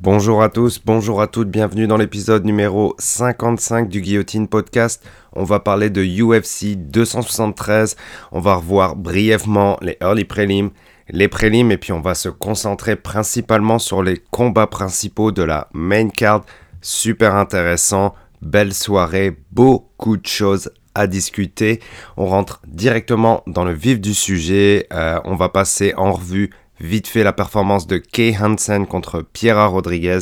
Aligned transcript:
Bonjour 0.00 0.40
à 0.40 0.50
tous, 0.50 0.80
bonjour 0.84 1.20
à 1.20 1.26
toutes, 1.26 1.50
bienvenue 1.50 1.88
dans 1.88 1.96
l'épisode 1.96 2.44
numéro 2.44 2.94
55 3.00 3.88
du 3.88 4.02
Guillotine 4.02 4.46
Podcast. 4.46 5.04
On 5.32 5.42
va 5.42 5.58
parler 5.58 5.90
de 5.90 6.00
UFC 6.04 6.76
273, 6.76 7.96
on 8.30 8.38
va 8.38 8.54
revoir 8.54 8.94
brièvement 8.94 9.76
les 9.82 9.96
early 10.00 10.24
prelims, 10.24 10.70
les 11.08 11.26
prélims 11.26 11.72
et 11.72 11.76
puis 11.76 11.90
on 11.90 12.00
va 12.00 12.14
se 12.14 12.28
concentrer 12.28 12.94
principalement 12.94 13.80
sur 13.80 14.04
les 14.04 14.22
combats 14.30 14.68
principaux 14.68 15.32
de 15.32 15.42
la 15.42 15.66
main 15.72 16.08
card. 16.08 16.44
Super 16.82 17.34
intéressant, 17.34 18.14
belle 18.42 18.74
soirée, 18.74 19.36
beaucoup 19.50 20.16
de 20.16 20.26
choses 20.26 20.70
discuter. 21.06 21.80
On 22.16 22.26
rentre 22.26 22.60
directement 22.66 23.42
dans 23.46 23.64
le 23.64 23.72
vif 23.72 24.00
du 24.00 24.14
sujet, 24.14 24.86
euh, 24.92 25.20
on 25.24 25.34
va 25.34 25.48
passer 25.48 25.94
en 25.96 26.12
revue 26.12 26.50
Vite 26.80 27.06
fait 27.06 27.22
la 27.22 27.32
performance 27.32 27.86
de 27.86 27.98
Kay 27.98 28.36
Hansen 28.36 28.86
contre 28.86 29.22
Piera 29.22 29.66
Rodriguez. 29.66 30.18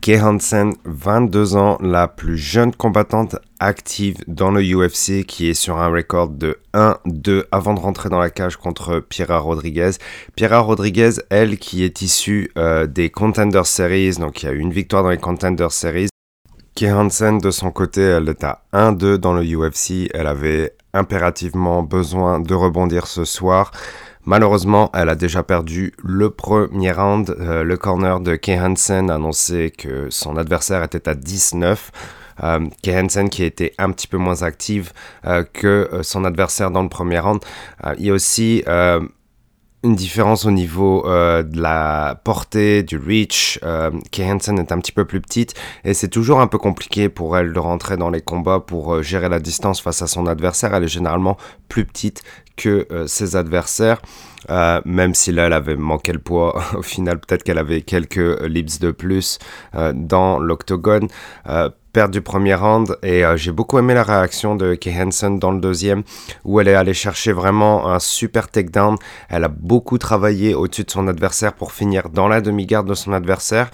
Kay 0.00 0.20
Hansen, 0.20 0.74
22 0.84 1.56
ans, 1.56 1.76
la 1.80 2.06
plus 2.06 2.38
jeune 2.38 2.72
combattante 2.72 3.36
active 3.58 4.16
dans 4.26 4.50
le 4.52 4.62
UFC 4.62 5.24
qui 5.26 5.50
est 5.50 5.54
sur 5.54 5.78
un 5.78 5.88
record 5.88 6.28
de 6.30 6.58
1-2 6.72 7.44
avant 7.50 7.74
de 7.74 7.80
rentrer 7.80 8.08
dans 8.08 8.18
la 8.18 8.30
cage 8.30 8.56
contre 8.56 9.00
Piera 9.00 9.38
Rodriguez. 9.38 9.90
Piera 10.36 10.60
Rodriguez, 10.60 11.14
elle, 11.30 11.58
qui 11.58 11.84
est 11.84 12.00
issue 12.00 12.50
euh, 12.56 12.86
des 12.86 13.10
Contender 13.10 13.62
Series, 13.64 14.16
donc 14.18 14.42
il 14.42 14.46
y 14.46 14.48
a 14.48 14.52
eu 14.52 14.58
une 14.58 14.72
victoire 14.72 15.02
dans 15.02 15.10
les 15.10 15.18
Contender 15.18 15.68
Series. 15.70 16.11
Hansen, 16.90 17.38
de 17.38 17.50
son 17.50 17.70
côté, 17.70 18.02
elle 18.02 18.28
est 18.28 18.44
à 18.44 18.62
1-2 18.72 19.16
dans 19.16 19.34
le 19.34 19.42
UFC. 19.44 20.08
Elle 20.14 20.26
avait 20.26 20.74
impérativement 20.94 21.82
besoin 21.82 22.40
de 22.40 22.54
rebondir 22.54 23.06
ce 23.06 23.24
soir. 23.24 23.70
Malheureusement, 24.24 24.90
elle 24.94 25.08
a 25.08 25.14
déjà 25.14 25.42
perdu 25.42 25.92
le 26.02 26.30
premier 26.30 26.92
round. 26.92 27.36
Euh, 27.38 27.64
le 27.64 27.76
corner 27.76 28.20
de 28.20 28.36
Kay 28.36 28.58
Hansen 28.60 29.10
a 29.10 29.14
annoncé 29.14 29.72
que 29.76 30.08
son 30.10 30.36
adversaire 30.36 30.82
était 30.82 31.08
à 31.08 31.14
19. 31.14 31.90
Euh, 32.42 32.66
Kay 32.82 32.98
Hansen 33.00 33.28
qui 33.28 33.44
été 33.44 33.74
un 33.78 33.90
petit 33.92 34.06
peu 34.06 34.16
moins 34.16 34.42
active 34.42 34.92
euh, 35.26 35.44
que 35.52 35.88
euh, 35.92 36.02
son 36.02 36.24
adversaire 36.24 36.70
dans 36.70 36.82
le 36.82 36.88
premier 36.88 37.18
round. 37.18 37.40
il 37.98 38.06
y 38.06 38.10
a 38.10 38.12
aussi 38.12 38.64
une 39.82 39.96
différence 39.96 40.44
au 40.44 40.50
niveau 40.50 41.06
euh, 41.06 41.42
de 41.42 41.60
la 41.60 42.20
portée, 42.24 42.82
du 42.82 42.96
reach. 42.96 43.58
Euh, 43.62 43.90
Hansen 44.20 44.58
est 44.58 44.72
un 44.72 44.78
petit 44.78 44.92
peu 44.92 45.04
plus 45.04 45.20
petite 45.20 45.54
et 45.84 45.94
c'est 45.94 46.08
toujours 46.08 46.40
un 46.40 46.46
peu 46.46 46.58
compliqué 46.58 47.08
pour 47.08 47.36
elle 47.36 47.52
de 47.52 47.58
rentrer 47.58 47.96
dans 47.96 48.10
les 48.10 48.20
combats 48.20 48.60
pour 48.60 48.94
euh, 48.94 49.02
gérer 49.02 49.28
la 49.28 49.40
distance 49.40 49.80
face 49.80 50.02
à 50.02 50.06
son 50.06 50.26
adversaire. 50.26 50.74
Elle 50.74 50.84
est 50.84 50.88
généralement 50.88 51.36
plus 51.68 51.84
petite 51.84 52.22
que 52.56 52.86
euh, 52.92 53.06
ses 53.06 53.36
adversaires. 53.36 54.00
Même 54.48 55.14
si 55.14 55.30
là 55.30 55.46
elle 55.46 55.52
avait 55.52 55.76
manqué 55.76 56.12
le 56.12 56.18
poids, 56.18 56.60
au 56.76 56.82
final 56.82 57.18
peut-être 57.20 57.42
qu'elle 57.42 57.58
avait 57.58 57.82
quelques 57.82 58.42
lips 58.42 58.80
de 58.80 58.90
plus 58.90 59.38
dans 59.94 60.40
l'octogone. 60.40 61.06
Perdre 61.92 62.12
du 62.12 62.22
premier 62.22 62.54
round 62.54 62.96
et 63.02 63.22
euh, 63.22 63.36
j'ai 63.36 63.52
beaucoup 63.52 63.78
aimé 63.78 63.92
la 63.92 64.02
réaction 64.02 64.54
de 64.56 64.74
Kay 64.74 64.94
Hansen 64.98 65.38
dans 65.38 65.50
le 65.50 65.60
deuxième 65.60 66.04
où 66.42 66.58
elle 66.58 66.68
est 66.68 66.74
allée 66.74 66.94
chercher 66.94 67.32
vraiment 67.32 67.90
un 67.90 67.98
super 67.98 68.48
takedown. 68.48 68.96
Elle 69.28 69.44
a 69.44 69.48
beaucoup 69.48 69.98
travaillé 69.98 70.54
au-dessus 70.54 70.84
de 70.84 70.90
son 70.90 71.06
adversaire 71.06 71.52
pour 71.52 71.72
finir 71.72 72.08
dans 72.08 72.28
la 72.28 72.40
demi-garde 72.40 72.88
de 72.88 72.94
son 72.94 73.12
adversaire. 73.12 73.70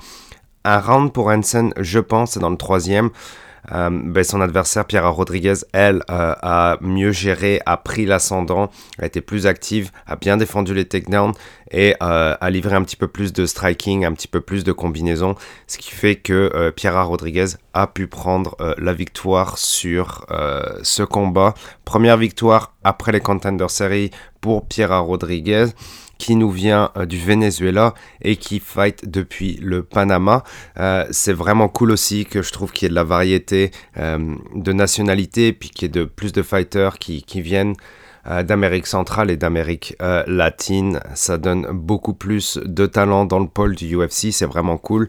Un 0.65 0.81
round 0.81 1.13
pour 1.13 1.29
Hansen, 1.29 1.73
je 1.79 2.01
pense, 2.01 2.33
c'est 2.33 2.41
dans 2.41 2.51
le 2.51 2.57
troisième. 2.57 3.11
Euh, 3.73 3.91
ben 3.91 4.25
son 4.25 4.41
adversaire, 4.41 4.85
Pierre 4.85 5.13
Rodriguez, 5.13 5.55
elle, 5.73 6.03
euh, 6.11 6.35
a 6.43 6.79
mieux 6.81 7.13
géré, 7.13 7.61
a 7.67 7.77
pris 7.77 8.07
l'ascendant, 8.07 8.71
a 8.99 9.07
été 9.07 9.21
plus 9.21 9.47
active, 9.47 9.91
a 10.07 10.17
bien 10.17 10.37
défendu 10.37 10.75
les 10.75 10.85
takedowns 10.85 11.33
et 11.71 11.95
euh, 12.03 12.35
a 12.41 12.51
livré 12.51 12.75
un 12.75 12.83
petit 12.83 12.97
peu 12.97 13.09
plus 13.09 13.33
de 13.33 13.47
striking, 13.47 14.05
un 14.05 14.13
petit 14.13 14.29
peu 14.29 14.41
plus 14.41 14.65
de 14.65 14.73
combinaison, 14.73 15.35
ce 15.67 15.79
qui 15.79 15.91
fait 15.91 16.17
que 16.17 16.71
Pierre 16.75 17.07
Rodriguez 17.07 17.47
a 17.75 17.87
pu 17.87 18.07
prendre 18.07 18.57
la 18.79 18.93
victoire 18.93 19.59
sur 19.59 20.27
ce 20.83 21.03
combat. 21.03 21.55
Première 21.85 22.17
victoire 22.17 22.75
après 22.85 23.13
les 23.13 23.21
Contender 23.21 23.67
Series 23.69 24.11
pour 24.41 24.67
Pierre 24.67 25.05
Rodriguez 25.05 25.67
qui 26.19 26.37
nous 26.37 26.51
vient 26.51 26.91
euh, 26.97 27.07
du 27.07 27.19
Venezuela 27.19 27.95
et 28.23 28.37
qui 28.37 28.61
fight 28.61 29.09
depuis 29.09 29.59
le 29.63 29.83
Panama. 29.83 30.45
Euh, 30.79 31.07
c'est 31.11 31.33
vraiment 31.33 31.69
cool 31.69 31.93
aussi 31.93 32.27
que 32.27 32.43
je 32.43 32.53
trouve 32.53 32.73
qu'il 32.73 32.87
y 32.87 32.89
ait 32.89 32.91
de 32.91 32.95
la 32.95 33.05
variété 33.05 33.71
euh, 33.97 34.35
de 34.55 34.73
nationalités, 34.73 35.53
puis 35.53 35.71
qu'il 35.71 35.83
y 35.83 35.87
ait 35.87 36.03
de 36.03 36.05
plus 36.05 36.33
de 36.33 36.43
fighters 36.43 36.99
qui, 36.99 37.25
viennent 37.41 37.75
d'Amérique 38.45 38.89
centrale 38.89 39.31
et 39.31 39.37
d'Amérique 39.37 39.97
latine. 40.27 41.01
Ça 41.15 41.39
donne 41.39 41.69
beaucoup 41.71 42.15
plus 42.15 42.59
de 42.63 42.85
talent 42.85 43.25
dans 43.25 43.39
le 43.39 43.47
pôle 43.47 43.77
du 43.77 43.97
UFC, 43.97 44.33
c'est 44.33 44.45
vraiment 44.45 44.77
cool. 44.77 45.07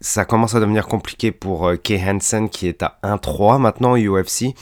Ça 0.00 0.24
commence 0.24 0.54
à 0.54 0.60
devenir 0.60 0.86
compliqué 0.86 1.32
pour 1.32 1.66
euh, 1.66 1.76
Kay 1.76 2.00
Hansen 2.00 2.48
qui 2.48 2.68
est 2.68 2.84
à 2.84 2.98
1-3 3.02 3.58
maintenant 3.58 3.92
au 3.92 3.96
UFC. 3.96 4.54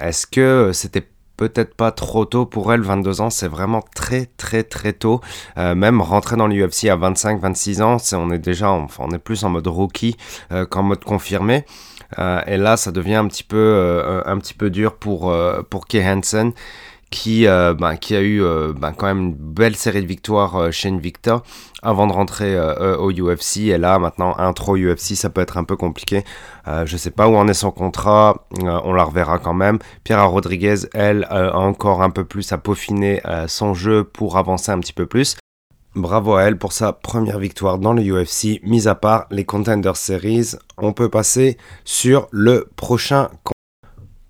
Est-ce 0.00 0.26
que 0.26 0.70
c'était 0.72 1.06
peut-être 1.48 1.74
pas 1.74 1.90
trop 1.90 2.24
tôt 2.24 2.46
pour 2.46 2.72
elle, 2.72 2.82
22 2.82 3.20
ans, 3.20 3.30
c'est 3.30 3.48
vraiment 3.48 3.82
très 3.94 4.26
très 4.36 4.62
très 4.62 4.92
tôt. 4.92 5.20
Euh, 5.58 5.74
même 5.74 6.00
rentrer 6.00 6.36
dans 6.36 6.46
l'UFC 6.46 6.84
à 6.84 6.96
25-26 6.96 7.82
ans, 7.82 7.96
on 8.14 8.30
est 8.30 8.38
déjà, 8.38 8.70
on 8.70 9.10
est 9.10 9.18
plus 9.18 9.44
en 9.44 9.48
mode 9.48 9.66
rookie 9.66 10.16
euh, 10.52 10.66
qu'en 10.66 10.82
mode 10.84 11.02
confirmé. 11.02 11.64
Euh, 12.18 12.40
et 12.46 12.58
là, 12.58 12.76
ça 12.76 12.92
devient 12.92 13.16
un 13.16 13.26
petit 13.26 13.42
peu, 13.42 14.22
un 14.24 14.38
petit 14.38 14.54
peu 14.54 14.70
dur 14.70 14.94
pour, 14.94 15.34
pour 15.68 15.84
Hansen. 15.94 16.52
Qui, 17.12 17.46
euh, 17.46 17.74
ben, 17.74 17.96
qui 17.96 18.16
a 18.16 18.20
eu 18.20 18.42
euh, 18.42 18.72
ben, 18.72 18.92
quand 18.92 19.06
même 19.06 19.20
une 19.20 19.34
belle 19.34 19.76
série 19.76 20.00
de 20.00 20.06
victoires 20.06 20.56
euh, 20.56 20.70
chez 20.70 20.88
Invicta 20.88 21.42
avant 21.82 22.06
de 22.06 22.12
rentrer 22.12 22.58
au 22.98 23.10
UFC. 23.10 23.58
Et 23.68 23.76
là, 23.76 23.98
maintenant, 23.98 24.34
un 24.38 24.52
trop 24.52 24.76
UFC, 24.76 25.14
ça 25.14 25.28
peut 25.30 25.40
être 25.40 25.58
un 25.58 25.64
peu 25.64 25.76
compliqué. 25.76 26.22
Je 26.84 26.96
sais 26.96 27.10
pas 27.10 27.26
où 27.26 27.34
en 27.34 27.48
est 27.48 27.54
son 27.54 27.72
contrat, 27.72 28.46
on 28.62 28.92
la 28.92 29.02
reverra 29.02 29.40
quand 29.40 29.52
même. 29.52 29.80
Pierre 30.04 30.30
Rodriguez, 30.30 30.76
elle, 30.94 31.26
a 31.28 31.58
encore 31.58 32.02
un 32.02 32.10
peu 32.10 32.24
plus 32.24 32.52
à 32.52 32.58
peaufiner 32.58 33.20
son 33.48 33.74
jeu 33.74 34.04
pour 34.04 34.38
avancer 34.38 34.70
un 34.70 34.78
petit 34.78 34.92
peu 34.92 35.06
plus. 35.06 35.36
Bravo 35.96 36.36
à 36.36 36.44
elle 36.44 36.56
pour 36.56 36.72
sa 36.72 36.92
première 36.92 37.40
victoire 37.40 37.78
dans 37.78 37.94
le 37.94 38.02
UFC. 38.02 38.60
Mis 38.62 38.86
à 38.86 38.94
part 38.94 39.26
les 39.32 39.44
Contender 39.44 39.92
Series, 39.96 40.52
on 40.78 40.92
peut 40.92 41.08
passer 41.08 41.58
sur 41.84 42.28
le 42.30 42.70
prochain 42.76 43.28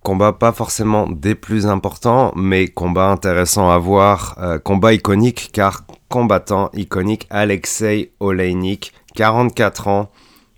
combat. 0.02 0.32
Pas 0.32 0.52
forcément 0.52 1.08
des 1.08 1.34
plus 1.34 1.66
importants, 1.66 2.32
mais 2.36 2.68
combat 2.68 3.10
intéressant 3.10 3.70
à 3.70 3.78
voir. 3.78 4.36
Euh, 4.40 4.58
combat 4.58 4.92
iconique 4.92 5.50
car 5.52 5.84
combattant 6.08 6.70
iconique 6.74 7.26
Alexei 7.30 8.12
Oleinik, 8.20 8.92
44 9.14 9.88
ans, 9.88 10.10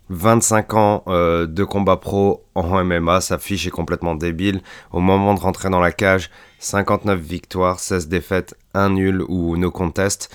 25 0.09 0.73
ans 0.73 1.03
euh, 1.07 1.47
de 1.47 1.63
combat 1.63 1.97
pro 1.97 2.45
en 2.53 2.83
MMA, 2.83 3.21
sa 3.21 3.37
fiche 3.37 3.65
est 3.65 3.71
complètement 3.71 4.15
débile. 4.15 4.61
Au 4.91 4.99
moment 4.99 5.33
de 5.33 5.39
rentrer 5.39 5.69
dans 5.69 5.79
la 5.79 5.91
cage, 5.91 6.29
59 6.59 7.19
victoires, 7.19 7.79
16 7.79 8.07
défaites, 8.07 8.55
1 8.73 8.89
nul 8.89 9.23
ou 9.27 9.57
no 9.57 9.71
contest. 9.71 10.33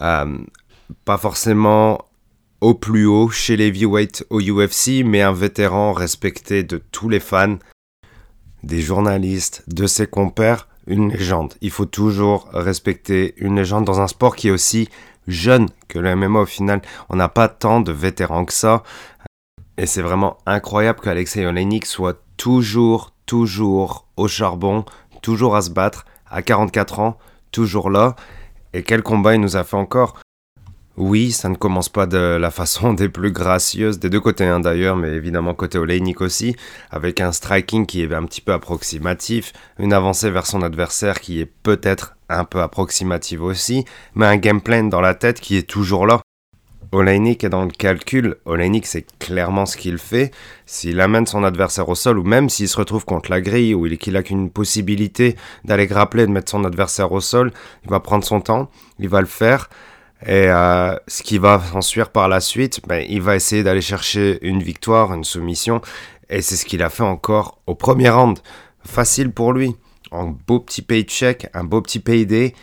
Euh, 0.00 0.38
pas 1.04 1.18
forcément 1.18 2.06
au 2.60 2.74
plus 2.74 3.06
haut 3.06 3.28
chez 3.28 3.56
les 3.56 3.66
heavyweights 3.66 4.24
au 4.30 4.40
UFC, 4.40 5.02
mais 5.04 5.20
un 5.20 5.32
vétéran 5.32 5.92
respecté 5.92 6.62
de 6.62 6.80
tous 6.92 7.08
les 7.08 7.20
fans, 7.20 7.56
des 8.62 8.80
journalistes, 8.80 9.64
de 9.68 9.86
ses 9.86 10.06
compères, 10.06 10.68
une 10.86 11.12
légende. 11.12 11.54
Il 11.60 11.70
faut 11.70 11.86
toujours 11.86 12.48
respecter 12.52 13.34
une 13.36 13.56
légende 13.56 13.84
dans 13.84 14.00
un 14.00 14.08
sport 14.08 14.36
qui 14.36 14.48
est 14.48 14.52
aussi 14.52 14.88
jeune 15.28 15.68
que 15.88 15.98
le 15.98 16.14
MMA 16.16 16.40
au 16.40 16.46
final. 16.46 16.82
On 17.08 17.16
n'a 17.16 17.28
pas 17.28 17.48
tant 17.48 17.80
de 17.80 17.92
vétérans 17.92 18.44
que 18.44 18.52
ça. 18.52 18.82
Et 19.78 19.86
c'est 19.86 20.02
vraiment 20.02 20.38
incroyable 20.46 21.00
qu'Alexei 21.00 21.46
Oleinik 21.46 21.86
soit 21.86 22.20
toujours, 22.36 23.12
toujours 23.26 24.06
au 24.16 24.28
charbon, 24.28 24.84
toujours 25.22 25.56
à 25.56 25.62
se 25.62 25.70
battre, 25.70 26.04
à 26.30 26.42
44 26.42 27.00
ans, 27.00 27.18
toujours 27.52 27.90
là. 27.90 28.16
Et 28.74 28.82
quel 28.82 29.02
combat 29.02 29.34
il 29.34 29.40
nous 29.40 29.56
a 29.56 29.64
fait 29.64 29.76
encore 29.76 30.18
oui, 30.98 31.32
ça 31.32 31.48
ne 31.48 31.54
commence 31.54 31.88
pas 31.88 32.06
de 32.06 32.18
la 32.18 32.50
façon 32.50 32.92
des 32.94 33.08
plus 33.08 33.32
gracieuses, 33.32 33.98
des 33.98 34.10
deux 34.10 34.20
côtés 34.20 34.44
hein, 34.44 34.60
d'ailleurs, 34.60 34.96
mais 34.96 35.08
évidemment 35.08 35.54
côté 35.54 35.78
Oleinik 35.78 36.20
aussi, 36.20 36.54
avec 36.90 37.20
un 37.20 37.32
striking 37.32 37.86
qui 37.86 38.02
est 38.02 38.12
un 38.12 38.24
petit 38.24 38.42
peu 38.42 38.52
approximatif, 38.52 39.52
une 39.78 39.94
avancée 39.94 40.30
vers 40.30 40.46
son 40.46 40.62
adversaire 40.62 41.20
qui 41.20 41.40
est 41.40 41.46
peut-être 41.46 42.16
un 42.28 42.44
peu 42.44 42.60
approximative 42.60 43.42
aussi, 43.42 43.84
mais 44.14 44.26
un 44.26 44.36
game 44.36 44.60
plan 44.60 44.84
dans 44.84 45.00
la 45.00 45.14
tête 45.14 45.40
qui 45.40 45.56
est 45.56 45.68
toujours 45.68 46.06
là. 46.06 46.20
Oleinik 46.94 47.42
est 47.42 47.48
dans 47.48 47.64
le 47.64 47.70
calcul, 47.70 48.36
Oleinik 48.44 48.86
c'est 48.86 49.06
clairement 49.18 49.64
ce 49.64 49.78
qu'il 49.78 49.96
fait, 49.96 50.30
s'il 50.66 51.00
amène 51.00 51.26
son 51.26 51.42
adversaire 51.42 51.88
au 51.88 51.94
sol 51.94 52.18
ou 52.18 52.22
même 52.22 52.50
s'il 52.50 52.68
se 52.68 52.76
retrouve 52.76 53.06
contre 53.06 53.30
la 53.30 53.40
grille 53.40 53.72
ou 53.74 53.88
qu'il 53.96 54.14
a 54.18 54.22
qu'une 54.22 54.50
possibilité 54.50 55.36
d'aller 55.64 55.86
grappler, 55.86 56.26
de 56.26 56.32
mettre 56.32 56.50
son 56.50 56.64
adversaire 56.64 57.10
au 57.12 57.20
sol, 57.20 57.50
il 57.84 57.90
va 57.90 58.00
prendre 58.00 58.24
son 58.24 58.42
temps, 58.42 58.70
il 58.98 59.08
va 59.08 59.22
le 59.22 59.26
faire, 59.26 59.70
et 60.26 60.46
euh, 60.46 60.96
ce 61.08 61.22
qui 61.22 61.38
va 61.38 61.60
en 61.74 61.80
suivre 61.80 62.10
par 62.10 62.28
la 62.28 62.40
suite, 62.40 62.80
ben, 62.86 63.04
il 63.08 63.22
va 63.22 63.34
essayer 63.34 63.62
d'aller 63.62 63.80
chercher 63.80 64.38
une 64.46 64.62
victoire, 64.62 65.12
une 65.12 65.24
soumission. 65.24 65.80
Et 66.28 66.42
c'est 66.42 66.56
ce 66.56 66.64
qu'il 66.64 66.82
a 66.82 66.90
fait 66.90 67.02
encore 67.02 67.58
au 67.66 67.74
premier 67.74 68.08
round. 68.08 68.38
facile 68.84 69.30
pour 69.30 69.52
lui. 69.52 69.76
Un 70.12 70.26
beau 70.46 70.60
petit 70.60 70.82
paycheck, 70.82 71.48
un 71.54 71.64
beau 71.64 71.80
petit 71.80 72.00
payday, 72.00 72.54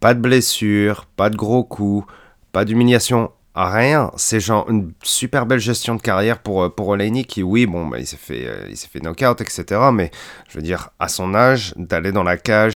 pas 0.00 0.14
de 0.14 0.20
blessure, 0.20 1.06
pas 1.16 1.30
de 1.30 1.36
gros 1.36 1.64
coups, 1.64 2.06
pas 2.52 2.64
d'humiliation, 2.64 3.30
rien. 3.54 4.10
C'est 4.16 4.40
genre 4.40 4.68
une 4.70 4.92
super 5.02 5.46
belle 5.46 5.58
gestion 5.58 5.96
de 5.96 6.00
carrière 6.00 6.38
pour, 6.40 6.62
euh, 6.62 6.68
pour 6.68 6.96
qui, 7.28 7.42
oui, 7.42 7.66
bon, 7.66 7.86
bah, 7.86 7.98
il 7.98 8.06
s'est 8.06 8.16
fait, 8.16 8.46
euh, 8.46 8.66
il 8.70 8.76
s'est 8.76 8.88
fait 8.88 9.00
knockout, 9.00 9.40
etc. 9.40 9.64
Mais 9.92 10.10
je 10.48 10.56
veux 10.56 10.62
dire, 10.62 10.90
à 10.98 11.08
son 11.08 11.34
âge, 11.34 11.74
d'aller 11.76 12.12
dans 12.12 12.22
la 12.22 12.36
cage, 12.36 12.72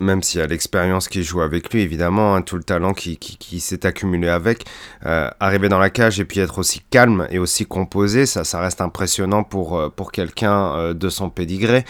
même 0.00 0.22
s'il 0.22 0.40
y 0.40 0.42
a 0.42 0.46
l'expérience 0.46 1.08
qui 1.08 1.22
joue 1.22 1.42
avec 1.42 1.72
lui, 1.72 1.82
évidemment, 1.82 2.34
hein, 2.34 2.42
tout 2.42 2.56
le 2.56 2.62
talent 2.62 2.94
qui, 2.94 3.16
qui, 3.18 3.60
s'est 3.60 3.86
accumulé 3.86 4.28
avec, 4.28 4.64
euh, 5.06 5.30
arriver 5.40 5.68
dans 5.68 5.78
la 5.78 5.90
cage 5.90 6.18
et 6.20 6.24
puis 6.24 6.40
être 6.40 6.58
aussi 6.58 6.80
calme 6.90 7.26
et 7.30 7.38
aussi 7.38 7.66
composé, 7.66 8.26
ça, 8.26 8.44
ça 8.44 8.60
reste 8.60 8.80
impressionnant 8.80 9.44
pour, 9.44 9.92
pour 9.94 10.12
quelqu'un 10.12 10.94
de 10.94 11.08
son 11.08 11.30
pédigré. 11.30 11.84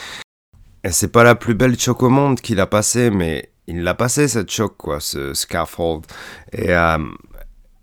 Et 0.84 0.90
c'est 0.90 1.12
pas 1.12 1.24
la 1.24 1.34
plus 1.34 1.54
belle 1.54 1.78
choc 1.78 2.02
au 2.02 2.08
monde 2.08 2.40
qu'il 2.40 2.58
a 2.60 2.66
passé, 2.66 3.10
mais 3.10 3.50
il 3.66 3.82
l'a 3.82 3.94
passé 3.94 4.28
cette 4.28 4.50
choc, 4.50 4.76
quoi, 4.76 4.98
ce 5.00 5.34
scaffold. 5.34 6.04
Et, 6.52 6.72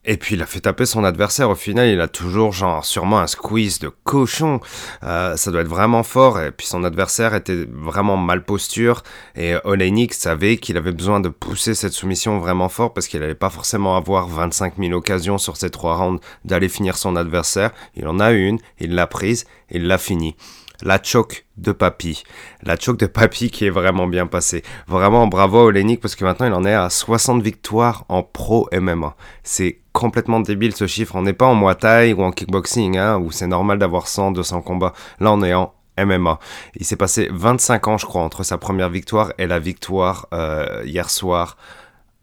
et 0.07 0.15
puis 0.15 0.35
il 0.35 0.41
a 0.41 0.45
fait 0.45 0.61
taper 0.61 0.85
son 0.85 1.03
adversaire. 1.03 1.49
Au 1.49 1.55
final, 1.55 1.89
il 1.89 1.99
a 1.99 2.07
toujours 2.07 2.53
genre 2.53 2.83
sûrement 2.85 3.19
un 3.19 3.27
squeeze 3.27 3.79
de 3.79 3.91
cochon. 4.05 4.61
Euh, 5.03 5.35
ça 5.35 5.51
doit 5.51 5.61
être 5.61 5.67
vraiment 5.67 6.01
fort. 6.01 6.39
Et 6.39 6.51
puis 6.51 6.65
son 6.65 6.85
adversaire 6.85 7.35
était 7.35 7.67
vraiment 7.69 8.15
mal 8.15 8.43
posture. 8.43 9.03
Et 9.35 9.55
Oleinik 9.65 10.13
savait 10.13 10.57
qu'il 10.57 10.77
avait 10.77 10.93
besoin 10.93 11.19
de 11.19 11.27
pousser 11.27 11.75
cette 11.75 11.91
soumission 11.91 12.39
vraiment 12.39 12.69
fort 12.69 12.93
parce 12.93 13.07
qu'il 13.07 13.19
n'allait 13.19 13.35
pas 13.35 13.49
forcément 13.49 13.97
avoir 13.97 14.27
25 14.27 14.75
000 14.79 14.93
occasions 14.93 15.37
sur 15.37 15.57
ces 15.57 15.69
trois 15.69 15.97
rounds 15.97 16.21
d'aller 16.45 16.69
finir 16.69 16.97
son 16.97 17.17
adversaire. 17.17 17.71
Il 17.95 18.07
en 18.07 18.21
a 18.21 18.31
une, 18.31 18.59
il 18.79 18.95
l'a 18.95 19.07
prise, 19.07 19.45
il 19.69 19.87
l'a 19.87 19.97
fini 19.97 20.37
la 20.81 21.01
choc 21.01 21.45
de 21.57 21.71
Papy. 21.71 22.23
La 22.63 22.77
choc 22.77 22.97
de 22.97 23.05
Papy 23.05 23.49
qui 23.49 23.65
est 23.65 23.69
vraiment 23.69 24.07
bien 24.07 24.27
passée. 24.27 24.63
Vraiment 24.87 25.27
bravo 25.27 25.59
à 25.59 25.63
Olenik 25.65 25.99
parce 26.01 26.15
que 26.15 26.23
maintenant 26.23 26.47
il 26.47 26.53
en 26.53 26.65
est 26.65 26.73
à 26.73 26.89
60 26.89 27.41
victoires 27.41 28.05
en 28.09 28.23
pro 28.23 28.69
MMA. 28.71 29.15
C'est 29.43 29.79
complètement 29.93 30.39
débile 30.39 30.75
ce 30.75 30.87
chiffre. 30.87 31.15
On 31.15 31.23
n'est 31.23 31.33
pas 31.33 31.47
en 31.47 31.55
Muay 31.55 31.75
Thai 31.75 32.13
ou 32.13 32.23
en 32.23 32.31
kickboxing 32.31 32.97
hein, 32.97 33.17
où 33.17 33.31
c'est 33.31 33.47
normal 33.47 33.79
d'avoir 33.79 34.07
100, 34.07 34.31
200 34.31 34.61
combats. 34.61 34.93
Là 35.19 35.31
on 35.31 35.41
est 35.43 35.53
en 35.53 35.73
MMA. 35.97 36.39
Il 36.75 36.85
s'est 36.85 36.95
passé 36.95 37.29
25 37.31 37.87
ans 37.87 37.97
je 37.97 38.05
crois 38.05 38.21
entre 38.21 38.43
sa 38.43 38.57
première 38.57 38.89
victoire 38.89 39.33
et 39.37 39.47
la 39.47 39.59
victoire 39.59 40.27
euh, 40.33 40.83
hier 40.85 41.09
soir 41.09 41.57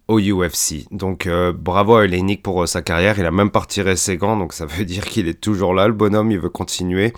au 0.08 0.20
UFC. 0.20 0.86
Donc 0.90 1.26
euh, 1.26 1.52
bravo 1.52 1.96
à 1.96 2.00
Olenik 2.00 2.42
pour 2.42 2.62
euh, 2.62 2.66
sa 2.66 2.82
carrière. 2.82 3.18
Il 3.18 3.26
a 3.26 3.30
même 3.30 3.50
pas 3.50 3.60
retiré 3.60 3.96
ses 3.96 4.16
gants, 4.16 4.36
donc 4.36 4.52
ça 4.52 4.66
veut 4.68 4.84
dire 4.84 5.04
qu'il 5.04 5.28
est 5.28 5.40
toujours 5.40 5.74
là. 5.74 5.86
Le 5.86 5.94
bonhomme, 5.94 6.30
il 6.30 6.38
veut 6.38 6.50
continuer. 6.50 7.12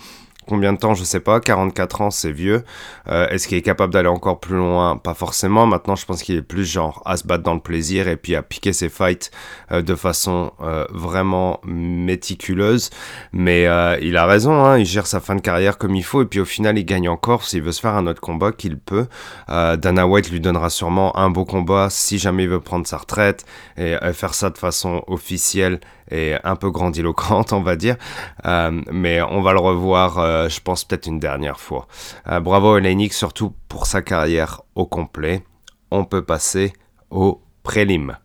Combien 0.47 0.71
de 0.71 0.77
temps, 0.77 0.93
je 0.93 1.03
sais 1.03 1.19
pas. 1.19 1.41
44 1.41 2.01
ans, 2.01 2.09
c'est 2.09 2.31
vieux. 2.31 2.63
Euh, 3.09 3.27
est-ce 3.27 3.49
qu'il 3.49 3.57
est 3.57 3.61
capable 3.61 3.91
d'aller 3.91 4.07
encore 4.07 4.39
plus 4.39 4.55
loin? 4.55 4.95
Pas 4.95 5.13
forcément. 5.13 5.65
Maintenant, 5.65 5.97
je 5.97 6.05
pense 6.05 6.23
qu'il 6.23 6.37
est 6.37 6.41
plus 6.41 6.63
genre 6.63 7.01
à 7.05 7.17
se 7.17 7.27
battre 7.27 7.43
dans 7.43 7.53
le 7.53 7.59
plaisir 7.59 8.07
et 8.07 8.15
puis 8.15 8.33
à 8.33 8.41
piquer 8.41 8.71
ses 8.71 8.87
fights 8.87 9.29
euh, 9.73 9.81
de 9.81 9.93
façon 9.93 10.53
euh, 10.61 10.85
vraiment 10.89 11.59
méticuleuse. 11.65 12.91
Mais 13.33 13.63
il 14.01 14.15
a 14.15 14.25
raison, 14.25 14.63
hein, 14.63 14.77
il 14.77 14.85
gère 14.85 15.05
sa 15.05 15.19
fin 15.19 15.35
de 15.35 15.41
carrière 15.41 15.77
comme 15.77 15.95
il 15.95 16.03
faut 16.03 16.21
et 16.21 16.25
puis 16.25 16.39
au 16.39 16.45
final, 16.45 16.77
il 16.77 16.85
gagne 16.85 17.09
encore. 17.09 17.43
S'il 17.43 17.61
veut 17.61 17.73
se 17.73 17.81
faire 17.81 17.95
un 17.95 18.07
autre 18.07 18.21
combat, 18.21 18.53
qu'il 18.53 18.77
peut. 18.77 19.07
Dana 19.49 20.07
White 20.07 20.31
lui 20.31 20.39
donnera 20.39 20.69
sûrement 20.69 21.17
un 21.17 21.29
beau 21.29 21.43
combat 21.43 21.89
si 21.89 22.17
jamais 22.19 22.43
il 22.43 22.49
veut 22.49 22.61
prendre 22.61 22.87
sa 22.87 22.97
retraite 22.97 23.45
et 23.75 23.97
faire 24.13 24.33
ça 24.33 24.49
de 24.49 24.57
façon 24.57 25.03
officielle 25.07 25.79
et 26.09 26.35
un 26.45 26.55
peu 26.55 26.71
grandiloquente, 26.71 27.51
on 27.53 27.61
va 27.61 27.75
dire. 27.75 27.97
mais 28.45 29.21
on 29.21 29.41
va 29.41 29.51
le 29.51 29.59
revoir 29.59 30.36
euh, 30.37 30.49
je 30.49 30.61
pense 30.61 30.85
peut-être 30.85 31.07
une 31.07 31.19
dernière 31.19 31.59
fois. 31.59 31.87
Euh, 32.29 32.39
bravo 32.39 32.75
à 32.75 32.81
surtout 33.11 33.53
pour 33.67 33.85
sa 33.85 34.01
carrière 34.01 34.61
au 34.75 34.85
complet. 34.85 35.43
On 35.91 36.05
peut 36.05 36.23
passer 36.23 36.73
au 37.09 37.41
prélim. 37.63 38.17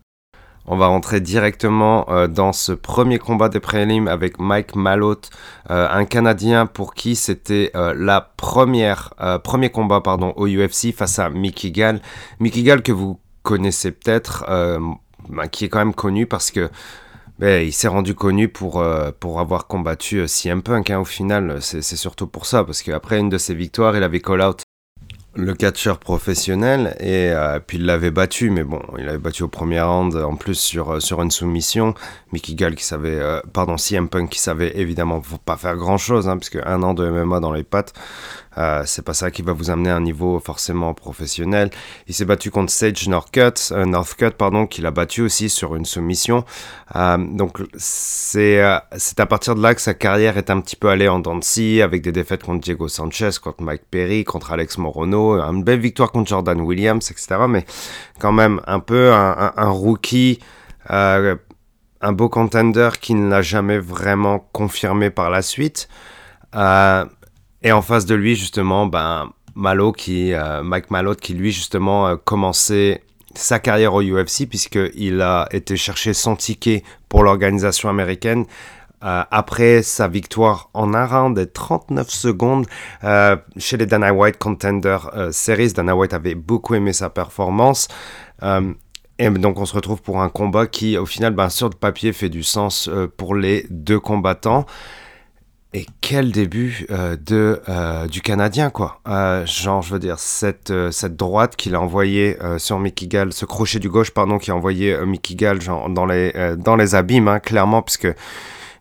On 0.65 0.77
va 0.77 0.87
rentrer 0.87 1.19
directement 1.19 2.09
euh, 2.09 2.27
dans 2.27 2.53
ce 2.53 2.71
premier 2.71 3.19
combat 3.19 3.49
des 3.49 3.59
prélims 3.59 4.07
avec 4.07 4.39
Mike 4.39 4.75
Malott, 4.75 5.29
un 5.69 6.05
Canadien 6.05 6.65
pour 6.65 6.93
qui 6.93 7.15
c'était 7.15 7.71
la 7.73 8.21
première 8.21 9.13
premier 9.43 9.69
combat 9.69 9.99
pardon 10.01 10.33
au 10.37 10.47
UFC 10.47 10.93
face 10.95 11.19
à 11.19 11.29
Mickey 11.29 11.71
Gall. 11.71 12.01
Mickey 12.39 12.63
Gall 12.63 12.81
que 12.81 12.93
vous 12.93 13.19
connaissez 13.41 13.91
peut-être, 13.91 14.45
bah, 15.29 15.47
qui 15.47 15.65
est 15.65 15.69
quand 15.69 15.79
même 15.79 15.93
connu 15.93 16.27
parce 16.27 16.51
que 16.51 16.69
il 17.43 17.73
s'est 17.73 17.89
rendu 17.89 18.15
connu 18.15 18.47
pour, 18.47 18.79
euh, 18.79 19.11
pour 19.19 19.39
avoir 19.39 19.67
combattu 19.67 20.19
euh, 20.19 20.27
CM 20.27 20.63
Punk. 20.63 20.89
Hein, 20.89 20.99
au 20.99 21.05
final, 21.05 21.57
c'est 21.61 21.81
surtout 21.81 22.27
pour 22.27 22.45
ça, 22.45 22.63
parce 22.63 22.81
qu'après 22.81 23.19
une 23.19 23.29
de 23.29 23.37
ses 23.37 23.53
victoires, 23.53 23.97
il 23.97 24.03
avait 24.03 24.21
call-out 24.21 24.63
le 25.35 25.55
catcheur 25.55 25.97
professionnel 25.97 26.95
et 26.99 27.31
euh, 27.31 27.59
puis 27.59 27.79
il 27.79 27.85
l'avait 27.85 28.11
battu. 28.11 28.51
Mais 28.51 28.63
bon 28.63 28.81
il 28.99 29.05
l'avait 29.05 29.17
battu 29.17 29.41
au 29.41 29.47
premier 29.47 29.81
round 29.81 30.15
en 30.15 30.35
plus 30.35 30.53
sur 30.53 31.01
sur 31.01 31.23
une 31.23 31.31
soumission. 31.31 31.95
Mickey 32.31 32.53
Gall 32.53 32.75
qui 32.75 32.85
savait 32.85 33.19
pardon 33.51 33.77
CM 33.77 34.09
Punk 34.09 34.29
qui 34.29 34.39
savait 34.39 34.79
évidemment 34.79 35.23
pas 35.43 35.57
faire 35.57 35.75
grand 35.75 35.97
chose 35.97 36.29
hein, 36.29 36.37
puisque 36.37 36.59
un 36.63 36.83
an 36.83 36.93
de 36.93 37.09
MMA 37.09 37.39
dans 37.39 37.51
les 37.51 37.63
pattes 37.63 37.93
euh, 38.57 38.83
c'est 38.85 39.03
pas 39.03 39.13
ça 39.13 39.31
qui 39.31 39.41
va 39.41 39.53
vous 39.53 39.69
amener 39.69 39.89
à 39.89 39.95
un 39.95 40.01
niveau 40.01 40.39
forcément 40.39 40.93
professionnel. 40.93 41.69
Il 42.07 42.13
s'est 42.13 42.25
battu 42.25 42.51
contre 42.51 42.71
Sage 42.71 43.07
Northcutt, 43.07 43.71
euh, 43.71 43.85
Northcutt 43.85 44.35
pardon, 44.35 44.67
qu'il 44.67 44.85
a 44.85 44.91
battu 44.91 45.21
aussi 45.21 45.49
sur 45.49 45.75
une 45.75 45.85
soumission. 45.85 46.45
Euh, 46.95 47.17
donc 47.17 47.61
c'est 47.75 48.61
à 48.61 49.25
partir 49.27 49.55
de 49.55 49.61
là 49.61 49.73
que 49.73 49.81
sa 49.81 49.93
carrière 49.93 50.37
est 50.37 50.49
un 50.49 50.61
petit 50.61 50.75
peu 50.75 50.89
allée 50.89 51.07
en 51.07 51.19
dents 51.19 51.39
avec 51.83 52.01
des 52.03 52.11
défaites 52.11 52.43
contre 52.43 52.61
Diego 52.61 52.87
Sanchez, 52.87 53.31
contre 53.41 53.63
Mike 53.63 53.83
Perry, 53.89 54.23
contre 54.23 54.51
Alex 54.51 54.77
Morono, 54.77 55.39
une 55.39 55.63
belle 55.63 55.79
victoire 55.79 56.11
contre 56.11 56.29
Jordan 56.29 56.61
Williams, 56.61 57.09
etc. 57.11 57.35
Mais 57.49 57.65
quand 58.19 58.31
même 58.31 58.61
un 58.67 58.79
peu 58.79 59.11
un, 59.11 59.69
rookie 59.69 60.39
un 60.89 62.11
beau 62.11 62.29
contender 62.29 62.89
qui 63.01 63.15
ne 63.15 63.29
l'a 63.29 63.41
jamais 63.41 63.79
vraiment 63.79 64.39
confirmé 64.51 65.09
par 65.09 65.29
la 65.29 65.41
suite. 65.41 65.87
Et 67.63 67.71
en 67.71 67.81
face 67.81 68.05
de 68.05 68.15
lui, 68.15 68.35
justement, 68.35 68.85
ben, 68.85 69.31
Malo 69.55 69.91
qui, 69.91 70.33
euh, 70.33 70.63
Mike 70.63 70.91
Malott 70.91 71.19
qui, 71.19 71.33
lui, 71.33 71.51
justement, 71.51 72.07
a 72.07 72.17
commencé 72.17 73.01
sa 73.35 73.59
carrière 73.59 73.93
au 73.93 74.01
UFC 74.01 74.47
puisqu'il 74.47 75.21
a 75.21 75.47
été 75.51 75.75
chercher 75.75 76.13
son 76.13 76.35
ticket 76.35 76.83
pour 77.09 77.23
l'organisation 77.23 77.89
américaine 77.89 78.45
euh, 79.03 79.23
après 79.31 79.81
sa 79.81 80.07
victoire 80.07 80.69
en 80.75 80.93
un 80.93 81.05
round 81.05 81.35
de 81.35 81.43
39 81.43 82.09
secondes 82.09 82.67
euh, 83.03 83.35
chez 83.57 83.77
les 83.77 83.87
Dana 83.87 84.13
White 84.13 84.37
Contender 84.37 84.97
Series. 85.31 85.73
Dana 85.73 85.95
White 85.95 86.13
avait 86.13 86.35
beaucoup 86.35 86.75
aimé 86.75 86.93
sa 86.93 87.09
performance. 87.09 87.87
et 89.17 89.29
donc 89.29 89.59
on 89.59 89.65
se 89.65 89.73
retrouve 89.73 90.01
pour 90.03 90.21
un 90.21 90.29
combat 90.29 90.67
qui 90.67 90.95
au 90.97 91.07
final 91.07 91.33
ben, 91.33 91.49
sur 91.49 91.69
le 91.69 91.75
papier 91.75 92.13
fait 92.13 92.29
du 92.29 92.43
sens 92.43 92.87
pour 93.17 93.33
les 93.33 93.65
deux 93.71 93.99
combattants. 93.99 94.67
Et 95.75 95.87
quel 96.01 96.31
début 96.31 96.85
euh, 96.91 97.15
de, 97.15 97.59
euh, 97.67 98.05
du 98.05 98.21
Canadien, 98.21 98.69
quoi. 98.69 98.99
Euh, 99.07 99.43
genre, 99.47 99.81
je 99.81 99.91
veux 99.91 99.99
dire, 99.99 100.19
cette, 100.19 100.71
droite 100.71 101.55
qu'il 101.55 101.73
a 101.73 101.81
envoyée 101.81 102.37
sur 102.57 102.79
Mickey 102.79 103.07
Gall, 103.07 103.33
ce 103.33 103.45
crochet 103.45 103.79
du 103.79 103.89
gauche, 103.89 104.11
pardon, 104.11 104.37
qui 104.37 104.51
a 104.51 104.55
envoyé 104.55 104.95
Mickey 105.05 105.33
Gall 105.33 105.61
genre, 105.61 105.89
dans, 105.89 106.05
les, 106.05 106.31
dans 106.57 106.75
les 106.75 106.93
abîmes, 106.93 107.27
hein, 107.27 107.39
clairement, 107.39 107.81
puisque 107.81 108.07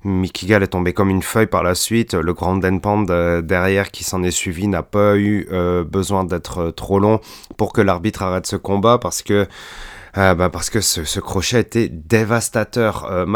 Mickey 0.04 0.46
Gall 0.46 0.62
est 0.62 0.68
tombé 0.68 0.92
comme 0.92 1.08
une 1.08 1.22
feuille 1.22 1.46
par 1.46 1.62
la 1.62 1.74
suite. 1.74 2.12
Le 2.12 2.34
grand 2.34 2.56
Denpand 2.56 3.06
derrière 3.42 3.90
qui 3.90 4.04
s'en 4.04 4.22
est 4.22 4.30
suivi 4.30 4.68
n'a 4.68 4.82
pas 4.82 5.16
eu 5.16 5.48
besoin 5.86 6.24
d'être 6.24 6.70
trop 6.72 6.98
long 6.98 7.20
pour 7.56 7.72
que 7.72 7.80
l'arbitre 7.80 8.22
arrête 8.22 8.46
ce 8.46 8.56
combat, 8.56 8.98
parce 8.98 9.22
que 9.22 9.46
euh, 10.18 10.34
bah 10.34 10.50
parce 10.50 10.68
que 10.68 10.80
ce, 10.80 11.20
crochet 11.20 11.60
était 11.60 11.88
dévastateur. 11.88 13.06
Euh, 13.10 13.26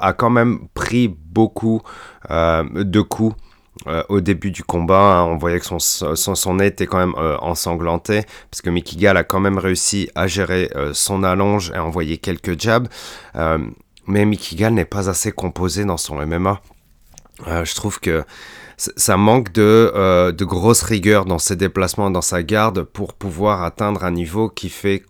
a 0.00 0.12
quand 0.12 0.30
même 0.30 0.68
pris 0.74 1.08
beaucoup 1.08 1.82
euh, 2.30 2.64
de 2.84 3.00
coups. 3.00 3.36
Euh, 3.86 4.02
au 4.10 4.20
début 4.20 4.50
du 4.50 4.62
combat, 4.62 5.20
hein. 5.20 5.24
on 5.24 5.38
voyait 5.38 5.58
que 5.58 5.64
son, 5.64 6.54
nez 6.54 6.66
était 6.66 6.86
quand 6.86 6.98
même 6.98 7.14
ensanglanté, 7.40 8.24
parce 8.50 8.60
que 8.60 8.68
Mickey 8.68 9.06
a 9.06 9.24
quand 9.24 9.40
même 9.40 9.56
réussi 9.56 10.10
à 10.14 10.26
gérer 10.26 10.70
son 10.92 11.22
allonge 11.22 11.70
et 11.70 11.76
à 11.76 11.84
envoyer 11.84 12.18
quelques 12.18 12.60
jabs. 12.60 12.88
mais 14.06 14.24
Mickey 14.26 14.70
n'est 14.70 14.84
pas 14.84 15.08
assez 15.08 15.32
composé 15.32 15.86
dans 15.86 15.96
son 15.96 16.16
MMA. 16.26 16.60
je 17.46 17.74
trouve 17.74 18.00
que 18.00 18.22
ça 18.76 19.16
manque 19.16 19.50
de, 19.52 20.30
de 20.30 20.44
grosse 20.44 20.82
rigueur 20.82 21.24
dans 21.24 21.38
ses 21.38 21.56
déplacements, 21.56 22.10
dans 22.10 22.20
sa 22.20 22.42
garde, 22.42 22.82
pour 22.82 23.14
pouvoir 23.14 23.62
atteindre 23.62 24.04
un 24.04 24.10
niveau 24.10 24.50
qui 24.50 24.68
fait 24.68 25.04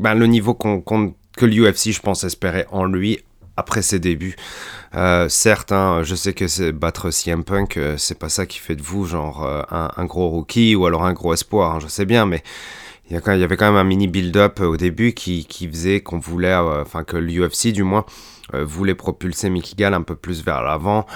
ben, 0.00 0.14
le 0.14 0.26
niveau 0.26 0.54
que 0.54 1.46
l'UFC, 1.46 1.92
je 1.92 2.00
pense, 2.00 2.24
espérait 2.24 2.66
en 2.70 2.86
lui 2.86 3.18
après 3.56 3.82
ses 3.82 3.98
débuts. 3.98 4.34
Euh, 4.94 5.28
certes, 5.28 5.72
hein, 5.72 6.00
je 6.02 6.14
sais 6.14 6.32
que 6.32 6.48
c'est 6.48 6.72
battre 6.72 7.10
CM 7.10 7.44
Punk, 7.44 7.76
euh, 7.76 7.96
c'est 7.98 8.18
pas 8.18 8.30
ça 8.30 8.46
qui 8.46 8.58
fait 8.58 8.74
de 8.74 8.82
vous 8.82 9.04
genre 9.04 9.44
euh, 9.44 9.62
un, 9.70 10.04
gros 10.06 10.28
rookie 10.28 10.74
ou 10.74 10.86
alors 10.86 11.04
un 11.04 11.12
gros 11.12 11.34
espoir, 11.34 11.74
hein, 11.74 11.78
je 11.80 11.86
sais 11.86 12.06
bien, 12.06 12.24
mais 12.24 12.42
il 13.10 13.16
y, 13.16 13.44
avait 13.44 13.56
quand 13.56 13.66
même 13.66 13.76
un 13.76 13.84
mini 13.84 14.08
build-up 14.08 14.60
au 14.60 14.76
début 14.76 15.12
qui, 15.12 15.44
faisait 15.70 16.00
qu'on 16.00 16.18
voulait, 16.18 16.54
enfin 16.54 17.02
que 17.02 17.16
l'UFC 17.16 17.72
du 17.72 17.82
moins, 17.82 18.06
voulait 18.52 18.94
propulser 18.94 19.50
Mickey 19.50 19.74
Gall 19.76 19.94
un 19.94 20.02
peu 20.02 20.14
plus 20.14 20.44
vers 20.44 20.62
l'avant 20.62 21.06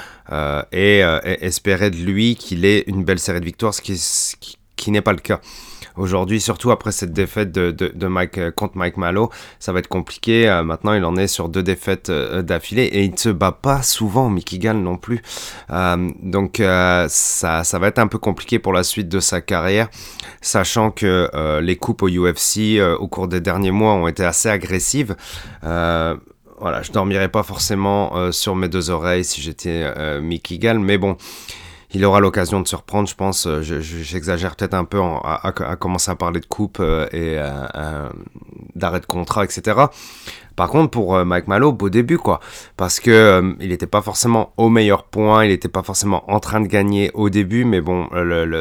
et, 0.72 1.04
espérait 1.22 1.92
de 1.92 1.98
lui 1.98 2.34
qu'il 2.34 2.64
ait 2.64 2.82
une 2.88 3.04
belle 3.04 3.20
série 3.20 3.38
de 3.38 3.44
victoires, 3.44 3.72
ce 3.72 3.80
qui, 3.80 4.58
qui 4.74 4.90
n'est 4.90 5.02
pas 5.02 5.12
le 5.12 5.20
cas. 5.20 5.40
Aujourd'hui, 5.96 6.40
surtout 6.40 6.72
après 6.72 6.90
cette 6.90 7.12
défaite 7.12 7.52
de, 7.52 7.70
de, 7.70 8.06
Mike, 8.08 8.38
euh, 8.38 8.50
contre 8.50 8.76
Mike 8.76 8.96
Malo, 8.96 9.30
ça 9.60 9.72
va 9.72 9.78
être 9.78 9.88
compliqué. 9.88 10.48
Euh, 10.48 10.64
maintenant, 10.64 10.92
il 10.92 11.04
en 11.04 11.16
est 11.16 11.28
sur 11.28 11.48
deux 11.48 11.62
défaites 11.62 12.10
euh, 12.10 12.42
d'affilée 12.42 12.82
et 12.84 13.04
il 13.04 13.12
ne 13.12 13.16
se 13.16 13.28
bat 13.28 13.52
pas 13.52 13.82
souvent, 13.82 14.28
Mickey 14.28 14.58
Gall 14.58 14.78
non 14.78 14.96
plus. 14.96 15.22
donc, 15.70 16.56
ça, 16.58 17.64
ça 17.64 17.78
va 17.78 17.86
être 17.86 17.98
un 17.98 18.08
peu 18.08 18.18
compliqué 18.18 18.58
pour 18.58 18.72
la 18.72 18.82
suite 18.82 19.08
de 19.08 19.20
sa 19.20 19.40
carrière, 19.40 19.88
sachant 20.40 20.90
que 20.90 21.30
les 21.60 21.76
coupes 21.76 22.02
au 22.02 22.08
UFC 22.08 22.80
au 22.98 23.08
cours 23.08 23.28
des 23.28 23.40
derniers 23.40 23.70
mois 23.70 23.94
ont 23.94 24.08
été 24.08 24.24
assez 24.24 24.48
agressives 24.48 25.16
voilà, 26.60 26.82
je 26.82 26.92
dormirais 26.92 27.28
pas 27.28 27.42
forcément 27.42 28.32
sur 28.32 28.54
mes 28.54 28.68
deux 28.68 28.90
oreilles 28.90 29.24
si 29.24 29.42
j'étais 29.42 30.20
Mickey 30.20 30.58
Gall, 30.58 30.78
mais 30.78 30.98
bon, 30.98 31.16
il 31.94 32.04
aura 32.04 32.20
l'occasion 32.20 32.60
de 32.60 32.66
se 32.66 32.74
reprendre, 32.76 33.08
je 33.08 33.14
pense. 33.14 33.46
Euh, 33.46 33.62
j'exagère 33.62 34.56
peut-être 34.56 34.74
un 34.74 34.84
peu 34.84 35.00
à, 35.00 35.76
commencer 35.78 36.10
à 36.10 36.16
parler 36.16 36.40
de 36.40 36.46
coupe 36.46 36.78
euh, 36.80 37.06
et 37.12 37.36
euh, 37.38 38.08
d'arrêt 38.74 39.00
de 39.00 39.06
contrat, 39.06 39.44
etc. 39.44 39.78
Par 40.56 40.68
contre, 40.68 40.90
pour 40.90 41.24
Mike 41.24 41.48
Malo, 41.48 41.72
beau 41.72 41.90
début, 41.90 42.18
quoi. 42.18 42.38
Parce 42.76 43.00
que 43.00 43.40
n'était 43.58 43.88
pas 43.88 44.02
forcément 44.02 44.52
au 44.56 44.68
meilleur 44.68 45.02
point, 45.02 45.44
il 45.44 45.48
n'était 45.48 45.68
pas 45.68 45.82
forcément 45.82 46.30
en 46.30 46.38
train 46.38 46.60
de 46.60 46.68
gagner 46.68 47.10
au 47.14 47.28
début, 47.28 47.64
mais 47.64 47.80
bon, 47.80 48.08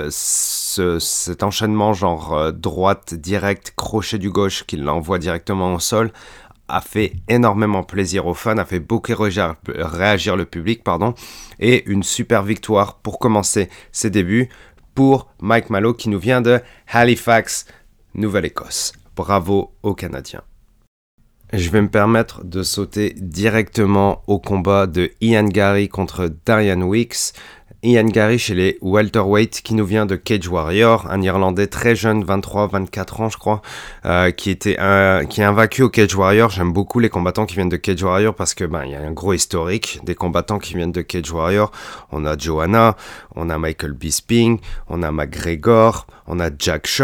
cet 0.10 1.44
enchaînement 1.44 1.94
genre 1.94 2.52
droite, 2.52 3.14
direct, 3.14 3.74
crochet 3.76 4.18
du 4.18 4.32
gauche 4.32 4.64
qui 4.66 4.78
l'envoie 4.78 5.20
directement 5.20 5.76
au 5.76 5.80
sol, 5.80 6.12
a 6.68 6.82
fait 6.82 7.14
énormément 7.28 7.84
plaisir 7.84 8.26
aux 8.28 8.34
fans, 8.34 8.58
a 8.58 8.66
fait 8.66 8.80
beaucoup 8.80 9.14
réagir, 9.16 10.36
le 10.36 10.46
public, 10.46 10.84
pardon, 10.84 11.14
et 11.60 11.90
une 11.90 12.04
super 12.04 12.44
victoire 12.44 13.00
pour 13.00 13.20
commencer 13.20 13.70
ses 13.92 14.10
débuts 14.10 14.50
pour 14.96 15.30
Mike 15.42 15.70
Malo 15.70 15.94
qui 15.94 16.10
nous 16.10 16.20
vient 16.20 16.42
de 16.42 16.60
Halifax, 16.88 17.66
Nouvelle-Écosse. 18.16 18.94
Bravo 19.16 19.74
aux 19.84 19.94
Canadiens. 19.94 20.44
Je 21.52 21.70
vais 21.70 21.84
me 21.84 21.90
permettre 21.90 22.44
de 22.44 22.64
sauter 22.64 23.14
directement 23.16 24.24
au 24.26 24.40
combat 24.40 24.88
de 24.88 25.12
Ian 25.22 25.44
Gary 25.44 25.88
contre 25.88 26.32
Darian 26.48 26.82
Weeks. 26.82 27.34
Ian 27.84 28.06
Gary 28.06 28.40
chez 28.40 28.56
les 28.56 28.78
welterweight 28.82 29.62
qui 29.62 29.74
nous 29.74 29.86
vient 29.86 30.06
de 30.06 30.16
Cage 30.16 30.48
Warrior, 30.48 31.06
un 31.12 31.22
Irlandais 31.22 31.68
très 31.68 31.98
jeune, 31.98 32.24
23-24 32.24 33.22
ans 33.22 33.30
je 33.30 33.38
crois, 33.38 33.62
euh, 34.06 34.32
qui 34.32 34.52
était 34.52 34.78
est 34.80 35.40
invaincu 35.42 35.84
au 35.84 35.90
Cage 35.90 36.16
Warrior. 36.16 36.50
J'aime 36.50 36.72
beaucoup 36.72 37.00
les 37.00 37.10
combattants 37.10 37.46
qui 37.46 37.56
viennent 37.56 37.68
de 37.68 37.76
Cage 37.76 38.02
Warrior 38.02 38.34
parce 38.34 38.54
que 38.54 38.64
ben 38.64 38.86
y 38.86 38.96
a 38.96 39.02
un 39.02 39.12
gros 39.12 39.34
historique 39.34 40.00
des 40.06 40.16
combattants 40.16 40.60
qui 40.60 40.76
viennent 40.76 40.94
de 40.94 41.02
Cage 41.02 41.30
Warrior. 41.30 41.74
On 42.14 42.26
a 42.26 42.38
Johanna, 42.38 42.96
on 43.36 43.50
a 43.50 43.58
Michael 43.58 43.92
Bisping, 43.92 44.60
on 44.88 45.04
a 45.04 45.12
McGregor, 45.12 46.08
on 46.28 46.40
a 46.40 46.50
Jack 46.58 46.88
Shaw. 46.88 47.04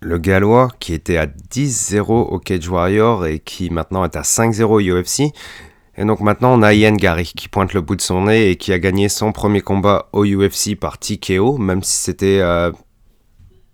Le 0.00 0.18
Gallois 0.18 0.68
qui 0.80 0.92
était 0.92 1.18
à 1.18 1.26
10-0 1.26 2.02
au 2.10 2.38
Cage 2.40 2.68
Warrior 2.68 3.26
et 3.26 3.38
qui 3.38 3.70
maintenant 3.70 4.04
est 4.04 4.16
à 4.16 4.22
5-0 4.22 4.64
au 4.64 4.80
UFC. 4.80 5.32
Et 5.98 6.04
donc 6.04 6.20
maintenant, 6.20 6.58
on 6.58 6.62
a 6.62 6.74
Ian 6.74 6.94
Gary 6.94 7.32
qui 7.36 7.48
pointe 7.48 7.72
le 7.72 7.80
bout 7.80 7.96
de 7.96 8.02
son 8.02 8.24
nez 8.24 8.50
et 8.50 8.56
qui 8.56 8.72
a 8.72 8.78
gagné 8.78 9.08
son 9.08 9.32
premier 9.32 9.62
combat 9.62 10.08
au 10.12 10.24
UFC 10.24 10.76
par 10.78 10.98
TKO, 10.98 11.56
même 11.56 11.82
si 11.82 11.96
c'était 11.96 12.40
euh, 12.40 12.70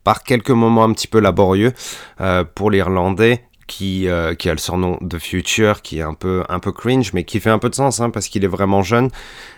par 0.04 0.22
quelques 0.22 0.50
moments 0.50 0.84
un 0.84 0.92
petit 0.92 1.08
peu 1.08 1.18
laborieux 1.18 1.72
euh, 2.20 2.44
pour 2.44 2.70
l'Irlandais. 2.70 3.44
Qui, 3.68 4.06
euh, 4.06 4.34
qui 4.34 4.50
a 4.50 4.52
le 4.52 4.58
surnom 4.58 4.98
de 5.00 5.18
Future, 5.18 5.80
qui 5.80 6.00
est 6.00 6.02
un 6.02 6.12
peu, 6.12 6.42
un 6.50 6.58
peu 6.58 6.72
cringe, 6.72 7.14
mais 7.14 7.24
qui 7.24 7.40
fait 7.40 7.48
un 7.48 7.58
peu 7.58 7.70
de 7.70 7.74
sens 7.74 8.00
hein, 8.00 8.10
parce 8.10 8.28
qu'il 8.28 8.44
est 8.44 8.48
vraiment 8.48 8.82
jeune. 8.82 9.08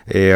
Et, 0.09 0.33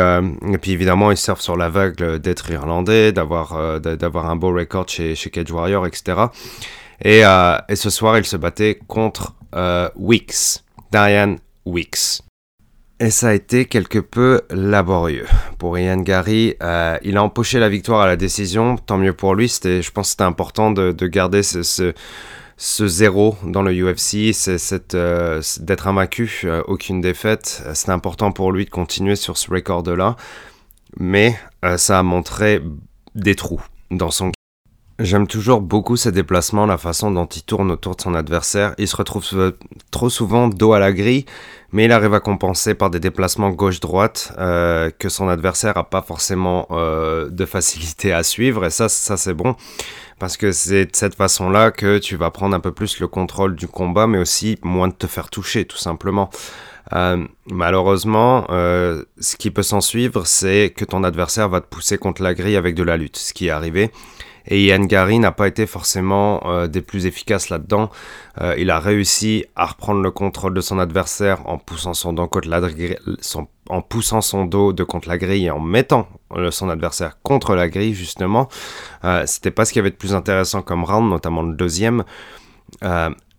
puis 0.60 0.72
évidemment, 0.72 1.12
il 1.12 1.16
surfe 1.16 1.40
sur 1.40 1.56
la 1.56 1.68
vague 1.68 2.16
d'être 2.16 2.50
irlandais, 2.50 3.12
d'avoir 3.12 3.78
d'avoir 3.78 4.30
un 4.30 4.34
beau 4.34 4.52
record 4.52 4.88
chez, 4.88 5.14
chez 5.14 5.30
Cage 5.30 5.52
Warrior, 5.52 5.86
etc. 5.86 6.22
Et, 7.04 7.20
et 7.20 7.76
ce 7.76 7.90
soir, 7.90 8.18
il 8.18 8.24
se 8.24 8.36
battait 8.36 8.80
contre 8.88 9.36
Weeks, 9.96 10.64
Diane 10.90 11.38
Et 13.00 13.10
ça 13.10 13.28
a 13.28 13.32
été 13.32 13.66
quelque 13.66 14.00
peu 14.00 14.42
laborieux. 14.50 15.26
Pour 15.58 15.78
Ian 15.78 15.98
Gary, 15.98 16.56
euh, 16.62 16.98
il 17.02 17.16
a 17.16 17.22
empoché 17.22 17.60
la 17.60 17.68
victoire 17.68 18.00
à 18.00 18.06
la 18.08 18.16
décision, 18.16 18.76
tant 18.76 18.98
mieux 18.98 19.12
pour 19.12 19.36
lui. 19.36 19.48
C'était, 19.48 19.82
je 19.82 19.92
pense 19.92 20.08
que 20.08 20.10
c'était 20.10 20.24
important 20.24 20.72
de, 20.72 21.06
garder 21.06 21.44
ce, 21.44 21.92
zéro 22.58 23.36
dans 23.44 23.62
le 23.62 23.72
UFC, 23.72 24.32
c'est, 24.32 24.94
euh, 24.94 25.40
d'être 25.60 25.86
invaincu, 25.86 26.40
euh, 26.44 26.62
aucune 26.66 27.00
défaite. 27.00 27.62
C'était 27.72 27.92
important 27.92 28.32
pour 28.32 28.50
lui 28.50 28.64
de 28.64 28.70
continuer 28.70 29.14
sur 29.14 29.38
ce 29.38 29.48
record-là. 29.48 30.16
Mais 30.98 31.38
ça 31.76 32.00
a 32.00 32.02
montré 32.02 32.62
des 33.14 33.36
trous 33.36 33.62
dans 33.90 34.10
son 34.10 34.32
J'aime 35.00 35.28
toujours 35.28 35.60
beaucoup 35.60 35.96
ses 35.96 36.10
déplacements, 36.10 36.66
la 36.66 36.76
façon 36.76 37.12
dont 37.12 37.26
il 37.26 37.42
tourne 37.42 37.70
autour 37.70 37.94
de 37.94 38.00
son 38.00 38.14
adversaire. 38.14 38.74
Il 38.78 38.88
se 38.88 38.96
retrouve 38.96 39.54
trop 39.92 40.10
souvent 40.10 40.48
dos 40.48 40.72
à 40.72 40.80
la 40.80 40.92
grille, 40.92 41.24
mais 41.70 41.84
il 41.84 41.92
arrive 41.92 42.14
à 42.14 42.20
compenser 42.20 42.74
par 42.74 42.90
des 42.90 42.98
déplacements 42.98 43.50
gauche-droite 43.50 44.32
euh, 44.38 44.90
que 44.90 45.08
son 45.08 45.28
adversaire 45.28 45.74
n'a 45.76 45.84
pas 45.84 46.02
forcément 46.02 46.66
euh, 46.72 47.28
de 47.30 47.44
facilité 47.44 48.12
à 48.12 48.24
suivre. 48.24 48.64
Et 48.64 48.70
ça, 48.70 48.88
ça 48.88 49.16
c'est 49.16 49.34
bon, 49.34 49.54
parce 50.18 50.36
que 50.36 50.50
c'est 50.50 50.86
de 50.86 50.96
cette 50.96 51.14
façon-là 51.14 51.70
que 51.70 51.98
tu 51.98 52.16
vas 52.16 52.32
prendre 52.32 52.56
un 52.56 52.60
peu 52.60 52.72
plus 52.72 52.98
le 52.98 53.06
contrôle 53.06 53.54
du 53.54 53.68
combat, 53.68 54.08
mais 54.08 54.18
aussi 54.18 54.58
moins 54.64 54.88
de 54.88 54.94
te 54.94 55.06
faire 55.06 55.30
toucher, 55.30 55.64
tout 55.64 55.76
simplement. 55.76 56.28
Euh, 56.92 57.24
malheureusement, 57.48 58.46
ce 58.48 59.36
qui 59.38 59.52
peut 59.52 59.62
s'en 59.62 59.80
suivre, 59.80 60.26
c'est 60.26 60.72
que 60.74 60.84
ton 60.84 61.04
adversaire 61.04 61.48
va 61.48 61.60
te 61.60 61.68
pousser 61.68 61.98
contre 61.98 62.20
la 62.20 62.34
grille 62.34 62.56
avec 62.56 62.74
de 62.74 62.82
la 62.82 62.96
lutte, 62.96 63.16
ce 63.16 63.32
qui 63.32 63.46
est 63.46 63.50
arrivé. 63.50 63.92
Et 64.48 64.64
Ian 64.64 64.80
Gary 64.80 65.18
n'a 65.18 65.30
pas 65.30 65.46
été 65.46 65.66
forcément 65.66 66.40
euh, 66.46 66.66
des 66.66 66.80
plus 66.80 67.06
efficaces 67.06 67.50
là-dedans. 67.50 67.90
Euh, 68.40 68.54
il 68.58 68.70
a 68.70 68.80
réussi 68.80 69.44
à 69.54 69.66
reprendre 69.66 70.00
le 70.00 70.10
contrôle 70.10 70.54
de 70.54 70.60
son 70.60 70.78
adversaire 70.78 71.46
en 71.46 71.58
poussant 71.58 71.94
son 71.94 72.14
dos 72.14 72.26
contre 72.26 72.48
la 72.48 72.60
son, 73.20 73.46
en 73.68 73.82
poussant 73.82 74.22
son 74.22 74.46
dos 74.46 74.72
de 74.72 74.84
contre 74.84 75.08
la 75.08 75.18
grille 75.18 75.46
et 75.46 75.50
en 75.50 75.60
mettant 75.60 76.08
euh, 76.34 76.50
son 76.50 76.70
adversaire 76.70 77.18
contre 77.22 77.54
la 77.54 77.68
grille 77.68 77.94
justement. 77.94 78.48
C'était 79.26 79.50
pas 79.50 79.64
ce 79.64 79.72
qui 79.72 79.78
avait 79.78 79.90
de 79.90 79.96
plus 79.96 80.14
intéressant 80.14 80.62
comme 80.62 80.84
round, 80.84 81.08
notamment 81.08 81.42
le 81.42 81.54
deuxième. 81.54 82.04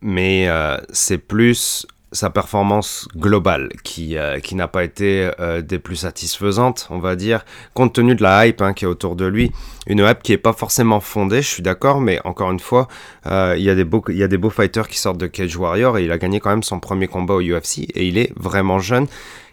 mais 0.02 0.48
c'est 0.92 1.18
plus 1.18 1.86
sa 2.12 2.30
performance 2.30 3.08
globale 3.16 3.70
qui, 3.84 4.18
euh, 4.18 4.40
qui 4.40 4.56
n'a 4.56 4.68
pas 4.68 4.84
été 4.84 5.30
euh, 5.40 5.62
des 5.62 5.80
plus 5.80 5.98
satisfaisantes, 5.98 6.88
on 6.90 7.00
va 7.00 7.16
dire, 7.16 7.46
compte 7.74 7.94
tenu 7.94 8.16
de 8.16 8.24
la 8.24 8.48
hype 8.48 8.62
hein, 8.62 8.74
qui 8.74 8.86
est 8.86 8.88
autour 8.88 9.16
de 9.16 9.26
lui. 9.26 9.52
Une 9.88 10.00
hype 10.00 10.24
qui 10.24 10.32
n'est 10.32 10.38
pas 10.38 10.54
forcément 10.54 11.00
fondée, 11.00 11.42
je 11.42 11.48
suis 11.48 11.64
d'accord, 11.64 12.02
mais 12.02 12.20
encore 12.24 12.52
une 12.52 12.60
fois, 12.60 12.88
euh, 13.28 13.56
il 13.58 13.64
y, 13.64 13.70
a 13.70 13.76
des 13.76 13.84
beaux, 13.84 14.04
il 14.10 14.18
y 14.18 14.24
a 14.24 14.28
des 14.28 14.38
beaux 14.38 14.50
fighters 14.50 14.88
qui 14.88 14.98
sortent 14.98 15.20
de 15.20 15.28
Cage 15.28 15.56
Warrior 15.56 15.98
et 15.98 16.06
il 16.06 16.12
a 16.12 16.18
gagné 16.18 16.40
quand 16.40 16.50
même 16.50 16.64
son 16.64 16.80
premier 16.80 17.08
combat 17.08 17.36
au 17.36 17.42
UFC 17.42 17.80
et 17.94 18.08
il 18.08 18.18
est 18.18 18.34
vraiment 18.36 18.80
jeune. 18.80 19.08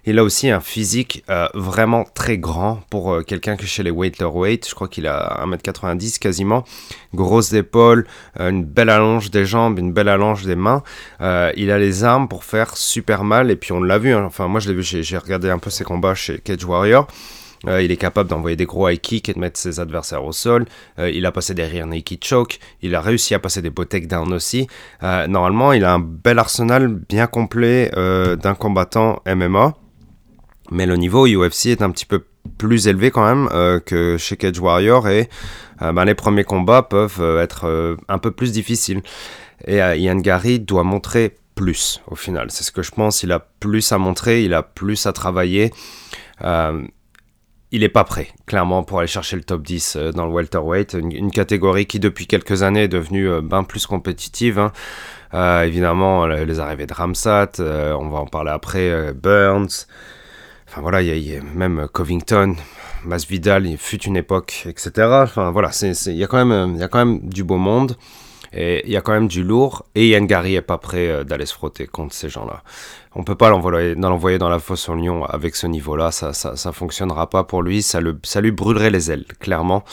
Il 0.09 0.21
a 0.21 0.25
aussi 0.25 0.49
un 0.51 0.61
physique 0.61 1.25
euh, 1.31 1.49
vraiment 1.53 2.05
très 2.05 2.39
grand 2.39 2.81
pour 2.91 3.13
euh, 3.13 3.23
quelqu'un 3.23 3.57
qui 3.57 3.65
est 3.65 3.69
chez 3.69 3.83
les 3.83 3.91
weight. 3.91 4.17
Je 4.69 4.73
crois 4.73 4.87
qu'il 4.87 5.09
a 5.09 5.45
1m90 5.45 6.21
quasiment. 6.21 6.63
Grosses 7.13 7.53
épaules, 7.55 8.07
euh, 8.39 8.51
une 8.51 8.65
belle 8.65 8.89
allonge 8.89 9.33
des 9.33 9.45
jambes, 9.45 9.81
une 9.81 9.93
belle 9.93 10.09
allonge 10.09 10.45
des 10.45 10.55
mains. 10.55 10.85
il 11.21 11.73
a 11.73 11.79
les 11.79 12.05
armes 12.05 12.29
pour 12.29 12.45
faire 12.45 12.77
super 12.77 13.25
mal. 13.25 13.51
Et 13.51 13.57
puis 13.57 13.73
on 13.73 13.83
l'a 13.83 13.99
vu. 13.99 14.15
Hein. 14.15 14.23
Enfin, 14.25 14.47
moi 14.47 14.61
je 14.61 14.69
l'ai 14.69 14.77
vu. 14.77 14.85
J'ai 14.85 15.19
regardé 15.19 15.51
un 15.51 15.59
peu 15.59 15.71
ses 15.71 15.83
combats 15.83 16.15
chez 16.15 16.39
Cage 16.39 16.65
Warrior. 16.65 17.09
il 17.67 17.91
est 17.91 17.97
capable 17.97 18.31
d'envoyer 18.31 18.55
des 18.55 18.67
gros 18.67 18.89
high 18.89 19.01
kicks 19.01 19.29
et 19.29 19.35
de 19.35 19.41
mettre 19.41 19.59
ses 19.59 19.81
adversaires 19.81 20.25
au 20.25 20.31
sol. 20.31 20.67
il 20.99 21.27
a 21.27 21.33
passé 21.33 21.53
des 21.53 21.67
rear 21.67 21.89
naked 21.89 22.23
choke. 22.23 22.61
Il 22.81 22.95
a 22.95 23.01
réussi 23.01 23.35
à 23.35 23.41
passer 23.41 23.61
des 23.61 23.71
beaux 23.71 23.85
takedowns 23.85 24.33
aussi. 24.33 24.69
normalement, 25.03 25.73
il 25.73 25.85
a 25.85 25.95
un 25.95 25.99
bel 25.99 26.39
arsenal 26.39 26.87
bien 26.87 27.27
complet 27.27 27.91
d'un 27.93 28.55
combattant 28.55 29.21
MMA. 29.27 29.75
Mais 30.71 30.87
le 30.87 30.97
niveau 30.97 31.27
UFC 31.27 31.67
est 31.67 31.83
un 31.83 31.91
petit 31.91 32.07
peu 32.07 32.25
plus 32.59 32.89
élevé 32.89 33.11
quand 33.11 33.27
même 33.27 33.49
euh, 33.53 33.81
que 33.81 34.17
chez 34.17 34.37
Cage 34.37 34.59
Warrior 34.59 35.09
et 35.09 35.29
euh, 35.83 35.93
ben, 35.93 36.05
les 36.05 36.15
premiers 36.15 36.45
combats 36.45 36.83
peuvent 36.83 37.21
euh, 37.21 37.43
être 37.43 37.97
un 38.09 38.19
peu 38.19 38.31
plus 38.31 38.53
difficiles. 38.53 39.03
Et 39.67 39.79
Ian 39.79 40.17
Gary 40.17 40.61
doit 40.61 40.85
montrer 40.85 41.37
plus 41.55 42.03
au 42.09 42.15
final. 42.15 42.51
C'est 42.51 42.65
ce 42.65 42.71
que 42.71 42.83
je 42.83 42.91
pense. 42.91 43.23
Il 43.23 43.33
a 43.33 43.41
plus 43.41 43.91
à 43.93 43.99
montrer, 43.99 44.45
il 44.45 44.55
a 44.55 44.63
plus 44.63 45.07
à 45.07 45.13
travailler. 45.13 45.73
il 46.43 47.81
n'est 47.81 47.89
pas 47.89 48.05
prêt, 48.05 48.29
clairement, 48.47 48.85
pour 48.85 48.99
aller 48.99 49.09
chercher 49.09 49.37
le 49.37 49.43
top 49.43 49.63
10 49.63 49.97
dans 50.15 50.27
le 50.27 50.33
welterweight, 50.33 50.93
une, 50.93 51.31
catégorie 51.31 51.87
qui 51.87 51.99
depuis 51.99 52.27
quelques 52.27 52.63
années 52.63 52.85
est 52.85 52.89
devenue 52.89 53.41
bien 53.41 53.65
plus 53.65 53.87
compétitive. 53.87 54.59
Hein. 55.33 55.63
évidemment, 55.63 56.27
les 56.27 56.61
arrivées 56.61 56.87
de 56.87 56.95
Ramsat, 56.95 57.53
on 57.59 58.09
va 58.11 58.19
en 58.19 58.27
parler 58.27 58.51
après, 58.51 59.15
Burns, 59.15 59.87
Voilà, 60.79 61.01
il 61.01 61.19
y, 61.19 61.35
a 61.35 61.41
même 61.55 61.89
Covington, 61.91 62.55
Masvidal, 63.05 63.67
il 63.67 63.79
fut 63.79 64.03
une 64.03 64.17
époque, 64.17 64.67
etc. 64.69 64.91
Enfin 65.23 65.51
voilà, 65.51 65.71
il 65.83 66.13
y, 66.13 66.27
même, 66.45 66.77
y 66.77 66.83
a 66.83 66.89
quand 66.89 66.99
même 66.99 67.21
du 67.21 67.45
beau 67.45 67.57
monde. 67.57 67.97
Et 68.53 68.83
il 68.87 68.93
y 68.93 68.97
a 68.97 69.01
quand 69.01 69.13
même 69.13 69.29
du 69.29 69.43
lourd. 69.43 69.85
Et 69.95 70.09
Yann 70.09 70.27
Gary 70.27 70.55
est 70.55 70.63
pas 70.63 70.79
prêt 70.79 71.09
euh, 71.09 71.25
d'aller 71.25 71.47
se 71.47 71.55
frotter 71.55 71.87
contre 71.87 72.15
ces 72.15 72.29
gens-là. 72.29 72.63
On 73.15 73.25
peut 73.25 73.35
pas 73.35 73.49
l'envoyer 73.49 73.95
dans, 74.39 74.49
la 74.49 74.59
fosse 74.59 74.89
au 74.91 74.95
lion 74.95 75.25
avec 75.25 75.57
ce 75.57 75.67
niveau-là. 75.67 76.11
Ça, 76.11 76.33
ça, 76.35 76.73
fonctionnera 76.73 77.31
pas 77.31 77.45
pour 77.45 77.63
lui. 77.63 77.81
Ça, 77.83 78.01
le, 78.01 78.19
ça 78.25 78.43
lui 78.43 78.51
brûlerait 78.51 78.91
les 78.91 79.11
ailes, 79.11 79.25
clairement. 79.41 79.85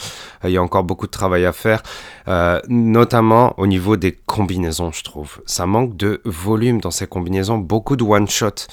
Euh, 0.44 0.50
il 0.50 0.52
y 0.52 0.58
a 0.58 0.62
encore 0.62 0.84
beaucoup 0.84 1.06
de 1.06 1.12
travail 1.12 1.46
à 1.46 1.52
faire. 1.52 1.82
Euh, 2.28 2.60
notamment 2.68 3.54
au 3.58 3.66
niveau 3.66 3.96
des 3.96 4.12
combinaisons, 4.12 4.92
je 4.92 5.02
trouve. 5.04 5.40
Ça 5.46 5.64
manque 5.64 5.96
de 5.96 6.20
volume 6.24 6.80
dans 6.80 6.90
ces 6.90 7.06
combinaisons. 7.06 7.58
Beaucoup 7.58 7.96
de 7.96 8.04
one-shot. 8.04 8.66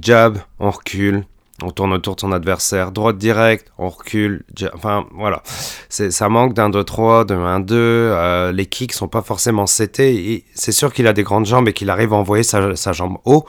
jab, 0.00 0.38
on 0.58 0.70
recule 0.70 1.24
on 1.62 1.70
tourne 1.70 1.92
autour 1.92 2.16
de 2.16 2.20
son 2.20 2.32
adversaire, 2.32 2.92
droite 2.92 3.18
directe, 3.18 3.70
on 3.78 3.88
recule, 3.88 4.44
enfin 4.74 5.06
voilà. 5.14 5.42
Ça 5.88 6.28
manque 6.28 6.54
d'un 6.54 6.70
2-3, 6.70 7.26
d'un 7.26 7.60
1-2, 7.60 7.72
euh, 7.72 8.52
les 8.52 8.66
kicks 8.66 8.92
sont 8.92 9.08
pas 9.08 9.22
forcément 9.22 9.66
setés, 9.66 10.32
et 10.32 10.44
c'est 10.54 10.72
sûr 10.72 10.92
qu'il 10.92 11.06
a 11.06 11.12
des 11.12 11.22
grandes 11.22 11.46
jambes 11.46 11.68
et 11.68 11.72
qu'il 11.72 11.90
arrive 11.90 12.12
à 12.12 12.16
envoyer 12.16 12.42
sa, 12.42 12.92
jambe 12.92 13.18
haut, 13.24 13.46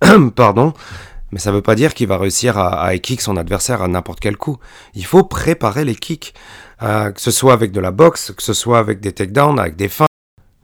pardon, 0.34 0.72
mais 1.32 1.38
ça 1.38 1.52
veut 1.52 1.62
pas 1.62 1.74
dire 1.74 1.94
qu'il 1.94 2.08
va 2.08 2.18
réussir 2.18 2.58
à, 2.58 2.84
à 2.84 2.98
kick 2.98 3.20
son 3.20 3.36
adversaire 3.36 3.82
à 3.82 3.88
n'importe 3.88 4.20
quel 4.20 4.36
coup. 4.36 4.58
Il 4.94 5.04
faut 5.04 5.24
préparer 5.24 5.84
les 5.84 5.96
kicks, 5.96 6.34
euh, 6.82 7.10
que 7.10 7.20
ce 7.20 7.30
soit 7.30 7.52
avec 7.52 7.72
de 7.72 7.80
la 7.80 7.90
boxe, 7.90 8.32
que 8.36 8.42
ce 8.42 8.52
soit 8.52 8.78
avec 8.78 9.00
des 9.00 9.12
takedowns, 9.12 9.58
avec 9.58 9.76
des 9.76 9.88
fins. 9.88 10.06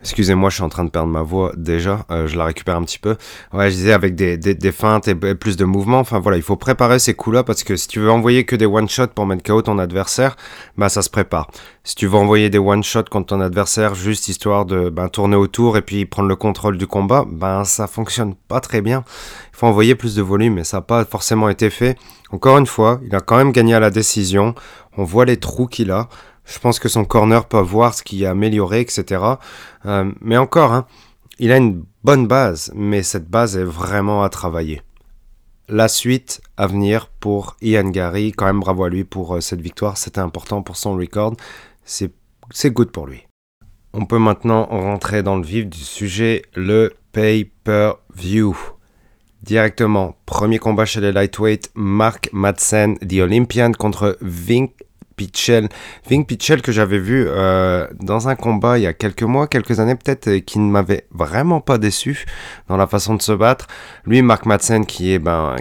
Excusez-moi, 0.03 0.49
je 0.49 0.55
suis 0.55 0.63
en 0.63 0.71
train 0.71 0.85
de 0.85 0.91
perdre 0.91 1.11
ma 1.11 1.23
voix 1.23 1.53
déjà. 1.57 2.07
Euh, 2.11 2.27
je 2.27 2.39
la 2.39 2.47
récupère 2.47 2.77
un 2.77 2.85
petit 2.85 2.99
peu. 2.99 3.17
Ouais, 3.53 3.71
je 3.71 3.77
disais 3.77 3.93
avec 3.93 4.15
des, 4.15 4.39
des, 4.39 4.73
feintes 4.73 5.09
et 5.09 5.15
plus 5.15 5.59
de 5.59 5.67
mouvements. 5.67 5.99
Enfin 5.99 6.19
voilà, 6.21 6.39
il 6.39 6.43
faut 6.43 6.57
préparer 6.57 6.99
ces 6.99 7.13
coups-là 7.13 7.45
parce 7.45 7.65
que 7.65 7.77
si 7.77 7.87
tu 7.87 8.01
veux 8.01 8.11
envoyer 8.11 8.45
que 8.45 8.57
des 8.57 8.65
one-shots 8.65 9.09
pour 9.09 9.27
mettre 9.27 9.43
KO 9.43 9.61
ton 9.61 9.79
adversaire, 9.79 10.37
bah 10.79 10.89
ça 10.89 11.03
se 11.03 11.11
prépare. 11.11 11.51
Si 11.85 11.97
tu 11.97 12.07
veux 12.07 12.17
envoyer 12.17 12.49
des 12.49 12.59
one-shots 12.59 13.11
contre 13.11 13.27
ton 13.27 13.43
adversaire 13.43 13.95
juste 13.95 14.29
histoire 14.29 14.65
de 14.65 14.89
ben, 14.89 15.09
tourner 15.09 15.37
autour 15.37 15.77
et 15.77 15.83
puis 15.83 16.07
prendre 16.07 16.29
le 16.31 16.37
contrôle 16.37 16.79
du 16.79 16.87
combat, 16.87 17.27
ben 17.31 17.65
ça 17.65 17.87
fonctionne 17.87 18.35
pas 18.35 18.61
très 18.61 18.81
bien. 18.81 19.05
Il 19.53 19.59
faut 19.59 19.67
envoyer 19.67 19.95
plus 19.95 20.15
de 20.15 20.23
volume 20.23 20.59
et 20.59 20.65
ça 20.65 20.79
n'a 20.79 20.83
pas 20.83 21.05
forcément 21.05 21.51
été 21.51 21.69
fait. 21.69 21.99
Encore 22.31 22.57
une 22.57 22.67
fois, 22.67 23.01
il 23.05 23.15
a 23.15 23.21
quand 23.21 23.37
même 23.37 23.53
gagné 23.53 23.75
à 23.75 23.81
la 23.81 23.91
décision. 23.91 24.55
On 24.97 25.05
voit 25.05 25.25
les 25.25 25.37
trous 25.37 25.67
qu'il 25.67 25.91
a. 25.91 26.09
Je 26.45 26.59
pense 26.59 26.79
que 26.79 26.89
son 26.89 27.05
corner 27.05 27.47
peut 27.47 27.61
voir 27.61 27.95
ce 27.95 28.03
qui 28.03 28.25
a 28.27 28.31
amélioré, 28.31 28.81
etc. 28.81 29.23
Euh, 29.87 30.11
mais 30.21 30.37
encore, 30.37 30.73
hein, 30.73 30.87
il 31.39 31.53
a 31.53 31.57
une 31.57 31.85
bonne 32.05 32.27
base, 32.27 32.71
mais 32.75 33.03
cette 33.03 33.29
base 33.29 33.57
est 33.57 33.65
vraiment 33.65 34.23
à 34.23 34.29
travailler. 34.29 34.83
La 35.69 35.89
suite 35.89 36.41
à 36.57 36.67
venir 36.67 37.09
pour 37.21 37.57
Ian 37.63 37.89
Gary, 37.89 38.33
quand 38.33 38.47
même 38.47 38.61
bravo 38.61 38.85
à 38.85 38.89
lui 38.89 39.05
pour 39.05 39.37
euh, 39.37 39.41
cette 39.41 39.61
victoire, 39.61 39.97
c'était 39.97 40.21
important 40.21 40.63
pour 40.63 40.77
son 40.77 40.97
record, 40.97 41.35
c'est 41.85 42.13
good 42.73 42.91
pour 42.91 43.07
lui. 43.07 43.27
On 43.93 44.07
peut 44.07 44.19
maintenant 44.19 44.67
rentrer 44.67 45.23
dans 45.23 45.37
le 45.37 45.45
vif 45.45 45.67
du 45.67 45.79
sujet, 45.79 46.43
le 46.55 46.93
pay-per-view. 47.13 48.57
Directement, 49.43 50.17
premier 50.27 50.59
combat 50.59 50.85
chez 50.85 51.01
les 51.01 51.13
lightweight, 51.13 51.71
Mark 51.75 52.29
Madsen, 52.33 52.99
The 52.99 53.21
Olympian 53.21 53.73
contre 53.73 54.19
Vink 54.21 54.73
Pitchell. 55.21 55.69
Ving 56.09 56.25
Pitchell 56.25 56.63
que 56.63 56.73
j'avais 56.73 56.99
vu 56.99 57.27
euh, 57.29 57.87
dans 58.01 58.29
un 58.29 58.37
combat 58.37 58.79
il 58.79 58.85
y 58.85 58.87
a 58.87 58.95
quelques 58.95 59.23
mois, 59.23 59.49
quelques 59.49 59.79
années 59.79 59.95
peut-être, 59.95 60.39
qui 60.47 60.59
ne 60.59 60.71
m'avait 60.71 61.05
vraiment 61.11 61.61
pas 61.61 61.77
déçu 61.77 62.25
dans 62.69 62.79
la 62.79 62.87
façon 62.87 63.17
de 63.17 63.21
se 63.21 63.33
battre. 63.33 63.67
Lui, 64.07 64.23
Mark 64.23 64.47
Madsen, 64.47 64.87
qui 64.87 65.13
est, 65.13 65.19
ben, 65.19 65.57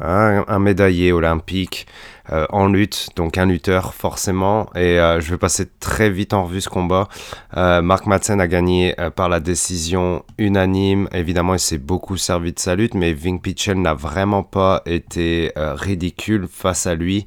un, 0.00 0.58
médaillé 0.58 1.12
olympique 1.12 1.86
euh, 2.32 2.46
en 2.48 2.68
lutte, 2.68 3.10
donc 3.14 3.36
un 3.36 3.44
lutteur 3.44 3.92
forcément. 3.92 4.70
Et 4.74 4.98
euh, 4.98 5.20
je 5.20 5.32
vais 5.32 5.36
passer 5.36 5.66
très 5.80 6.08
vite 6.08 6.32
en 6.32 6.44
revue 6.44 6.62
ce 6.62 6.70
combat. 6.70 7.08
Mark 7.54 8.06
Madsen 8.06 8.40
a 8.40 8.46
gagné 8.46 8.94
par 9.16 9.28
la 9.28 9.40
décision 9.40 10.24
unanime. 10.38 11.10
Évidemment, 11.12 11.52
il 11.52 11.60
s'est 11.60 11.76
beaucoup 11.76 12.16
servi 12.16 12.54
de 12.54 12.58
sa 12.58 12.74
lutte, 12.74 12.94
mais 12.94 13.12
Ving 13.12 13.38
Pitchell 13.38 13.82
n'a 13.82 13.92
vraiment 13.92 14.44
pas 14.44 14.80
été 14.86 15.52
ridicule 15.56 16.48
face 16.50 16.86
à 16.86 16.94
lui 16.94 17.26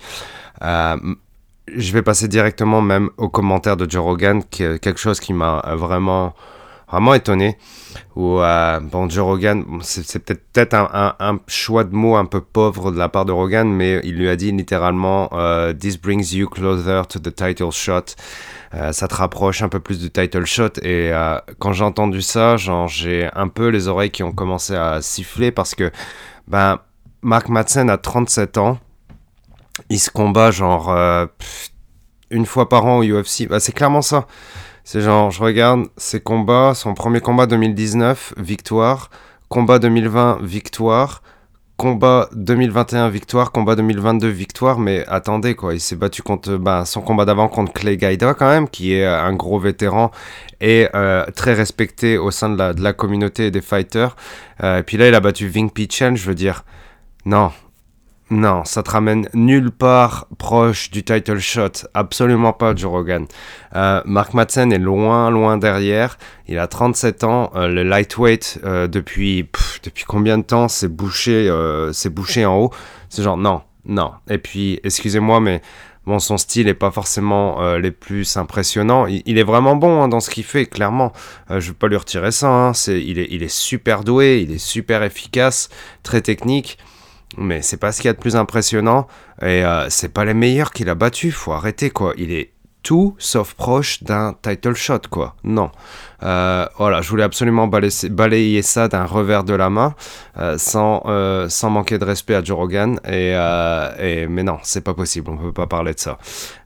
je 1.75 1.93
vais 1.93 2.01
passer 2.01 2.27
directement 2.27 2.81
même 2.81 3.09
aux 3.17 3.29
commentaires 3.29 3.77
de 3.77 3.89
Joe 3.89 4.03
Rogan, 4.03 4.43
qui 4.43 4.63
est 4.63 4.79
quelque 4.79 4.99
chose 4.99 5.19
qui 5.19 5.33
m'a 5.33 5.61
vraiment, 5.75 6.33
vraiment 6.89 7.13
étonné. 7.13 7.57
Ou 8.15 8.39
euh, 8.39 8.79
bon, 8.79 9.09
Joe 9.09 9.23
Rogan, 9.23 9.63
c'est 9.81 10.19
peut-être 10.19 10.73
un, 10.73 11.39
choix 11.47 11.83
de 11.83 11.95
mots 11.95 12.15
un 12.15 12.25
peu 12.25 12.41
pauvre 12.41 12.91
de 12.91 12.97
la 12.97 13.09
part 13.09 13.25
de 13.25 13.31
Rogan, 13.31 13.69
mais 13.69 14.01
il 14.03 14.15
lui 14.15 14.29
a 14.29 14.35
dit 14.35 14.51
littéralement 14.51 15.29
euh, 15.33 15.73
This 15.73 15.99
brings 15.99 16.33
you 16.33 16.47
closer 16.47 17.03
to 17.09 17.19
the 17.19 17.33
title 17.33 17.71
shot. 17.71 18.15
Euh, 18.73 18.91
ça 18.91 19.07
te 19.07 19.15
rapproche 19.15 19.61
un 19.61 19.69
peu 19.69 19.79
plus 19.79 19.99
du 19.99 20.09
title 20.09 20.45
shot. 20.45 20.79
Et 20.81 21.11
quand 21.59 21.73
j'ai 21.73 21.83
entendu 21.83 22.21
ça, 22.21 22.57
j'ai 22.57 23.29
un 23.33 23.47
peu 23.47 23.67
les 23.67 23.87
oreilles 23.87 24.11
qui 24.11 24.23
ont 24.23 24.33
commencé 24.33 24.75
à 24.75 25.01
siffler 25.01 25.51
parce 25.51 25.75
que 25.75 25.91
ben, 26.47 26.79
Mark 27.21 27.49
Madsen 27.49 27.89
a 27.89 27.97
37 27.97 28.57
ans 28.57 28.79
il 29.89 29.99
se 29.99 30.09
combat 30.09 30.51
genre 30.51 30.89
euh, 30.89 31.25
une 32.29 32.45
fois 32.45 32.69
par 32.69 32.85
an 32.85 32.99
au 32.99 33.03
UFC. 33.03 33.47
Bah, 33.47 33.59
c'est 33.59 33.73
clairement 33.73 34.01
ça. 34.01 34.25
C'est 34.83 35.01
genre, 35.01 35.29
je 35.29 35.43
regarde 35.43 35.85
ses 35.97 36.19
combats, 36.19 36.73
son 36.73 36.93
premier 36.93 37.19
combat 37.19 37.45
2019, 37.45 38.33
victoire. 38.37 39.09
Combat 39.47 39.79
2020, 39.79 40.39
victoire. 40.41 41.21
Combat 41.77 42.29
2021, 42.33 43.09
victoire. 43.09 43.51
Combat 43.51 43.75
2022, 43.75 44.27
victoire. 44.27 44.79
Mais 44.79 45.05
attendez, 45.07 45.55
quoi. 45.55 45.73
Il 45.73 45.79
s'est 45.79 45.95
battu 45.95 46.23
contre 46.23 46.57
bah, 46.57 46.85
son 46.85 47.01
combat 47.01 47.25
d'avant 47.25 47.47
contre 47.47 47.73
Clay 47.73 47.97
Gaida, 47.97 48.33
quand 48.33 48.49
même, 48.49 48.67
qui 48.67 48.93
est 48.93 49.05
un 49.05 49.33
gros 49.33 49.59
vétéran 49.59 50.11
et 50.61 50.87
euh, 50.95 51.25
très 51.35 51.53
respecté 51.53 52.17
au 52.17 52.31
sein 52.31 52.49
de 52.49 52.57
la, 52.57 52.73
de 52.73 52.81
la 52.81 52.93
communauté 52.93 53.51
des 53.51 53.61
fighters. 53.61 54.15
Euh, 54.63 54.79
et 54.79 54.83
puis 54.83 54.97
là, 54.97 55.07
il 55.07 55.15
a 55.15 55.19
battu 55.19 55.47
Ving 55.47 55.69
Pichen. 55.69 56.15
Je 56.15 56.25
veux 56.25 56.35
dire, 56.35 56.65
non, 57.25 57.51
non, 58.31 58.63
ça 58.63 58.81
te 58.81 58.89
ramène 58.89 59.27
nulle 59.33 59.71
part 59.71 60.25
proche 60.37 60.89
du 60.89 61.03
title 61.03 61.39
shot. 61.39 61.85
Absolument 61.93 62.53
pas, 62.53 62.73
Joe 62.73 62.89
Rogan. 62.89 63.25
Euh, 63.75 64.01
Mark 64.05 64.33
Madsen 64.33 64.71
est 64.71 64.79
loin, 64.79 65.29
loin 65.29 65.57
derrière. 65.57 66.17
Il 66.47 66.57
a 66.57 66.67
37 66.67 67.25
ans. 67.25 67.51
Euh, 67.55 67.67
le 67.67 67.83
lightweight, 67.83 68.61
euh, 68.63 68.87
depuis, 68.87 69.49
depuis 69.83 70.05
combien 70.05 70.37
de 70.37 70.43
temps 70.43 70.69
c'est 70.69 70.87
bouché, 70.87 71.51
bouché 72.09 72.45
en 72.45 72.57
haut? 72.57 72.71
C'est 73.09 73.21
genre, 73.21 73.35
non, 73.35 73.63
non. 73.83 74.13
Et 74.29 74.37
puis, 74.37 74.79
excusez-moi, 74.85 75.41
mais 75.41 75.61
bon, 76.05 76.19
son 76.19 76.37
style 76.37 76.69
est 76.69 76.73
pas 76.73 76.91
forcément 76.91 77.75
les 77.75 77.91
plus 77.91 78.37
impressionnants. 78.37 79.07
Il, 79.07 79.37
est 79.37 79.43
vraiment 79.43 79.75
bon 79.75 80.03
hein, 80.03 80.07
dans 80.07 80.21
ce 80.21 80.29
qu'il 80.29 80.45
fait, 80.45 80.67
clairement. 80.67 81.11
je 81.49 81.67
vais 81.67 81.77
pas 81.77 81.89
lui 81.89 81.97
retirer 81.97 82.31
ça. 82.31 82.47
Hein. 82.47 82.71
il, 82.87 83.19
est, 83.19 83.27
il 83.29 83.43
est 83.43 83.53
super 83.53 84.05
doué, 84.05 84.39
il 84.41 84.53
est 84.53 84.57
super 84.57 85.03
efficace, 85.03 85.67
très 86.01 86.21
technique 86.21 86.77
mais 87.37 87.61
c'est 87.61 87.77
pas 87.77 87.91
ce 87.91 88.01
qu'il 88.01 88.07
y 88.07 88.09
a 88.09 88.13
de 88.13 88.19
plus 88.19 88.35
impressionnant. 88.35 89.07
Et 89.41 89.63
euh, 89.63 89.89
c'est 89.89 90.09
pas 90.09 90.25
les 90.25 90.33
meilleurs 90.33 90.71
qu'il 90.71 90.89
a 90.89 90.95
battus, 90.95 91.33
faut 91.33 91.53
arrêter 91.53 91.89
quoi. 91.89 92.13
Il 92.17 92.31
est 92.31 92.51
tout 92.83 93.15
sauf 93.17 93.53
proche 93.53 94.03
d'un 94.03 94.35
title 94.41 94.73
shot, 94.73 95.01
quoi. 95.09 95.35
Non. 95.43 95.71
Euh, 96.23 96.67
voilà, 96.77 97.01
je 97.01 97.09
voulais 97.09 97.23
absolument 97.23 97.67
balayer, 97.67 98.61
ça 98.61 98.87
d'un 98.87 99.05
revers 99.05 99.43
de 99.43 99.53
la 99.53 99.69
main, 99.69 99.95
euh, 100.37 100.57
sans, 100.57 101.03
euh, 101.05 101.49
sans 101.49 101.69
manquer 101.69 101.97
de 101.97 102.05
respect 102.05 102.35
à 102.35 102.43
Joe 102.43 102.57
Rogan. 102.57 102.99
Et, 103.07 103.31
et 103.99 104.27
mais 104.27 104.43
non, 104.43 104.57
c'est 104.63 104.81
pas 104.83 104.93
possible, 104.93 105.31
on 105.31 105.37
peut 105.37 105.51
pas 105.51 105.67
parler 105.67 105.93
de 105.93 105.99
ça. 105.99 106.17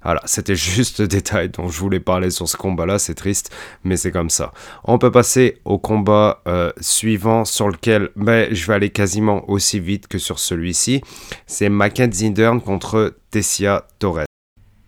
Voilà, 0.04 0.22
c'était 0.26 0.56
juste 0.76 1.00
le 1.00 1.08
détail 1.08 1.50
dont 1.50 1.68
je 1.68 1.80
voulais 1.80 2.00
parler 2.00 2.30
sur 2.30 2.48
ce 2.48 2.58
combat-là, 2.58 3.00
c'est 3.00 3.16
triste, 3.16 3.54
mais 3.84 3.98
c'est 3.98 4.12
comme 4.12 4.30
ça. 4.30 4.52
On 4.84 4.98
peut 4.98 5.12
passer 5.12 5.60
au 5.66 5.78
combat 5.78 6.42
suivant 6.80 7.46
sur 7.46 7.70
lequel 7.70 8.10
ben, 8.16 8.54
je 8.54 8.68
vais 8.68 8.74
aller 8.74 8.90
quasiment 8.90 9.50
aussi 9.50 9.80
vite 9.80 10.08
que 10.08 10.18
sur 10.18 10.40
celui-ci. 10.40 11.02
C'est 11.48 11.70
Mackenzie 11.70 12.32
Dern 12.32 12.62
contre 12.62 13.16
Tessia 13.32 13.86
Torres. 14.00 14.35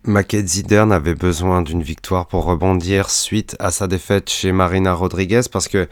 Mackenzie 0.08 0.62
Dern 0.62 0.90
avait 0.90 1.14
besoin 1.14 1.62
d'une 1.62 1.82
victoire 1.82 2.26
pour 2.26 2.44
rebondir 2.44 3.10
suite 3.10 3.54
à 3.58 3.70
sa 3.70 3.86
défaite 3.86 4.30
chez 4.30 4.52
Marina 4.52 4.94
Rodriguez 4.94 5.42
parce 5.52 5.68
que 5.68 5.86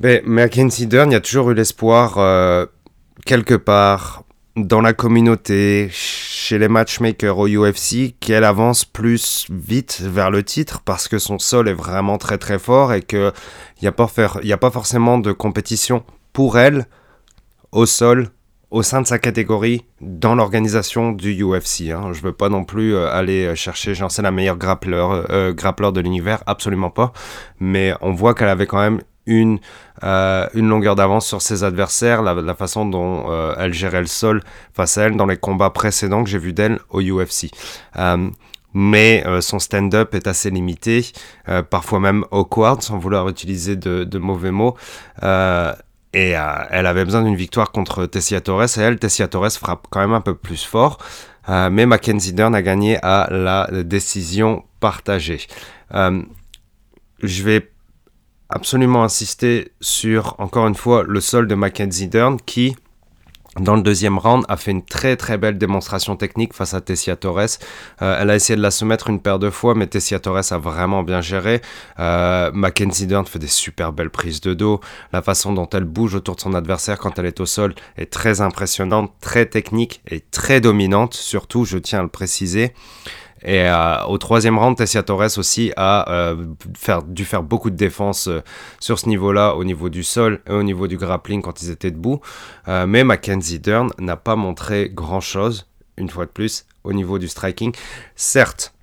ben, 0.00 0.20
Mackenzie 0.26 0.88
Dern, 0.88 1.12
y 1.12 1.14
a 1.14 1.20
toujours 1.20 1.50
eu 1.52 1.54
l'espoir 1.54 2.18
euh, 2.18 2.66
quelque 3.24 3.54
part 3.54 4.24
dans 4.56 4.80
la 4.80 4.92
communauté, 4.92 5.88
chez 5.92 6.58
les 6.58 6.68
matchmakers 6.68 7.38
au 7.38 7.48
UFC, 7.48 8.14
qu'elle 8.20 8.44
avance 8.44 8.84
plus 8.84 9.46
vite 9.48 10.02
vers 10.02 10.30
le 10.30 10.42
titre 10.42 10.80
parce 10.84 11.08
que 11.08 11.18
son 11.18 11.38
sol 11.38 11.68
est 11.68 11.74
vraiment 11.74 12.18
très 12.18 12.38
très 12.38 12.58
fort 12.58 12.92
et 12.92 13.02
qu'il 13.02 13.32
n'y 13.80 13.88
a, 13.88 13.90
a 13.90 14.56
pas 14.58 14.70
forcément 14.70 15.18
de 15.18 15.32
compétition 15.32 16.04
pour 16.32 16.58
elle 16.58 16.86
au 17.70 17.86
sol 17.86 18.28
au 18.72 18.82
sein 18.82 19.02
de 19.02 19.06
sa 19.06 19.18
catégorie 19.18 19.84
dans 20.00 20.34
l'organisation 20.34 21.12
du 21.12 21.44
UFC. 21.44 21.90
Hein. 21.90 22.12
Je 22.12 22.22
veux 22.22 22.32
pas 22.32 22.48
non 22.48 22.64
plus 22.64 22.94
euh, 22.94 23.12
aller 23.12 23.44
euh, 23.44 23.54
chercher, 23.54 23.94
j'en 23.94 24.08
sais 24.08 24.22
la 24.22 24.30
meilleure 24.30 24.56
grappleur, 24.56 25.26
euh, 25.30 25.52
de 25.52 26.00
l'univers, 26.00 26.42
absolument 26.46 26.88
pas. 26.88 27.12
Mais 27.60 27.92
on 28.00 28.12
voit 28.12 28.34
qu'elle 28.34 28.48
avait 28.48 28.66
quand 28.66 28.80
même 28.80 29.02
une, 29.26 29.60
une 30.02 30.68
longueur 30.68 30.96
d'avance 30.96 31.26
sur 31.26 31.42
ses 31.42 31.62
adversaires, 31.62 32.22
la, 32.22 32.54
façon 32.54 32.86
dont 32.86 33.30
elle 33.56 33.72
gérait 33.72 34.00
le 34.00 34.08
sol 34.08 34.42
face 34.74 34.98
à 34.98 35.04
elle 35.04 35.16
dans 35.16 35.26
les 35.26 35.36
combats 35.36 35.70
précédents 35.70 36.24
que 36.24 36.30
j'ai 36.30 36.40
vu 36.40 36.52
d'elle 36.52 36.80
au 36.90 37.00
UFC. 37.00 37.50
mais 38.74 39.22
son 39.40 39.60
stand-up 39.60 40.16
est 40.16 40.26
assez 40.26 40.50
limité, 40.50 41.12
parfois 41.70 42.00
même 42.00 42.24
awkward, 42.32 42.82
sans 42.82 42.98
vouloir 42.98 43.28
utiliser 43.28 43.76
de 43.76 44.18
mauvais 44.18 44.50
mots. 44.50 44.74
Et 46.14 46.30
elle 46.70 46.86
avait 46.86 47.04
besoin 47.04 47.22
d'une 47.22 47.36
victoire 47.36 47.72
contre 47.72 48.06
Tessia 48.06 48.40
Torres, 48.40 48.78
et 48.78 48.80
elle, 48.80 48.98
Tessia 48.98 49.28
Torres 49.28 49.52
frappe 49.52 49.86
quand 49.90 50.00
même 50.00 50.12
un 50.12 50.20
peu 50.20 50.34
plus 50.34 50.62
fort. 50.62 50.98
mais 51.48 51.86
Mackenzie 51.86 52.32
Dern 52.32 52.54
a 52.54 52.62
gagné 52.62 52.98
à 53.02 53.28
la 53.30 53.68
décision 53.82 54.64
partagée. 54.80 55.46
je 55.92 57.42
vais 57.42 57.70
absolument 58.52 59.02
insister 59.02 59.72
sur, 59.80 60.34
encore 60.38 60.66
une 60.68 60.74
fois, 60.74 61.02
le 61.02 61.20
sol 61.20 61.48
de 61.48 61.54
Mackenzie 61.54 62.08
Dern 62.08 62.38
qui, 62.44 62.76
dans 63.60 63.76
le 63.76 63.82
deuxième 63.82 64.18
round, 64.18 64.44
a 64.48 64.56
fait 64.56 64.70
une 64.70 64.84
très 64.84 65.16
très 65.16 65.36
belle 65.36 65.58
démonstration 65.58 66.16
technique 66.16 66.54
face 66.54 66.72
à 66.72 66.80
Tessia 66.80 67.16
Torres. 67.16 67.58
Euh, 68.00 68.16
elle 68.18 68.30
a 68.30 68.34
essayé 68.34 68.56
de 68.56 68.62
la 68.62 68.70
soumettre 68.70 69.10
une 69.10 69.20
paire 69.20 69.38
de 69.38 69.50
fois, 69.50 69.74
mais 69.74 69.86
Tessia 69.86 70.18
Torres 70.20 70.52
a 70.52 70.58
vraiment 70.58 71.02
bien 71.02 71.20
géré. 71.20 71.60
Euh, 71.98 72.50
Mackenzie 72.54 73.06
Dern 73.06 73.26
fait 73.26 73.38
des 73.38 73.48
super 73.48 73.92
belles 73.92 74.10
prises 74.10 74.40
de 74.40 74.54
dos. 74.54 74.80
La 75.12 75.20
façon 75.20 75.52
dont 75.52 75.68
elle 75.68 75.84
bouge 75.84 76.14
autour 76.14 76.36
de 76.36 76.40
son 76.40 76.54
adversaire 76.54 76.98
quand 76.98 77.18
elle 77.18 77.26
est 77.26 77.40
au 77.40 77.46
sol 77.46 77.74
est 77.98 78.10
très 78.10 78.40
impressionnante, 78.40 79.12
très 79.20 79.44
technique 79.44 80.00
et 80.10 80.20
très 80.20 80.60
dominante, 80.60 81.12
surtout, 81.12 81.66
je 81.66 81.76
tiens 81.76 82.00
à 82.00 82.02
le 82.02 82.08
préciser. 82.08 82.72
Et 83.44 83.62
euh, 83.62 84.04
au 84.04 84.18
troisième 84.18 84.58
round, 84.58 84.76
Tessia 84.76 85.02
Torres 85.02 85.38
aussi 85.38 85.72
a 85.76 86.10
euh, 86.10 86.46
dû 87.06 87.24
faire 87.24 87.42
beaucoup 87.42 87.70
de 87.70 87.76
défense 87.76 88.28
euh, 88.28 88.40
sur 88.80 88.98
ce 88.98 89.08
niveau-là, 89.08 89.54
au 89.56 89.64
niveau 89.64 89.88
du 89.88 90.02
sol 90.02 90.40
et 90.46 90.52
au 90.52 90.62
niveau 90.62 90.86
du 90.86 90.96
grappling 90.96 91.42
quand 91.42 91.62
ils 91.62 91.70
étaient 91.70 91.90
debout. 91.90 92.20
mais 92.66 93.04
Mackenzie 93.04 93.58
Dern 93.58 93.90
n'a 93.98 94.16
pas 94.16 94.36
montré 94.36 94.90
grand-chose, 94.92 95.66
une 95.96 96.08
fois 96.08 96.26
de 96.26 96.30
plus, 96.30 96.66
au 96.84 96.92
niveau 96.92 97.18
du 97.18 97.28
striking. 97.28 97.74
Certes, 98.16 98.74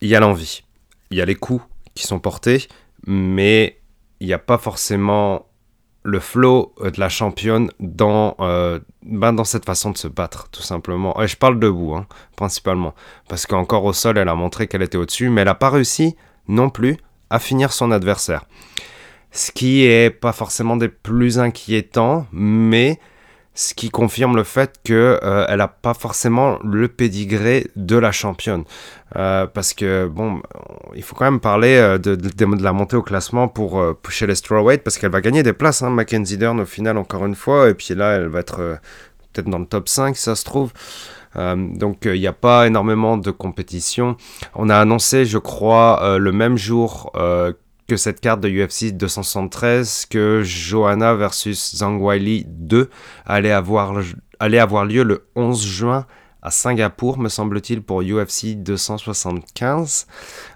il 0.00 0.08
y 0.08 0.14
a 0.14 0.20
l'envie, 0.20 0.62
il 1.10 1.18
y 1.18 1.20
a 1.20 1.24
les 1.24 1.34
coups 1.34 1.64
qui 1.94 2.06
sont 2.06 2.18
portés, 2.18 2.68
mais 3.06 3.80
il 4.20 4.26
n'y 4.26 4.32
a 4.32 4.38
pas 4.38 4.58
forcément 4.58 5.46
le 6.02 6.20
flow 6.20 6.72
euh, 6.80 6.90
de 6.90 7.00
la 7.00 7.08
championne 7.08 7.70
dans, 7.78 8.36
euh, 8.40 8.80
ben 9.02 9.32
dans 9.32 9.44
cette 9.44 9.64
façon 9.64 9.90
de 9.90 9.98
se 9.98 10.08
battre, 10.08 10.48
tout 10.50 10.62
simplement. 10.62 11.20
Et 11.20 11.26
je 11.26 11.36
parle 11.36 11.58
debout, 11.58 11.94
hein, 11.94 12.06
principalement. 12.36 12.94
Parce 13.28 13.46
qu'encore 13.46 13.84
au 13.84 13.92
sol, 13.92 14.18
elle 14.18 14.28
a 14.28 14.34
montré 14.34 14.66
qu'elle 14.66 14.82
était 14.82 14.98
au-dessus, 14.98 15.28
mais 15.28 15.42
elle 15.42 15.48
n'a 15.48 15.54
pas 15.54 15.70
réussi 15.70 16.16
non 16.48 16.70
plus 16.70 16.96
à 17.28 17.38
finir 17.38 17.72
son 17.72 17.90
adversaire. 17.90 18.44
Ce 19.32 19.52
qui 19.52 19.84
est 19.84 20.10
pas 20.10 20.32
forcément 20.32 20.76
des 20.76 20.88
plus 20.88 21.38
inquiétants, 21.38 22.26
mais 22.32 22.98
ce 23.54 23.74
qui 23.74 23.90
confirme 23.90 24.36
le 24.36 24.44
fait 24.44 24.80
qu'elle 24.84 25.18
euh, 25.22 25.56
n'a 25.56 25.68
pas 25.68 25.94
forcément 25.94 26.58
le 26.64 26.88
pédigré 26.88 27.66
de 27.76 27.96
la 27.96 28.12
championne. 28.12 28.64
Euh, 29.16 29.46
parce 29.46 29.74
que, 29.74 30.06
bon, 30.06 30.40
il 30.94 31.02
faut 31.02 31.16
quand 31.16 31.24
même 31.24 31.40
parler 31.40 31.76
euh, 31.76 31.98
de, 31.98 32.62
la 32.62 32.72
montée 32.72 32.96
au 32.96 33.02
classement 33.02 33.48
pour 33.48 33.82
chez 34.08 34.26
les 34.26 34.36
strawweight, 34.36 34.84
parce 34.84 34.98
qu'elle 34.98 35.10
va 35.10 35.20
gagner 35.20 35.42
des 35.42 35.52
places, 35.52 35.82
hein, 35.82 35.90
Mackenzie 35.90 36.38
Dern, 36.38 36.60
au 36.60 36.64
final, 36.64 36.96
encore 36.96 37.26
une 37.26 37.34
fois, 37.34 37.68
et 37.68 37.74
puis 37.74 37.94
là, 37.94 38.12
elle 38.12 38.28
va 38.28 38.40
être 38.40 38.78
peut-être 39.32 39.48
dans 39.48 39.58
le 39.58 39.66
top 39.66 39.88
5, 39.88 40.16
si 40.16 40.22
ça 40.22 40.36
se 40.36 40.44
trouve. 40.44 40.72
donc 41.36 42.04
il 42.04 42.20
n'y 42.20 42.26
a 42.26 42.32
pas 42.32 42.66
énormément 42.66 43.16
de 43.16 43.30
compétition. 43.30 44.16
On 44.54 44.68
a 44.68 44.76
annoncé, 44.76 45.24
je 45.24 45.38
crois, 45.38 46.18
le 46.18 46.32
même 46.32 46.56
jour 46.56 47.12
que 47.90 47.96
cette 47.96 48.20
carte 48.20 48.40
de 48.40 48.48
UFC 48.48 48.92
273 48.92 50.06
que 50.08 50.42
Johanna 50.44 51.12
versus 51.14 51.74
Zhang 51.74 52.00
Weili 52.00 52.44
2 52.46 52.88
allait 53.26 53.50
avoir, 53.50 53.94
lieu 53.94 55.02
le 55.02 55.26
11 55.34 55.66
juin 55.66 56.06
à 56.40 56.52
Singapour, 56.52 57.18
me 57.18 57.28
semble-t-il, 57.28 57.82
pour 57.82 58.02
UFC 58.02 58.54
275. 58.54 60.06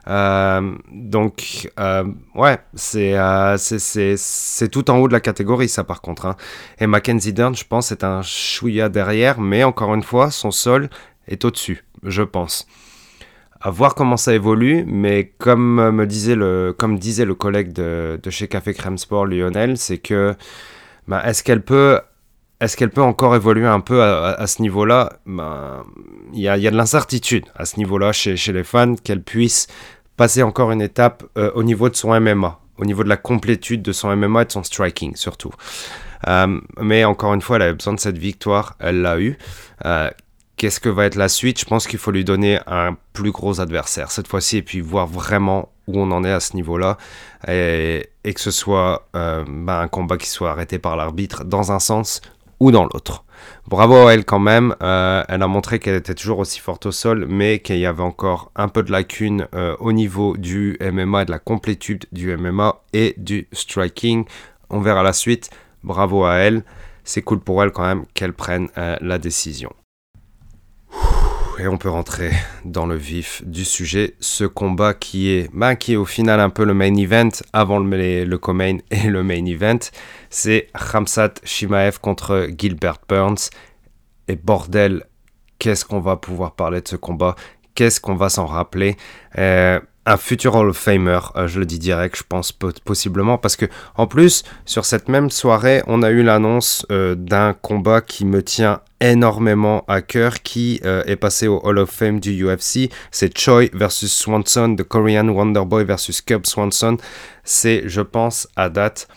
Euh, 0.06 0.76
donc, 0.92 1.68
euh, 1.80 2.04
ouais, 2.36 2.60
euh, 2.94 3.56
c'est 3.58 4.16
c'est 4.16 4.68
tout 4.68 4.88
en 4.92 4.98
haut 4.98 5.08
de 5.08 5.12
la 5.12 5.18
catégorie, 5.18 5.68
ça, 5.68 5.82
par 5.82 6.02
contre. 6.02 6.26
Hein. 6.26 6.36
Et 6.78 6.86
Mackenzie 6.86 7.32
Dern, 7.32 7.56
je 7.56 7.64
pense, 7.64 7.90
est 7.90 8.04
un 8.04 8.22
chouïa 8.22 8.88
derrière, 8.88 9.40
mais 9.40 9.64
encore 9.64 9.92
une 9.92 10.04
fois, 10.04 10.30
son 10.30 10.52
sol 10.52 10.88
est 11.26 11.44
au-dessus, 11.44 11.84
je 12.04 12.22
pense 12.22 12.68
à 13.64 13.70
voir 13.70 13.94
comment 13.94 14.18
ça 14.18 14.34
évolue, 14.34 14.84
mais 14.86 15.32
comme 15.38 15.90
me 15.90 16.06
disait 16.06 16.34
le, 16.34 16.74
comme 16.76 16.98
disait 16.98 17.24
le 17.24 17.34
collègue 17.34 17.72
de, 17.72 18.20
chez 18.28 18.46
Café 18.46 18.74
Crème 18.74 18.98
Sport, 18.98 19.24
Lionel, 19.24 19.78
c'est 19.78 19.96
que 19.96 20.34
bah, 21.08 21.22
est-ce 21.24 21.42
qu'elle 21.42 21.62
peut, 21.62 21.98
est-ce 22.60 22.84
peut 22.84 23.00
encore 23.00 23.34
évoluer 23.34 23.66
un 23.66 23.80
peu 23.80 24.02
à, 24.02 24.46
ce 24.46 24.60
niveau-là? 24.60 25.14
Bah, 25.24 25.82
Il 26.34 26.40
y, 26.40 26.48
a, 26.48 26.58
y, 26.58 26.68
a, 26.68 26.70
de 26.70 26.76
l'incertitude 26.76 27.46
à 27.56 27.64
ce 27.64 27.78
niveau-là 27.78 28.12
chez, 28.12 28.36
chez, 28.36 28.52
les 28.52 28.64
fans, 28.64 28.96
qu'elle 28.96 29.22
puisse 29.22 29.66
passer 30.18 30.42
encore 30.42 30.70
une 30.70 30.82
étape 30.82 31.24
euh, 31.38 31.50
au 31.54 31.62
niveau 31.62 31.88
de 31.88 31.96
son 31.96 32.20
MMA, 32.20 32.60
au 32.76 32.84
niveau 32.84 33.02
de 33.02 33.08
la 33.08 33.16
complétude 33.16 33.80
de 33.80 33.92
son 33.92 34.14
MMA 34.14 34.42
et 34.42 34.44
de 34.44 34.52
son 34.52 34.62
striking 34.62 35.16
surtout. 35.16 35.52
Euh, 36.28 36.60
mais 36.80 37.04
encore 37.06 37.32
une 37.32 37.40
fois, 37.40 37.56
elle 37.56 37.62
avait 37.62 37.74
besoin 37.74 37.94
de 37.94 38.00
cette 38.00 38.18
victoire, 38.18 38.76
elle 38.78 39.00
l'a 39.00 39.18
eu. 39.18 39.38
Euh, 39.86 40.10
Qu'est-ce 40.64 40.80
que 40.80 40.88
va 40.88 41.04
être 41.04 41.16
la 41.16 41.28
suite 41.28 41.60
Je 41.60 41.66
pense 41.66 41.86
qu'il 41.86 41.98
faut 41.98 42.10
lui 42.10 42.24
donner 42.24 42.58
un 42.66 42.96
plus 43.12 43.32
gros 43.32 43.60
adversaire 43.60 44.10
cette 44.10 44.26
fois-ci 44.26 44.56
et 44.56 44.62
puis 44.62 44.80
voir 44.80 45.06
vraiment 45.06 45.68
où 45.86 46.00
on 46.00 46.10
en 46.10 46.24
est 46.24 46.32
à 46.32 46.40
ce 46.40 46.56
niveau-là 46.56 46.96
et, 47.46 48.08
que 48.24 48.40
ce 48.40 48.50
soit 48.50 49.06
euh, 49.14 49.44
ben, 49.46 49.80
un 49.80 49.88
combat 49.88 50.16
qui 50.16 50.26
soit 50.26 50.50
arrêté 50.50 50.78
par 50.78 50.96
l'arbitre 50.96 51.44
dans 51.44 51.70
un 51.70 51.78
sens 51.78 52.22
ou 52.60 52.70
dans 52.70 52.84
l'autre. 52.84 53.26
Bravo 53.68 54.06
à 54.06 54.14
elle 54.14 54.24
quand 54.24 54.38
même, 54.38 54.74
euh, 54.82 55.22
elle 55.28 55.42
a 55.42 55.48
montré 55.48 55.80
qu'elle 55.80 55.96
était 55.96 56.14
toujours 56.14 56.38
aussi 56.38 56.60
forte 56.60 56.86
au 56.86 56.92
sol, 56.92 57.26
mais 57.28 57.58
qu'il 57.58 57.76
y 57.76 57.84
avait 57.84 58.02
encore 58.02 58.50
un 58.56 58.68
peu 58.68 58.82
de 58.82 58.90
lacune 58.90 59.46
euh, 59.54 59.76
au 59.80 59.92
niveau 59.92 60.34
du 60.38 60.78
MMA 60.80 61.20
et 61.20 61.24
de 61.26 61.30
la 61.30 61.40
complétude 61.40 62.06
du 62.10 62.34
MMA 62.34 62.80
et 62.94 63.12
du 63.18 63.48
striking. 63.52 64.24
On 64.70 64.80
verra 64.80 65.02
la 65.02 65.12
suite. 65.12 65.50
Bravo 65.82 66.24
à 66.24 66.36
elle. 66.36 66.64
C'est 67.04 67.20
cool 67.20 67.40
pour 67.40 67.62
elle 67.62 67.70
quand 67.70 67.84
même 67.84 68.06
qu'elle 68.14 68.32
prenne 68.32 68.68
la 68.74 69.18
décision 69.18 69.70
et 71.58 71.68
on 71.68 71.78
peut 71.78 71.88
rentrer 71.88 72.30
dans 72.64 72.86
le 72.86 72.96
vif 72.96 73.42
du 73.44 73.64
sujet. 73.64 74.14
Ce 74.20 74.44
combat 74.44 74.94
qui 74.94 75.30
est, 75.30 75.50
est 75.88 75.96
au 75.96 76.04
final 76.04 76.40
un 76.40 76.50
peu 76.50 76.64
le 76.64 76.74
main 76.74 76.94
event 76.96 77.30
avant 77.52 77.78
le, 77.78 78.24
le 78.24 78.38
co-main 78.38 78.78
et 78.90 79.08
le 79.08 79.22
main 79.22 79.44
event, 79.44 79.78
c'est 80.30 80.68
Ramsat 80.74 81.34
Shimaev 81.44 81.98
contre 82.00 82.48
Gilbert 82.56 82.98
Burns. 83.08 83.50
Et 84.28 84.36
bordel, 84.36 85.04
qu'est-ce 85.58 85.84
qu'on 85.84 86.00
va 86.00 86.16
pouvoir 86.16 86.54
parler 86.54 86.80
de 86.80 86.88
ce 86.88 86.96
combat? 86.96 87.36
Qu'est-ce 87.74 88.00
qu'on 88.00 88.14
va 88.14 88.28
s'en 88.28 88.46
rappeler? 88.46 88.96
Euh, 89.38 89.80
un 90.06 90.16
futur 90.16 90.54
Hall 90.54 90.68
of 90.68 90.76
Famer, 90.76 91.20
euh, 91.36 91.46
je 91.48 91.58
le 91.58 91.66
dis 91.66 91.78
direct, 91.78 92.16
je 92.16 92.22
pense 92.28 92.52
possiblement, 92.52 93.38
parce 93.38 93.56
que 93.56 93.66
en 93.96 94.06
plus, 94.06 94.44
sur 94.64 94.84
cette 94.84 95.08
même 95.08 95.30
soirée, 95.30 95.82
on 95.86 96.02
a 96.02 96.10
eu 96.10 96.22
l'annonce 96.22 96.86
euh, 96.90 97.14
d'un 97.14 97.54
combat 97.54 98.00
qui 98.00 98.24
me 98.24 98.42
tient 98.42 98.80
énormément 99.00 99.84
à 99.88 100.02
cœur, 100.02 100.42
qui 100.42 100.80
euh, 100.84 101.02
est 101.06 101.16
passé 101.16 101.48
au 101.48 101.60
Hall 101.64 101.78
of 101.78 101.90
Fame 101.90 102.20
du 102.20 102.44
UFC. 102.44 102.90
C'est 103.10 103.36
Choi 103.36 103.70
versus 103.72 104.12
Swanson, 104.12 104.76
The 104.76 104.82
Korean 104.82 105.28
Wonderboy 105.28 105.84
versus 105.84 106.20
Cub 106.20 106.46
Swanson. 106.46 106.96
C'est, 107.42 107.82
je 107.86 108.00
pense, 108.00 108.48
à 108.56 108.68
date, 108.68 109.08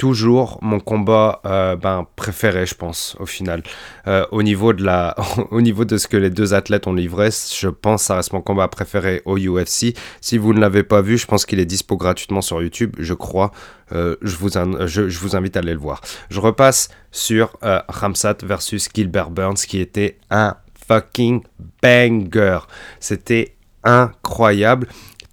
toujours 0.00 0.58
mon 0.62 0.80
combat 0.80 1.42
euh, 1.44 1.76
ben, 1.76 2.06
préféré, 2.16 2.64
je 2.64 2.74
pense, 2.74 3.18
au 3.20 3.26
final. 3.26 3.62
Euh, 4.06 4.24
au, 4.30 4.42
niveau 4.42 4.72
de 4.72 5.98
ce 5.98 6.08
que 6.08 6.16
les 6.16 6.30
deux 6.30 6.54
athlètes 6.54 6.86
ont 6.86 6.94
livré, 6.94 7.28
je 7.30 7.68
pense 7.68 8.00
que 8.00 8.06
ça 8.06 8.16
reste 8.16 8.32
mon 8.32 8.40
combat 8.40 8.66
préféré 8.68 9.20
au 9.26 9.36
UFC. 9.36 9.94
Si 10.22 10.38
vous 10.38 10.54
ne 10.54 10.60
l'avez 10.60 10.84
pas 10.84 11.02
vu, 11.02 11.18
je 11.18 11.26
pense 11.26 11.44
qu'il 11.44 11.60
est 11.60 11.66
dispo 11.66 11.98
gratuitement 11.98 12.40
sur 12.40 12.62
YouTube, 12.62 12.96
je 12.98 13.12
crois. 13.12 13.50
Euh, 13.92 14.16
je, 14.22 14.36
vous 14.36 14.48
je, 14.48 15.18
vous 15.18 15.36
invite 15.36 15.58
à 15.58 15.60
aller 15.60 15.74
le 15.74 15.78
voir. 15.78 16.00
Je 16.30 16.40
repasse 16.40 16.88
sur 17.10 17.58
Ramsat 17.60 18.38
versus 18.42 18.88
Gilbert 18.94 19.28
Burns, 19.28 19.66
qui 19.68 19.80
était 19.80 20.16
un 20.30 20.56
fucking 20.88 21.42
banger. 21.82 22.60
C'était 23.00 23.54
incroyable. 23.84 24.86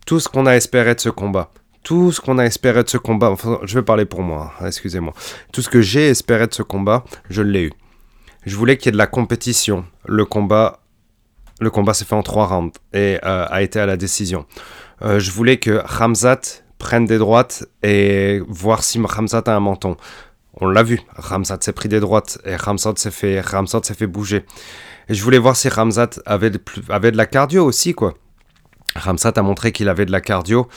Tout 0.05 0.19
ce 0.19 0.27
qu'on 0.27 0.45
a 0.45 0.57
espéré 0.57 0.93
de 0.93 0.99
ce 0.99 1.09
combat 1.09 1.51
tout 1.87 2.11
ce 2.11 2.19
qu'on 2.19 2.37
a 2.37 2.43
espéré 2.43 2.83
de 2.83 2.89
ce 2.89 2.97
combat, 2.97 3.33
je 3.63 3.75
vais 3.75 3.81
parler 3.81 4.03
pour 4.03 4.21
moi, 4.21 4.51
hein, 4.59 4.67
excusez-moi. 4.67 5.13
Tout 5.53 5.61
ce 5.61 5.69
que 5.69 5.79
j'ai 5.79 6.09
espéré 6.09 6.45
de 6.45 6.53
ce 6.53 6.61
combat, 6.61 7.05
je 7.29 7.41
l'ai 7.41 7.63
eu. 7.63 7.73
Je 8.45 8.57
voulais 8.57 8.75
qu'il 8.75 8.87
y 8.87 8.89
ait 8.89 8.91
de 8.91 8.97
la 8.97 9.07
compétition. 9.07 9.85
Le 10.05 10.25
combat, 10.25 10.81
le 11.61 11.69
combat 11.69 11.93
s'est 11.93 12.03
fait 12.03 12.15
en 12.15 12.23
trois 12.23 12.45
rounds 12.45 12.77
et 12.91 13.19
euh, 13.23 13.45
a 13.49 13.61
été 13.61 13.79
à 13.79 13.85
la 13.85 13.95
décision. 13.95 14.45
Euh, 15.01 15.21
je 15.21 15.31
voulais 15.31 15.59
que 15.59 15.81
Ramzat 15.85 16.41
prenne 16.77 17.05
des 17.05 17.19
droites 17.19 17.65
et 17.83 18.41
voir 18.49 18.83
si 18.83 18.99
Ramzat 19.01 19.43
a 19.45 19.55
un 19.55 19.61
menton. 19.61 19.95
On 20.59 20.67
l'a 20.67 20.83
vu, 20.83 20.99
Ramzat 21.15 21.59
s'est 21.61 21.71
pris 21.71 21.87
des 21.87 22.01
droites 22.01 22.37
et 22.43 22.57
Ramzat 22.57 22.95
s'est 22.97 23.11
fait, 23.11 23.39
Ramzat 23.39 23.79
s'est 23.83 23.93
fait 23.93 24.07
bouger. 24.07 24.45
Je 25.07 25.23
voulais 25.23 25.39
voir 25.39 25.55
si 25.55 25.69
Ramzat 25.69 26.09
avait 26.25 26.49
de, 26.49 26.59
la 27.15 27.25
cardio 27.25 27.63
aussi, 27.63 27.93
quoi. 27.93 28.15
Ramzat 28.97 29.31
a 29.37 29.41
montré 29.41 29.71
qu'il 29.71 29.87
avait 29.87 30.05
de 30.05 30.11
la 30.11 30.19
cardio 30.19 30.67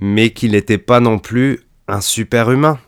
mais 0.00 0.30
qu'il 0.30 0.52
n'était 0.52 0.78
pas 0.78 1.00
non 1.00 1.18
plus 1.18 1.60
un 1.88 2.00
super 2.00 2.50
humain. 2.50 2.78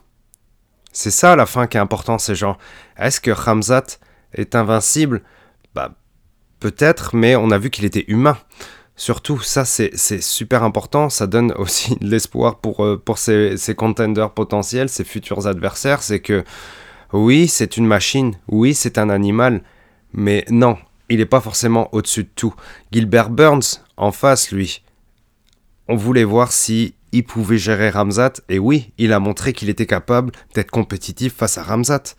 C'est 0.93 1.11
ça 1.11 1.37
la 1.37 1.47
fin 1.47 1.67
qui 1.67 1.77
est 1.77 1.81
important, 1.81 2.19
c'est 2.19 2.35
genre, 2.35 2.59
est-ce 2.99 3.21
que 3.21 3.31
Ramzat 3.31 3.99
est 4.35 4.55
invincible? 4.55 5.23
Bah, 5.75 5.95
peut-être, 6.59 7.15
mais 7.15 7.37
on 7.37 7.51
a 7.51 7.59
vu 7.59 7.71
qu'il 7.71 7.85
était 7.85 8.05
humain. 8.09 8.37
Surtout, 8.97 9.41
ça 9.41 9.65
c'est 9.65 9.97
super 10.21 10.63
important, 10.63 11.09
ça 11.09 11.27
donne 11.27 11.53
aussi 11.57 11.97
de 11.97 12.07
l'espoir 12.07 12.59
pour, 12.59 12.85
euh, 12.85 13.01
pour 13.03 13.19
ces, 13.19 13.57
ces 13.57 13.75
contenders 13.75 14.33
potentiels, 14.33 14.89
ces 14.89 15.05
futurs 15.05 15.47
adversaires, 15.47 16.03
c'est 16.03 16.21
que 16.21 16.45
oui, 17.13 17.49
c'est 17.49 17.77
une 17.77 17.87
machine, 17.87 18.37
oui, 18.49 18.75
c'est 18.75 18.99
un 18.99 19.09
animal, 19.09 19.63
mais 20.13 20.45
non, 20.51 20.77
il 21.09 21.19
n'est 21.19 21.27
pas 21.27 21.41
forcément 21.41 21.89
au-dessus 21.93 22.25
de 22.25 22.31
tout. 22.35 22.55
Gilbert 22.93 23.31
Burns, 23.31 23.81
en 23.97 24.13
face, 24.13 24.53
lui, 24.53 24.83
on 25.89 25.97
voulait 25.97 26.25
voir 26.25 26.53
si 26.53 26.95
il 27.13 27.25
pouvait 27.25 27.59
gérer 27.59 27.91
Ramzat, 27.91 28.35
et 28.49 28.59
oui, 28.59 28.93
il 28.99 29.13
a 29.13 29.21
montré 29.21 29.53
qu'il 29.53 29.69
était 29.69 29.87
capable 29.87 30.33
d'être 30.55 30.71
compétitif 30.71 31.35
face 31.35 31.59
à 31.59 31.63
Ramzat. 31.63 32.15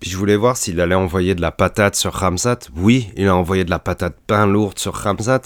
Puis 0.00 0.10
je 0.10 0.16
voulais 0.16 0.36
voir 0.36 0.56
s'il 0.56 0.80
allait 0.80 0.96
envoyer 0.96 1.34
de 1.34 1.40
la 1.40 1.52
patate 1.52 1.94
sur 1.94 2.12
Ramzat. 2.12 2.58
Oui, 2.76 3.08
il 3.16 3.28
a 3.28 3.36
envoyé 3.36 3.64
de 3.64 3.70
la 3.70 3.78
patate 3.78 4.16
bien 4.26 4.46
lourde 4.48 4.76
sur 4.78 4.94
Ramzat. 4.94 5.42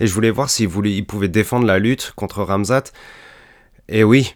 Et 0.00 0.08
je 0.08 0.12
voulais 0.12 0.30
voir 0.30 0.50
s'il 0.50 0.68
pouvait 1.06 1.28
défendre 1.28 1.64
la 1.64 1.78
lutte 1.78 2.12
contre 2.16 2.42
Ramzat. 2.42 2.84
Et 3.88 4.02
oui, 4.02 4.34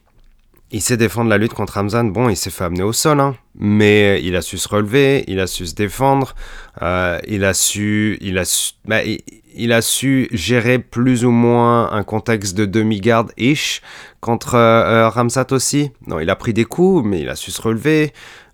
il 0.70 0.80
sait 0.80 0.96
défendre 0.96 1.28
la 1.28 1.38
lutte 1.38 1.54
contre 1.54 1.74
Ramzan. 1.74 2.04
Bon, 2.04 2.28
il 2.28 2.36
s'est 2.36 2.50
fait 2.50 2.64
amener 2.64 2.82
au 2.82 2.92
sol, 2.92 3.18
hein, 3.18 3.36
mais 3.56 4.22
il 4.22 4.36
a 4.36 4.42
su 4.42 4.58
se 4.58 4.68
relever, 4.68 5.24
il 5.28 5.40
a 5.40 5.46
su 5.46 5.66
se 5.66 5.74
défendre, 5.74 6.34
euh, 6.82 7.18
il 7.26 7.44
a 7.44 7.54
su, 7.54 8.18
il 8.20 8.38
a 8.38 8.44
su, 8.44 8.74
bah, 8.84 9.02
a 9.72 9.82
su 9.82 10.28
gérer 10.32 10.78
plus 10.78 11.24
ou 11.24 11.30
moins 11.30 11.92
un 11.92 12.02
contexte 12.02 12.56
de 12.56 12.64
demi-garde 12.64 13.32
ish 13.36 13.82
contre 14.20 14.54
euh, 14.54 15.08
Ramzat 15.08 15.46
aussi. 15.52 15.90
Non, 16.06 16.20
il 16.20 16.30
a 16.30 16.36
pris 16.36 16.52
des 16.52 16.64
coups, 16.64 17.04
mais 17.04 17.20
il 17.20 17.28
a 17.28 17.36
su 17.36 17.50
se 17.50 17.62
relever. 17.62 18.12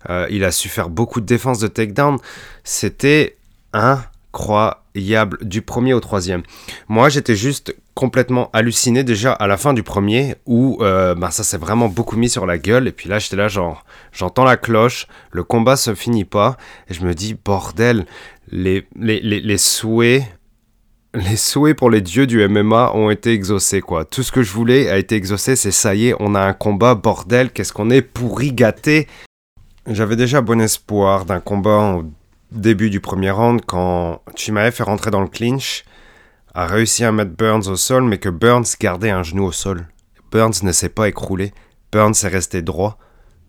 Euh, 0.09 0.27
il 0.29 0.43
a 0.43 0.51
su 0.51 0.69
faire 0.69 0.89
beaucoup 0.89 1.21
de 1.21 1.25
défense 1.25 1.59
de 1.59 1.67
takedown. 1.67 2.17
C'était 2.63 3.37
incroyable 3.73 5.37
du 5.41 5.61
premier 5.61 5.93
au 5.93 5.99
troisième. 5.99 6.43
Moi, 6.87 7.09
j'étais 7.09 7.35
juste 7.35 7.75
complètement 7.93 8.49
halluciné 8.53 9.03
déjà 9.03 9.33
à 9.33 9.47
la 9.47 9.57
fin 9.57 9.73
du 9.73 9.83
premier 9.83 10.35
où 10.45 10.77
euh, 10.81 11.13
ben, 11.13 11.29
ça 11.29 11.43
s'est 11.43 11.57
vraiment 11.57 11.89
beaucoup 11.89 12.15
mis 12.15 12.29
sur 12.29 12.45
la 12.45 12.57
gueule 12.57 12.87
et 12.87 12.91
puis 12.91 13.09
là 13.09 13.19
j'étais 13.19 13.35
là 13.35 13.47
genre 13.47 13.85
j'entends 14.13 14.45
la 14.45 14.55
cloche 14.55 15.07
le 15.31 15.43
combat 15.43 15.75
se 15.75 15.93
finit 15.93 16.25
pas 16.25 16.55
et 16.89 16.93
je 16.93 17.03
me 17.03 17.13
dis 17.13 17.35
bordel 17.35 18.05
les, 18.49 18.87
les, 18.97 19.19
les, 19.19 19.57
souhaits 19.57 20.23
les 21.13 21.35
souhaits 21.35 21.77
pour 21.77 21.89
les 21.89 22.01
dieux 22.01 22.27
du 22.27 22.47
MMA 22.47 22.93
ont 22.95 23.09
été 23.09 23.33
exaucés 23.33 23.81
quoi 23.81 24.05
tout 24.05 24.23
ce 24.23 24.31
que 24.31 24.43
je 24.43 24.51
voulais 24.51 24.89
a 24.89 24.97
été 24.97 25.15
exaucé 25.15 25.55
c'est 25.55 25.71
ça 25.71 25.93
y 25.93 26.07
est 26.07 26.15
on 26.19 26.35
a 26.35 26.41
un 26.41 26.53
combat 26.53 26.95
bordel 26.95 27.51
qu'est-ce 27.51 27.73
qu'on 27.73 27.89
est 27.89 28.01
pourri 28.01 28.53
gâté 28.53 29.07
j'avais 29.87 30.15
déjà 30.15 30.41
bon 30.41 30.61
espoir 30.61 31.25
d'un 31.25 31.39
combat 31.39 31.95
au 31.95 32.05
début 32.51 32.89
du 32.89 32.99
premier 32.99 33.31
round 33.31 33.61
quand 33.65 34.21
Chimaev 34.35 34.75
est 34.79 34.83
rentré 34.83 35.11
dans 35.11 35.21
le 35.21 35.27
clinch 35.27 35.83
a 36.53 36.65
réussi 36.65 37.03
à 37.03 37.11
mettre 37.11 37.31
Burns 37.31 37.67
au 37.67 37.75
sol, 37.75 38.03
mais 38.03 38.17
que 38.17 38.29
Burns 38.29 38.65
gardait 38.79 39.09
un 39.09 39.23
genou 39.23 39.45
au 39.45 39.51
sol. 39.51 39.87
Burns 40.31 40.63
ne 40.63 40.71
s'est 40.71 40.89
pas 40.89 41.07
écroulé. 41.07 41.53
Burns 41.91 42.23
est 42.23 42.27
resté 42.27 42.61
droit. 42.61 42.97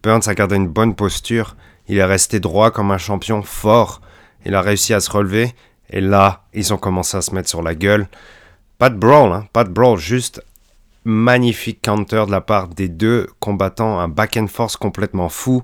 Burns 0.03 0.23
a 0.27 0.35
gardé 0.35 0.57
une 0.57 0.69
bonne 0.69 0.95
posture. 0.95 1.57
Il 1.89 1.99
est 1.99 2.05
resté 2.05 2.41
droit 2.41 2.71
comme 2.71 2.91
un 2.91 2.99
champion 2.99 3.43
fort. 3.43 4.01
Il 4.45 4.55
a 4.55 4.63
réussi 4.63 4.95
à 4.95 5.01
se 5.01 5.11
relever. 5.11 5.53
Et 5.93 6.01
là, 6.01 6.45
ils 6.55 6.73
ont 6.73 6.79
commencé 6.79 7.17
à 7.17 7.23
se 7.23 7.35
mettre 7.35 7.49
sur 7.49 7.63
la 7.63 7.75
gueule. 7.75 8.09
Pas 8.79 8.91
de 8.91 8.97
brawl, 8.97 9.33
hein, 9.33 9.47
pas 9.53 9.65
de 9.65 9.71
brawl, 9.71 9.99
juste 9.99 10.43
magnifique 11.05 11.83
counter 11.83 12.25
de 12.27 12.31
la 12.31 12.41
part 12.41 12.69
des 12.69 12.89
deux 12.89 13.29
combattants, 13.41 14.01
un 14.01 14.09
back 14.09 14.37
and 14.37 14.47
force 14.47 14.77
complètement 14.77 15.29
fou, 15.29 15.63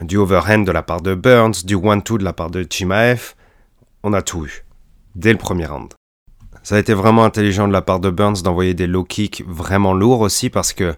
du 0.00 0.16
overhand 0.16 0.64
de 0.64 0.72
la 0.72 0.82
part 0.82 1.00
de 1.00 1.14
Burns, 1.14 1.64
du 1.64 1.74
one-two 1.74 2.18
de 2.18 2.24
la 2.24 2.32
part 2.32 2.50
de 2.50 2.66
Chimaev. 2.68 3.34
On 4.02 4.12
a 4.12 4.22
tout 4.22 4.44
eu, 4.46 4.64
dès 5.14 5.32
le 5.32 5.38
premier 5.38 5.66
round. 5.66 5.94
Ça 6.62 6.74
a 6.74 6.78
été 6.78 6.94
vraiment 6.94 7.24
intelligent 7.24 7.68
de 7.68 7.72
la 7.72 7.82
part 7.82 8.00
de 8.00 8.10
Burns 8.10 8.42
d'envoyer 8.42 8.74
des 8.74 8.86
low 8.86 9.04
kicks 9.04 9.44
vraiment 9.46 9.94
lourds 9.94 10.20
aussi 10.20 10.50
parce 10.50 10.72
que 10.72 10.96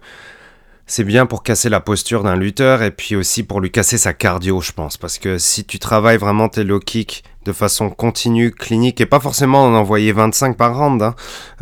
c'est 0.87 1.03
bien 1.03 1.27
pour 1.27 1.43
casser 1.43 1.69
la 1.69 1.79
posture 1.79 2.23
d'un 2.23 2.35
lutteur 2.35 2.81
et 2.81 2.89
puis 2.89 3.15
aussi 3.15 3.43
pour 3.43 3.61
lui 3.61 3.69
casser 3.69 3.99
sa 3.99 4.13
cardio, 4.13 4.61
je 4.61 4.71
pense. 4.71 4.97
Parce 4.97 5.19
que 5.19 5.37
si 5.37 5.63
tu 5.63 5.77
travailles 5.77 6.17
vraiment 6.17 6.49
tes 6.49 6.63
low 6.63 6.79
kicks 6.79 7.23
de 7.45 7.51
façon 7.51 7.89
continue, 7.89 8.51
clinique, 8.51 9.01
et 9.01 9.05
pas 9.05 9.19
forcément 9.19 9.63
en 9.63 9.73
envoyer 9.73 10.11
25 10.11 10.57
par 10.57 10.77
round, 10.77 11.01
hein, 11.01 11.15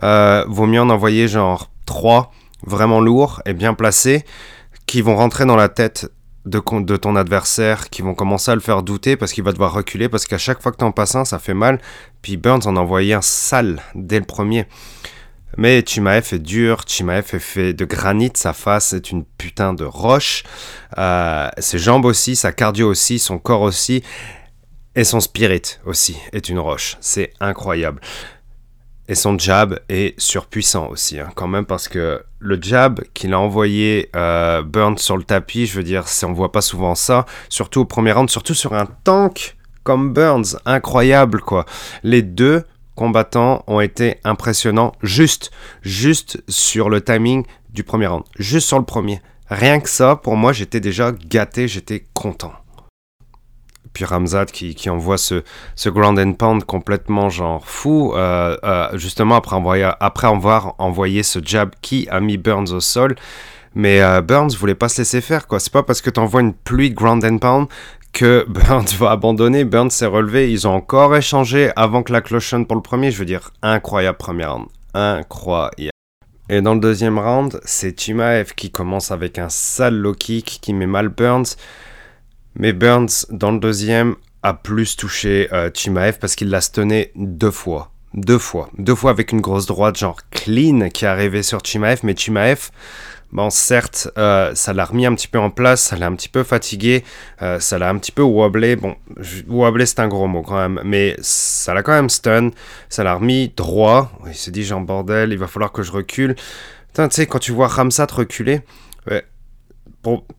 euh, 0.03 0.43
vaut 0.47 0.65
mieux 0.65 0.81
en 0.81 0.89
envoyer 0.89 1.27
genre 1.27 1.69
3 1.85 2.31
vraiment 2.65 2.99
lourds 2.99 3.41
et 3.45 3.53
bien 3.53 3.73
placés 3.73 4.25
qui 4.85 5.01
vont 5.01 5.15
rentrer 5.15 5.45
dans 5.45 5.55
la 5.55 5.69
tête 5.69 6.09
de, 6.47 6.95
ton 6.95 7.15
adversaire 7.15 7.89
qui 7.89 8.01
vont 8.01 8.15
commencer 8.15 8.51
à 8.51 8.55
le 8.55 8.61
faire 8.61 8.81
douter 8.81 9.17
parce 9.17 9.33
qu'il 9.33 9.43
va 9.43 9.51
devoir 9.51 9.73
reculer 9.73 10.09
parce 10.09 10.25
qu'à 10.25 10.37
chaque 10.37 10.61
fois 10.61 10.71
que 10.71 10.77
tu 10.77 10.85
en 10.85 10.91
passes 10.91 11.15
un, 11.15 11.25
ça 11.25 11.39
fait 11.39 11.53
mal. 11.53 11.79
Puis 12.21 12.37
Burns 12.37 12.61
en 12.65 12.77
a 12.77 12.79
envoyé 12.79 13.13
un 13.13 13.21
sale 13.21 13.81
dès 13.95 14.19
le 14.19 14.25
premier. 14.25 14.65
Mais 15.57 15.83
Chimaev 15.85 16.33
est 16.33 16.39
dur, 16.39 16.83
Chimaev 16.85 17.33
est 17.33 17.39
fait 17.39 17.73
de 17.73 17.85
granit, 17.85 18.31
sa 18.35 18.53
face 18.53 18.93
est 18.93 19.11
une 19.11 19.23
putain 19.23 19.73
de 19.73 19.85
roche, 19.85 20.43
euh, 20.97 21.49
ses 21.57 21.79
jambes 21.79 22.05
aussi, 22.05 22.35
sa 22.35 22.51
cardio 22.51 22.89
aussi, 22.89 23.17
son 23.17 23.39
corps 23.39 23.61
aussi, 23.61 24.03
et 24.97 25.03
son 25.03 25.19
spirit 25.19 25.77
aussi 25.85 26.17
est 26.33 26.49
une 26.49 26.57
roche. 26.57 26.97
C'est 26.99 27.31
incroyable. 27.39 28.01
Et 29.07 29.15
son 29.15 29.37
jab 29.37 29.79
est 29.87 30.19
surpuissant 30.19 30.89
aussi, 30.89 31.19
hein, 31.19 31.29
quand 31.35 31.47
même, 31.47 31.65
parce 31.65 31.87
que 31.87 32.23
le 32.39 32.59
jab 32.61 33.01
qu'il 33.13 33.33
a 33.33 33.39
envoyé 33.39 34.09
euh, 34.15 34.63
Burns 34.63 34.97
sur 34.97 35.15
le 35.15 35.23
tapis, 35.23 35.67
je 35.67 35.77
veux 35.77 35.83
dire, 35.83 36.03
on 36.23 36.33
voit 36.33 36.51
pas 36.51 36.61
souvent 36.61 36.95
ça, 36.95 37.25
surtout 37.47 37.81
au 37.81 37.85
premier 37.85 38.11
round, 38.11 38.29
surtout 38.29 38.55
sur 38.55 38.73
un 38.73 38.87
tank 39.03 39.55
comme 39.83 40.13
Burns, 40.13 40.57
incroyable 40.65 41.41
quoi. 41.41 41.65
Les 42.03 42.23
deux 42.23 42.65
combattants 42.95 43.63
ont 43.67 43.79
été 43.79 44.17
impressionnants, 44.23 44.93
juste, 45.03 45.51
juste 45.83 46.43
sur 46.49 46.89
le 46.89 47.01
timing 47.01 47.45
du 47.69 47.83
premier 47.83 48.07
round, 48.07 48.23
juste 48.39 48.67
sur 48.67 48.79
le 48.79 48.85
premier. 48.85 49.21
Rien 49.47 49.79
que 49.79 49.89
ça, 49.89 50.17
pour 50.17 50.35
moi, 50.35 50.51
j'étais 50.51 50.81
déjà 50.81 51.11
gâté, 51.11 51.67
j'étais 51.67 52.07
content 52.13 52.53
puis 53.97 54.05
Ramzat 54.05 54.45
qui, 54.45 54.89
envoie 54.91 55.17
ce, 55.17 55.41
ground 55.87 56.19
and 56.19 56.33
pound 56.33 56.63
complètement 56.63 57.31
genre 57.31 57.65
fou, 57.65 58.13
euh, 58.13 58.55
euh, 58.63 58.95
justement 58.95 59.35
après, 59.35 59.57
après 59.99 60.27
avoir 60.27 60.75
envoyé 60.77 61.23
ce 61.23 61.39
jab 61.43 61.71
qui 61.81 62.07
a 62.11 62.19
mis 62.19 62.37
Burns 62.37 62.71
au 62.73 62.79
sol. 62.79 63.15
Mais 63.73 64.03
euh, 64.03 64.21
Burns 64.21 64.51
voulait 64.55 64.75
pas 64.75 64.87
se 64.87 65.01
laisser 65.01 65.19
faire, 65.19 65.47
quoi. 65.47 65.59
C'est 65.59 65.73
pas 65.73 65.81
parce 65.81 66.01
que 66.01 66.11
tu 66.11 66.19
envoies 66.19 66.41
une 66.41 66.53
pluie 66.53 66.91
de 66.91 66.95
ground 66.95 67.25
and 67.25 67.39
pound 67.39 67.67
que 68.13 68.45
Burns 68.49 68.93
va 68.99 69.09
abandonner. 69.09 69.65
Burns 69.65 69.89
s'est 69.89 70.05
relevé. 70.05 70.51
Ils 70.51 70.67
ont 70.67 70.75
encore 70.75 71.15
échangé 71.15 71.71
avant 71.75 72.03
que 72.03 72.13
la 72.13 72.21
cloche 72.21 72.53
pour 72.67 72.75
le 72.75 72.83
premier. 72.83 73.09
Je 73.09 73.17
veux 73.17 73.25
dire, 73.25 73.49
incroyable 73.63 74.19
premier 74.19 74.45
round. 74.45 74.67
Incroyable. 74.93 75.89
Et 76.49 76.61
dans 76.61 76.75
le 76.75 76.79
deuxième 76.79 77.17
round, 77.17 77.59
c'est 77.65 77.99
Chimaev 77.99 78.53
qui 78.55 78.69
commence 78.69 79.09
avec 79.09 79.39
un 79.39 79.49
sale 79.49 79.95
low 79.95 80.13
kick 80.13 80.59
qui 80.61 80.73
met 80.73 80.85
mal 80.85 81.09
Burns. 81.09 81.57
Mais 82.59 82.73
Burns, 82.73 83.27
dans 83.29 83.51
le 83.51 83.59
deuxième, 83.59 84.15
a 84.41 84.53
plus 84.53 84.95
touché 84.95 85.47
euh, 85.53 85.69
Chimaev 85.73 86.17
parce 86.19 86.35
qu'il 86.35 86.49
l'a 86.49 86.61
stunné 86.61 87.11
deux 87.15 87.51
fois. 87.51 87.91
Deux 88.15 88.39
fois. 88.39 88.69
Deux 88.79 88.95
fois 88.95 89.11
avec 89.11 89.31
une 89.31 89.41
grosse 89.41 89.67
droite, 89.67 89.97
genre 89.97 90.17
clean, 90.31 90.89
qui 90.89 91.05
est 91.05 91.07
arrivée 91.07 91.43
sur 91.43 91.63
Chimaev. 91.63 91.99
Mais 92.01 92.15
Chimaev, 92.15 92.69
bon, 93.31 93.51
certes, 93.51 94.09
euh, 94.17 94.55
ça 94.55 94.73
l'a 94.73 94.85
remis 94.85 95.05
un 95.05 95.13
petit 95.13 95.27
peu 95.27 95.37
en 95.37 95.51
place, 95.51 95.83
ça 95.83 95.97
l'a 95.97 96.07
un 96.07 96.15
petit 96.15 96.29
peu 96.29 96.43
fatigué, 96.43 97.03
euh, 97.43 97.59
ça 97.59 97.77
l'a 97.77 97.89
un 97.89 97.97
petit 97.99 98.11
peu 98.11 98.23
wobblé. 98.23 98.75
Bon, 98.75 98.95
wobblé, 99.47 99.85
c'est 99.85 99.99
un 99.99 100.07
gros 100.07 100.27
mot 100.27 100.41
quand 100.41 100.57
même. 100.57 100.81
Mais 100.83 101.15
ça 101.19 101.75
l'a 101.75 101.83
quand 101.83 101.93
même 101.93 102.09
stun. 102.09 102.49
Ça 102.89 103.03
l'a 103.03 103.13
remis 103.13 103.53
droit. 103.55 104.11
Il 104.25 104.33
s'est 104.33 104.51
dit, 104.51 104.63
genre, 104.63 104.81
bordel, 104.81 105.31
il 105.31 105.37
va 105.37 105.45
falloir 105.45 105.71
que 105.71 105.83
je 105.83 105.91
recule. 105.91 106.35
tu 106.95 107.03
sais, 107.11 107.27
quand 107.27 107.39
tu 107.39 107.51
vois 107.51 107.67
Ramsat 107.67 108.07
reculer, 108.11 108.61
ouais, 109.05 109.23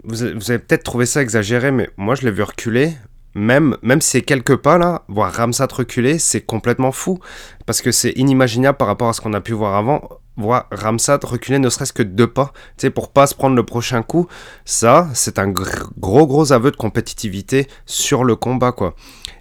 vous, 0.04 0.22
avez 0.22 0.58
peut-être 0.58 0.82
trouvé 0.82 1.06
ça 1.06 1.22
exagéré, 1.22 1.70
mais 1.70 1.90
moi 1.96 2.14
je 2.14 2.22
l'ai 2.22 2.30
vu 2.30 2.42
reculer. 2.42 2.92
Même, 3.38 3.76
même 3.82 4.00
si 4.00 4.10
c'est 4.10 4.22
quelques 4.22 4.56
pas 4.56 4.78
là, 4.78 5.02
voir 5.08 5.32
Ramsat 5.32 5.68
reculer, 5.72 6.18
c'est 6.18 6.40
complètement 6.40 6.90
fou. 6.92 7.20
Parce 7.66 7.82
que 7.82 7.92
c'est 7.92 8.10
inimaginable 8.16 8.76
par 8.76 8.88
rapport 8.88 9.08
à 9.08 9.12
ce 9.12 9.20
qu'on 9.20 9.32
a 9.32 9.40
pu 9.40 9.52
voir 9.52 9.76
avant. 9.76 10.08
Voir 10.36 10.66
Ramsat 10.72 11.20
reculer 11.24 11.58
ne 11.58 11.68
serait-ce 11.68 11.92
que 11.92 12.02
deux 12.02 12.28
pas, 12.28 12.52
tu 12.76 12.82
sais, 12.82 12.90
pour 12.90 13.10
pas 13.10 13.26
se 13.26 13.34
prendre 13.34 13.56
le 13.56 13.64
prochain 13.64 14.02
coup. 14.02 14.28
Ça, 14.64 15.08
c'est 15.14 15.38
un 15.38 15.48
gros 15.48 16.26
gros 16.26 16.52
aveu 16.52 16.70
de 16.70 16.76
compétitivité 16.76 17.66
sur 17.86 18.24
le 18.24 18.36
combat, 18.36 18.72
quoi 18.72 18.94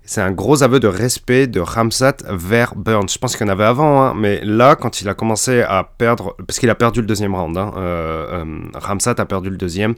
c'est 0.08 0.22
un 0.22 0.32
gros 0.32 0.64
aveu 0.64 0.80
de 0.80 0.88
respect 0.88 1.48
de 1.48 1.60
Ramsat 1.60 2.16
vers 2.30 2.76
Burns. 2.76 3.10
Je 3.10 3.18
pense 3.18 3.36
qu'il 3.36 3.46
y 3.46 3.50
en 3.50 3.52
avait 3.52 3.66
avant, 3.66 4.02
hein, 4.02 4.14
mais 4.16 4.40
là, 4.44 4.78
quand 4.78 5.02
il 5.02 5.10
a 5.10 5.14
commencé 5.14 5.62
à 5.62 5.84
perdre, 5.84 6.34
parce 6.48 6.60
qu'il 6.60 6.70
a 6.70 6.76
perdu 6.76 7.02
le 7.02 7.08
deuxième 7.08 7.36
round, 7.36 7.58
hein, 7.58 7.74
euh, 7.76 8.46
euh, 8.46 8.62
Ramsat 8.74 9.16
a 9.18 9.26
perdu 9.26 9.50
le 9.50 9.58
deuxième, 9.58 9.96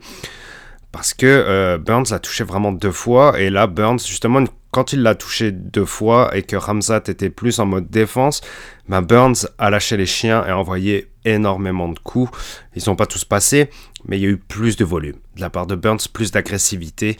parce 0.92 1.14
que 1.14 1.26
euh, 1.26 1.78
Burns 1.78 2.06
l'a 2.10 2.18
touché 2.18 2.44
vraiment 2.44 2.72
deux 2.72 2.92
fois, 2.92 3.38
et 3.40 3.50
là, 3.50 3.66
Burns, 3.66 4.00
justement, 4.00 4.44
quand 4.70 4.92
il 4.92 5.02
l'a 5.02 5.14
touché 5.14 5.52
deux 5.52 5.84
fois 5.84 6.36
et 6.36 6.42
que 6.42 6.56
Ramsat 6.56 7.02
était 7.08 7.30
plus 7.30 7.58
en 7.58 7.66
mode 7.66 7.90
défense, 7.90 8.40
ben 8.88 9.02
Burns 9.02 9.48
a 9.58 9.70
lâché 9.70 9.96
les 9.96 10.06
chiens 10.06 10.44
et 10.46 10.50
a 10.50 10.58
envoyé 10.58 11.10
énormément 11.24 11.88
de 11.88 11.98
coups. 11.98 12.30
Ils 12.74 12.82
sont 12.82 12.96
pas 12.96 13.06
tous 13.06 13.24
passés, 13.24 13.68
mais 14.06 14.18
il 14.18 14.22
y 14.22 14.26
a 14.26 14.30
eu 14.30 14.36
plus 14.36 14.76
de 14.76 14.84
volume 14.84 15.16
de 15.36 15.40
la 15.40 15.50
part 15.50 15.66
de 15.66 15.74
Burns, 15.74 16.06
plus 16.12 16.30
d'agressivité, 16.30 17.18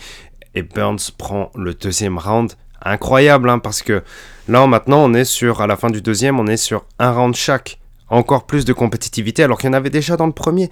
et 0.55 0.63
Burns 0.63 1.11
prend 1.17 1.51
le 1.55 1.75
deuxième 1.75 2.19
round 2.19 2.53
incroyable, 2.83 3.51
hein, 3.51 3.59
parce 3.59 3.83
que 3.83 4.03
là 4.49 4.67
maintenant 4.67 5.05
on 5.05 5.13
est 5.15 5.25
sur, 5.25 5.61
à 5.61 5.67
la 5.67 5.77
fin 5.77 5.91
du 5.91 6.03
deuxième, 6.03 6.41
on 6.41 6.47
est 6.47 6.57
sur 6.57 6.85
un 6.99 7.13
round 7.13 7.35
chaque. 7.35 7.79
Encore 8.09 8.47
plus 8.47 8.65
de 8.65 8.73
compétitivité 8.73 9.45
alors 9.45 9.59
qu'il 9.59 9.69
y 9.69 9.71
en 9.71 9.77
avait 9.77 9.91
déjà 9.91 10.17
dans 10.17 10.27
le 10.27 10.33
premier. 10.33 10.69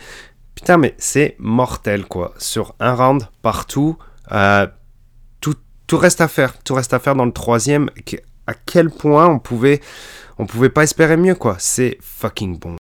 Putain, 0.59 0.77
mais 0.77 0.97
c'est 0.99 1.37
mortel 1.39 2.05
quoi. 2.07 2.35
Sur 2.37 2.75
un 2.81 2.93
round 2.93 3.29
partout, 3.43 3.97
euh, 4.33 4.67
tout, 5.41 5.55
tout 5.87 5.99
reste 5.99 6.21
à 6.21 6.27
faire. 6.27 6.59
Tout 6.65 6.75
reste 6.75 6.93
à 6.93 6.99
faire 6.99 7.15
dans 7.15 7.27
le 7.27 7.33
troisième. 7.33 7.91
À 8.49 8.55
quel 8.55 8.91
point 8.91 9.29
on 9.29 9.39
pouvait, 9.39 9.81
on 10.37 10.47
pouvait 10.47 10.69
pas 10.69 10.83
espérer 10.83 11.17
mieux 11.17 11.37
quoi. 11.37 11.55
C'est 11.61 11.97
fucking 12.01 12.59
bon. 12.59 12.75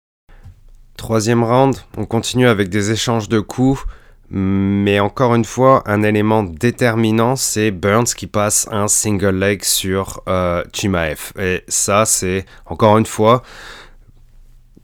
Troisième 0.96 1.44
round, 1.44 1.76
on 1.96 2.04
continue 2.04 2.48
avec 2.48 2.68
des 2.68 2.90
échanges 2.90 3.28
de 3.28 3.38
coups. 3.38 3.84
Mais 4.28 4.98
encore 4.98 5.36
une 5.36 5.44
fois, 5.44 5.84
un 5.86 6.02
élément 6.02 6.42
déterminant, 6.42 7.36
c'est 7.36 7.70
Burns 7.70 8.06
qui 8.06 8.26
passe 8.26 8.66
un 8.72 8.88
single 8.88 9.38
leg 9.38 9.62
sur 9.62 10.20
euh, 10.28 10.64
Chimaev. 10.72 11.32
Et 11.38 11.62
ça, 11.68 12.06
c'est 12.06 12.44
encore 12.66 12.98
une 12.98 13.06
fois 13.06 13.44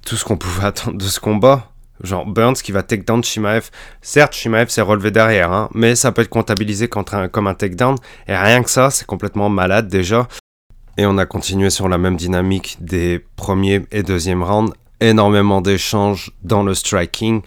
tout 0.07 0.15
ce 0.15 0.25
qu'on 0.25 0.37
pouvait 0.37 0.67
attendre 0.67 0.97
de 0.97 1.05
ce 1.05 1.19
combat. 1.19 1.74
Genre 2.03 2.27
Burns 2.27 2.55
qui 2.55 2.73
va 2.73 2.83
take 2.83 3.05
down 3.05 3.23
Chimaev. 3.23 3.71
Certes, 4.03 4.35
Chimaev 4.35 4.69
s'est 4.69 4.83
relevé 4.83 5.11
derrière, 5.11 5.53
hein, 5.53 5.69
mais 5.75 5.95
ça 5.95 6.13
peut 6.13 6.23
être 6.23 6.29
comptabilisé 6.29 6.89
comme 6.89 7.47
un 7.47 7.55
takedown. 7.55 7.97
Et 8.27 8.37
rien 8.37 8.63
que 8.63 8.71
ça, 8.71 8.91
c'est 8.91 9.07
complètement 9.07 9.49
malade 9.49 9.89
déjà. 9.89 10.27
Et 10.97 11.07
on 11.07 11.19
a 11.19 11.27
continué 11.27 11.71
sur 11.71 11.89
la 11.89 11.99
même 11.99 12.17
dynamique 12.17 12.77
des 12.81 13.25
premiers 13.37 13.83
et 13.91 14.03
deuxième 14.03 14.43
rounds 14.43 14.73
énormément 15.01 15.61
d'échanges 15.61 16.31
dans 16.43 16.63
le 16.63 16.75
striking. 16.75 17.43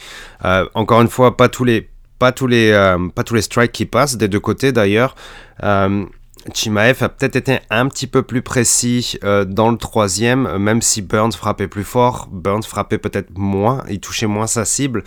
Euh, 0.45 0.67
encore 0.73 1.01
une 1.01 1.07
fois, 1.07 1.37
pas 1.37 1.49
tous 1.49 1.63
les 1.63 1.89
pas 2.19 2.31
tous 2.31 2.47
les 2.47 2.71
euh, 2.71 3.09
pas 3.13 3.23
tous 3.23 3.35
les 3.35 3.41
strikes 3.41 3.71
qui 3.71 3.85
passent 3.85 4.17
des 4.17 4.27
deux 4.27 4.39
côtés 4.39 4.71
d'ailleurs. 4.71 5.15
Euh, 5.63 6.05
Chimaev 6.53 7.03
a 7.03 7.09
peut-être 7.09 7.35
été 7.35 7.59
un 7.69 7.87
petit 7.87 8.07
peu 8.07 8.23
plus 8.23 8.41
précis 8.41 9.17
dans 9.21 9.71
le 9.71 9.77
troisième, 9.77 10.57
même 10.57 10.81
si 10.81 11.01
Burns 11.01 11.33
frappait 11.33 11.67
plus 11.67 11.83
fort. 11.83 12.27
Burns 12.31 12.63
frappait 12.63 12.97
peut-être 12.97 13.37
moins, 13.37 13.83
il 13.89 13.99
touchait 13.99 14.27
moins 14.27 14.47
sa 14.47 14.65
cible. 14.65 15.03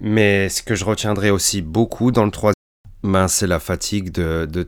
Mais 0.00 0.48
ce 0.48 0.62
que 0.62 0.74
je 0.74 0.84
retiendrai 0.84 1.30
aussi 1.30 1.62
beaucoup 1.62 2.10
dans 2.12 2.24
le 2.24 2.30
troisième, 2.30 2.54
ben, 3.02 3.28
c'est 3.28 3.46
la 3.46 3.60
fatigue 3.60 4.10
de, 4.10 4.46
de. 4.46 4.66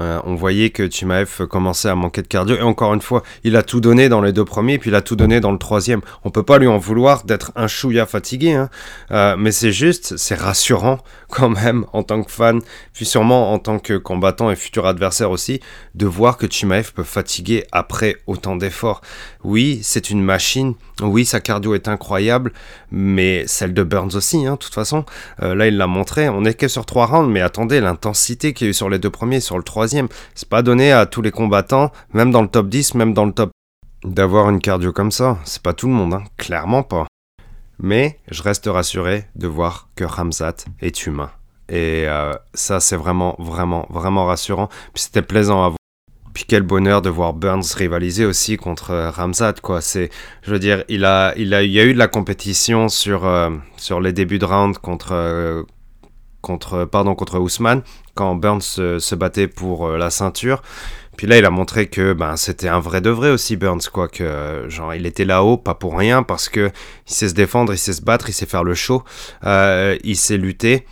Euh, 0.00 0.20
on 0.24 0.34
voyait 0.34 0.70
que 0.70 0.90
Chimaev 0.90 1.46
commençait 1.48 1.88
à 1.88 1.94
manquer 1.94 2.22
de 2.22 2.26
cardio. 2.26 2.56
Et 2.56 2.62
encore 2.62 2.94
une 2.94 3.02
fois, 3.02 3.22
il 3.44 3.56
a 3.56 3.62
tout 3.62 3.80
donné 3.80 4.08
dans 4.08 4.20
les 4.20 4.32
deux 4.32 4.44
premiers, 4.44 4.78
puis 4.78 4.90
il 4.90 4.94
a 4.94 5.02
tout 5.02 5.16
donné 5.16 5.40
dans 5.40 5.52
le 5.52 5.58
troisième. 5.58 6.00
On 6.24 6.30
peut 6.30 6.42
pas 6.42 6.58
lui 6.58 6.66
en 6.66 6.78
vouloir 6.78 7.24
d'être 7.24 7.52
un 7.56 7.66
chouïa 7.66 8.06
fatigué. 8.06 8.52
Hein. 8.52 8.68
Euh, 9.10 9.36
mais 9.38 9.52
c'est 9.52 9.72
juste, 9.72 10.16
c'est 10.16 10.34
rassurant 10.34 10.98
quand 11.28 11.48
même 11.48 11.84
en 11.92 12.02
tant 12.02 12.22
que 12.22 12.30
fan, 12.30 12.60
puis 12.92 13.04
sûrement 13.04 13.52
en 13.52 13.58
tant 13.58 13.78
que 13.78 13.94
combattant 13.94 14.50
et 14.50 14.56
futur 14.56 14.86
adversaire 14.86 15.30
aussi, 15.30 15.60
de 15.94 16.06
voir 16.06 16.36
que 16.36 16.46
Chimaev 16.48 16.92
peut 16.92 17.02
fatiguer 17.02 17.64
après 17.72 18.16
autant 18.26 18.56
d'efforts. 18.56 19.00
Oui, 19.42 19.80
c'est 19.82 20.10
une 20.10 20.22
machine. 20.22 20.74
Oui, 21.02 21.24
sa 21.24 21.40
cardio 21.40 21.74
est 21.74 21.88
incroyable, 21.88 22.52
mais 22.92 23.44
celle 23.46 23.74
de 23.74 23.82
Burns 23.82 24.14
aussi, 24.14 24.46
hein, 24.46 24.52
de 24.52 24.58
toute 24.58 24.74
façon. 24.74 25.04
Euh, 25.42 25.54
là, 25.54 25.66
il 25.66 25.76
l'a 25.76 25.88
montré. 25.88 26.28
On 26.28 26.44
est 26.44 26.54
que 26.54 26.68
sur 26.68 26.86
trois 26.86 27.06
rounds, 27.06 27.32
mais 27.32 27.40
attendez, 27.40 27.80
l'intensité 27.80 28.52
qu'il 28.52 28.66
y 28.66 28.68
a 28.68 28.70
eu 28.70 28.74
sur 28.74 28.88
les 28.88 28.98
deux 28.98 29.10
premiers, 29.10 29.40
sur 29.40 29.56
le 29.56 29.64
troisième, 29.64 29.83
c'est 29.86 30.48
pas 30.48 30.62
donné 30.62 30.92
à 30.92 31.06
tous 31.06 31.22
les 31.22 31.30
combattants, 31.30 31.90
même 32.12 32.30
dans 32.30 32.42
le 32.42 32.48
top 32.48 32.68
10, 32.68 32.94
même 32.94 33.14
dans 33.14 33.24
le 33.24 33.32
top, 33.32 33.50
d'avoir 34.04 34.50
une 34.50 34.60
cardio 34.60 34.92
comme 34.92 35.10
ça. 35.10 35.38
C'est 35.44 35.62
pas 35.62 35.72
tout 35.72 35.86
le 35.86 35.94
monde, 35.94 36.14
hein. 36.14 36.24
clairement 36.36 36.82
pas. 36.82 37.06
Mais 37.78 38.20
je 38.30 38.42
reste 38.42 38.66
rassuré 38.66 39.26
de 39.34 39.48
voir 39.48 39.88
que 39.96 40.04
Ramzat 40.04 40.56
est 40.80 41.06
humain. 41.06 41.30
Et 41.68 42.04
euh, 42.06 42.34
ça, 42.52 42.80
c'est 42.80 42.96
vraiment, 42.96 43.36
vraiment, 43.38 43.86
vraiment 43.90 44.26
rassurant. 44.26 44.68
Puis 44.92 45.04
c'était 45.04 45.22
plaisant 45.22 45.64
à 45.64 45.68
voir. 45.68 45.76
Puis 46.32 46.44
quel 46.48 46.62
bonheur 46.62 47.00
de 47.00 47.08
voir 47.08 47.32
Burns 47.32 47.74
rivaliser 47.76 48.26
aussi 48.26 48.56
contre 48.56 48.90
euh, 48.90 49.10
Ramzat, 49.10 49.54
quoi. 49.62 49.80
C'est, 49.80 50.10
je 50.42 50.50
veux 50.50 50.58
dire, 50.58 50.84
il 50.88 51.04
a, 51.04 51.32
il 51.36 51.54
a, 51.54 51.62
il 51.62 51.70
y 51.70 51.80
a 51.80 51.84
eu 51.84 51.94
de 51.94 51.98
la 51.98 52.08
compétition 52.08 52.88
sur, 52.88 53.24
euh, 53.24 53.50
sur 53.76 54.00
les 54.00 54.12
débuts 54.12 54.38
de 54.38 54.44
round 54.44 54.78
contre, 54.78 55.64
contre, 56.40 56.84
pardon, 56.84 57.14
contre 57.14 57.38
Ousmane, 57.38 57.82
quand 58.14 58.34
Burns 58.34 58.60
se, 58.60 59.14
battait 59.14 59.48
pour 59.48 59.86
euh, 59.86 59.98
la 59.98 60.10
ceinture. 60.10 60.62
Puis 61.16 61.26
là, 61.26 61.38
il 61.38 61.44
a 61.44 61.50
montré 61.50 61.88
que 61.88 62.12
ben, 62.12 62.36
c'était 62.36 62.68
un 62.68 62.80
vrai 62.80 63.00
de 63.00 63.10
vrai 63.10 63.30
aussi, 63.30 63.56
Burns, 63.56 63.88
quoi. 63.92 64.08
Que, 64.08 64.66
genre, 64.68 64.94
il 64.94 65.06
était 65.06 65.24
là-haut, 65.24 65.56
pas 65.56 65.74
pour 65.74 65.96
rien, 65.96 66.22
parce 66.22 66.48
que 66.48 66.70
il 67.08 67.12
sait 67.12 67.28
se 67.28 67.34
défendre, 67.34 67.72
il 67.72 67.78
sait 67.78 67.92
se 67.92 68.02
battre, 68.02 68.28
il 68.28 68.32
sait 68.32 68.46
faire 68.46 68.64
le 68.64 68.74
show, 68.74 69.04
euh, 69.44 69.96
il 70.02 70.16
sait 70.16 70.36
lutter. 70.36 70.86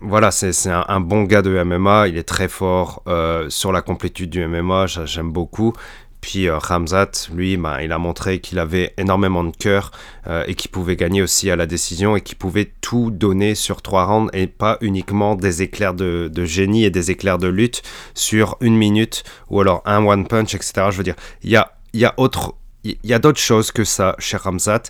Voilà, 0.00 0.30
c'est 0.32 0.68
un, 0.68 0.84
un, 0.88 1.00
bon 1.00 1.22
gars 1.24 1.42
de 1.42 1.62
MMA, 1.62 2.08
il 2.08 2.16
est 2.16 2.24
très 2.24 2.48
fort 2.48 3.02
euh, 3.06 3.48
sur 3.50 3.70
la 3.70 3.82
complétude 3.82 4.30
du 4.30 4.44
MMA, 4.44 4.86
j'aime 4.86 5.30
beaucoup. 5.30 5.74
Puis 6.22 6.48
euh, 6.48 6.56
Ramzat, 6.56 7.28
lui, 7.34 7.56
ben, 7.56 7.80
il 7.80 7.92
a 7.92 7.98
montré 7.98 8.38
qu'il 8.38 8.60
avait 8.60 8.94
énormément 8.96 9.42
de 9.42 9.54
cœur 9.54 9.90
euh, 10.28 10.44
et 10.46 10.54
qu'il 10.54 10.70
pouvait 10.70 10.96
gagner 10.96 11.20
aussi 11.20 11.50
à 11.50 11.56
la 11.56 11.66
décision 11.66 12.16
et 12.16 12.20
qu'il 12.22 12.38
pouvait 12.38 12.72
tout 12.80 13.10
donner 13.10 13.54
sur 13.56 13.82
trois 13.82 14.06
rounds 14.06 14.30
et 14.32 14.46
pas 14.46 14.78
uniquement 14.80 15.34
des 15.34 15.62
éclairs 15.62 15.94
de, 15.94 16.30
génie 16.44 16.84
et 16.84 16.90
des 16.90 17.10
éclairs 17.10 17.38
de 17.38 17.48
lutte 17.48 17.82
sur 18.14 18.56
une 18.60 18.76
minute 18.76 19.24
ou 19.50 19.60
alors 19.60 19.82
un 19.84 20.06
one 20.06 20.26
punch, 20.26 20.54
etc. 20.54 20.86
Je 20.90 20.96
veux 20.96 21.02
dire, 21.02 21.16
il 21.42 21.50
y 21.50 22.04
a 22.04 23.18
d'autres 23.18 23.40
choses 23.40 23.72
que 23.72 23.82
ça 23.82 24.14
chez 24.20 24.36
Ramzat 24.36 24.82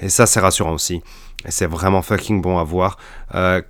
et 0.00 0.08
ça 0.08 0.26
c'est 0.26 0.40
rassurant 0.40 0.72
aussi. 0.72 1.02
Et 1.46 1.52
c'est 1.52 1.66
vraiment 1.66 2.02
fucking 2.02 2.42
bon 2.42 2.58
à 2.58 2.64
voir. 2.64 2.98
Euh, 3.34 3.62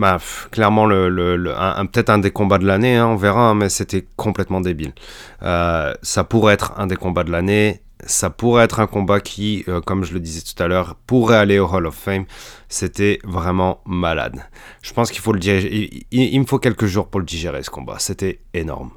bah, 0.00 0.18
clairement, 0.50 0.88
peut-être 0.88 2.08
un 2.08 2.18
des 2.18 2.30
combats 2.30 2.56
de 2.56 2.66
l'année, 2.66 2.96
hein, 2.96 3.06
on 3.08 3.16
verra, 3.16 3.50
hein, 3.50 3.54
mais 3.54 3.68
c'était 3.68 4.06
complètement 4.16 4.62
débile. 4.62 4.94
Euh, 5.42 5.92
ça 6.00 6.24
pourrait 6.24 6.54
être 6.54 6.72
un 6.78 6.86
des 6.86 6.96
combats 6.96 7.22
de 7.22 7.30
l'année, 7.30 7.82
ça 8.06 8.30
pourrait 8.30 8.64
être 8.64 8.80
un 8.80 8.86
combat 8.86 9.20
qui, 9.20 9.62
euh, 9.68 9.82
comme 9.82 10.04
je 10.04 10.14
le 10.14 10.20
disais 10.20 10.40
tout 10.40 10.60
à 10.62 10.68
l'heure, 10.68 10.96
pourrait 11.06 11.36
aller 11.36 11.58
au 11.58 11.66
Hall 11.66 11.84
of 11.84 11.94
Fame. 11.94 12.24
C'était 12.70 13.18
vraiment 13.24 13.82
malade. 13.84 14.42
Je 14.80 14.94
pense 14.94 15.10
qu'il 15.10 15.20
faut 15.20 15.34
le 15.34 15.38
dire, 15.38 15.62
il, 16.10 16.40
me 16.40 16.46
faut 16.46 16.58
quelques 16.58 16.86
jours 16.86 17.08
pour 17.08 17.20
le 17.20 17.26
digérer 17.26 17.62
ce 17.62 17.68
combat. 17.68 17.96
C'était 17.98 18.40
énorme. 18.54 18.92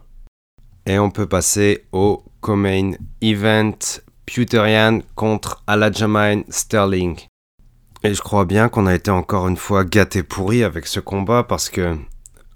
Et 0.86 1.00
on 1.00 1.12
peut 1.12 1.28
passer 1.28 1.84
au 1.92 2.24
co-main 2.39 2.92
event 3.22 3.78
Puterian 4.26 5.02
contre 5.16 5.63
Aljamain 5.68 6.44
Sterling. 6.48 7.18
Et 8.06 8.13
je 8.13 8.22
crois 8.22 8.44
bien 8.44 8.68
qu'on 8.68 8.86
a 8.86 8.94
été 8.94 9.12
encore 9.12 9.48
une 9.48 9.56
fois 9.56 9.86
gâté 9.86 10.24
pourri 10.24 10.66
avec 10.66 10.88
ce 10.88 11.00
combat 11.00 11.44
parce 11.44 11.70
que 11.70 11.96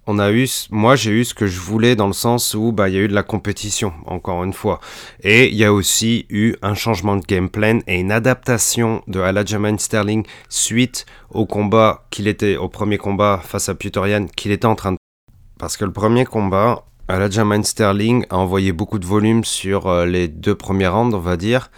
on 0.06 0.20
a 0.20 0.30
eu, 0.32 0.46
moi 0.72 0.98
j'ai 0.98 1.12
eu 1.12 1.24
ce 1.24 1.34
que 1.34 1.48
je 1.48 1.62
voulais 1.62 1.96
dans 1.96 2.08
le 2.08 2.14
sens 2.14 2.54
où 2.54 2.74
bah 2.74 2.90
il 2.90 2.96
y 2.96 2.98
a 2.98 3.02
eu 3.02 3.08
de 3.08 3.14
la 3.14 3.24
compétition 3.24 3.94
encore 4.08 4.44
une 4.44 4.52
fois. 4.52 4.82
Et 5.24 5.48
il 5.48 5.56
y 5.56 5.64
a 5.64 5.72
aussi 5.72 6.26
eu 6.30 6.56
un 6.62 6.74
changement 6.74 7.16
de 7.16 7.26
game 7.26 7.48
plan 7.50 7.80
et 7.88 7.98
une 7.98 8.12
adaptation 8.12 9.02
de 9.08 9.22
Aljamain 9.22 9.78
Sterling 9.78 10.26
suite 10.50 11.06
au 11.30 11.46
combat 11.46 12.06
qu'il 12.10 12.28
était 12.28 12.58
au 12.58 12.68
premier 12.68 12.98
combat 12.98 13.40
face 13.42 13.70
à 13.70 13.76
Puterian 13.76 14.26
qu'il 14.26 14.52
était 14.52 14.66
en 14.66 14.76
train 14.76 14.92
de 14.92 14.98
parce 15.58 15.78
que 15.78 15.86
le 15.86 15.94
premier 15.94 16.26
combat 16.26 16.84
Aljamain 17.08 17.64
Sterling 17.64 18.26
a 18.30 18.38
envoyé 18.38 18.74
beaucoup 18.74 19.00
de 19.00 19.06
volume 19.06 19.46
sur 19.46 19.88
euh, 19.88 20.06
les 20.06 20.28
deux 20.28 20.56
premiers 20.56 20.88
rounds 20.88 21.16
on 21.16 21.22
va 21.22 21.38
dire 21.38 21.70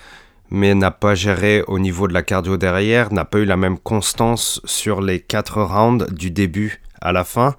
mais 0.51 0.75
n'a 0.75 0.91
pas 0.91 1.15
géré 1.15 1.63
au 1.67 1.79
niveau 1.79 2.07
de 2.07 2.13
la 2.13 2.23
cardio 2.23 2.57
derrière, 2.57 3.11
n'a 3.13 3.25
pas 3.25 3.39
eu 3.39 3.45
la 3.45 3.57
même 3.57 3.77
constance 3.77 4.61
sur 4.65 5.01
les 5.01 5.19
4 5.19 5.61
rounds 5.61 6.11
du 6.11 6.31
début 6.31 6.81
à 7.01 7.11
la 7.11 7.23
fin. 7.23 7.55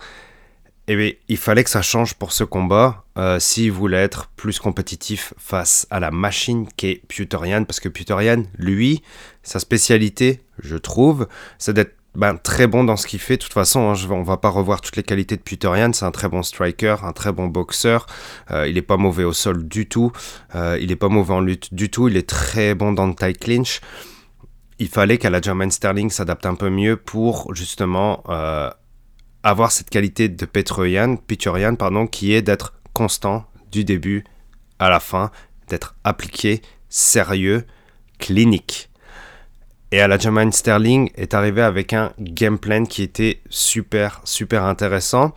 Et 0.88 0.96
bien, 0.96 1.12
il 1.28 1.36
fallait 1.36 1.62
que 1.62 1.70
ça 1.70 1.82
change 1.82 2.14
pour 2.14 2.32
ce 2.32 2.42
combat 2.42 3.04
euh, 3.16 3.38
s'il 3.38 3.70
voulait 3.70 4.02
être 4.02 4.28
plus 4.34 4.58
compétitif 4.58 5.34
face 5.38 5.86
à 5.90 6.00
la 6.00 6.10
machine 6.10 6.66
qu'est 6.76 7.02
Puterian, 7.06 7.64
parce 7.64 7.78
que 7.78 7.88
Puterian, 7.88 8.42
lui, 8.58 9.02
sa 9.44 9.60
spécialité, 9.60 10.40
je 10.58 10.76
trouve, 10.76 11.28
c'est 11.58 11.74
d'être 11.74 11.99
ben, 12.16 12.36
très 12.36 12.66
bon 12.66 12.82
dans 12.82 12.96
ce 12.96 13.06
qu'il 13.06 13.20
fait. 13.20 13.36
De 13.36 13.42
toute 13.42 13.52
façon, 13.52 13.90
hein, 13.90 13.94
on 14.10 14.22
va 14.22 14.36
pas 14.36 14.48
revoir 14.48 14.80
toutes 14.80 14.96
les 14.96 15.02
qualités 15.02 15.36
de 15.36 15.42
Puterian. 15.42 15.92
C'est 15.92 16.04
un 16.04 16.10
très 16.10 16.28
bon 16.28 16.42
striker, 16.42 16.96
un 17.02 17.12
très 17.12 17.32
bon 17.32 17.46
boxeur. 17.46 18.06
Euh, 18.50 18.66
il 18.66 18.76
est 18.76 18.82
pas 18.82 18.96
mauvais 18.96 19.24
au 19.24 19.32
sol 19.32 19.68
du 19.68 19.86
tout. 19.86 20.10
Euh, 20.54 20.76
il 20.80 20.90
est 20.90 20.96
pas 20.96 21.08
mauvais 21.08 21.34
en 21.34 21.40
lutte 21.40 21.72
du 21.72 21.88
tout. 21.88 22.08
Il 22.08 22.16
est 22.16 22.28
très 22.28 22.74
bon 22.74 22.92
dans 22.92 23.06
le 23.06 23.14
tight 23.14 23.38
clinch. 23.38 23.80
Il 24.80 24.88
fallait 24.88 25.18
qu'à 25.18 25.30
la 25.30 25.40
German 25.40 25.70
Sterling 25.70 26.10
s'adapte 26.10 26.46
un 26.46 26.54
peu 26.54 26.70
mieux 26.70 26.96
pour 26.96 27.54
justement 27.54 28.24
euh, 28.28 28.70
avoir 29.42 29.70
cette 29.70 29.90
qualité 29.90 30.28
de 30.28 30.46
pardon, 31.76 32.06
qui 32.06 32.32
est 32.32 32.42
d'être 32.42 32.74
constant 32.92 33.44
du 33.70 33.84
début 33.84 34.24
à 34.78 34.90
la 34.90 34.98
fin, 34.98 35.30
d'être 35.68 35.94
appliqué, 36.02 36.62
sérieux, 36.88 37.66
clinique. 38.18 38.89
Et 39.92 40.00
Aljamain 40.00 40.52
Sterling 40.52 41.10
est 41.16 41.34
arrivé 41.34 41.62
avec 41.62 41.92
un 41.92 42.12
game 42.20 42.58
plan 42.58 42.84
qui 42.84 43.02
était 43.02 43.40
super, 43.48 44.20
super 44.24 44.64
intéressant. 44.64 45.32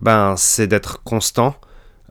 Ben, 0.00 0.34
c'est 0.36 0.68
d'être 0.68 1.02
constant, 1.02 1.56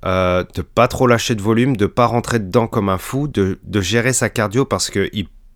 euh, 0.05 0.43
de 0.55 0.61
pas 0.61 0.89
trop 0.89 1.07
lâcher 1.07 1.34
de 1.34 1.41
volume, 1.41 1.78
de 1.78 1.86
pas 1.86 2.07
rentrer 2.07 2.39
dedans 2.39 2.67
comme 2.67 2.89
un 2.89 2.97
fou, 2.97 3.28
de, 3.28 3.57
gérer 3.82 4.11
sa 4.11 4.30
cardio 4.30 4.65
parce 4.65 4.89
que 4.89 5.09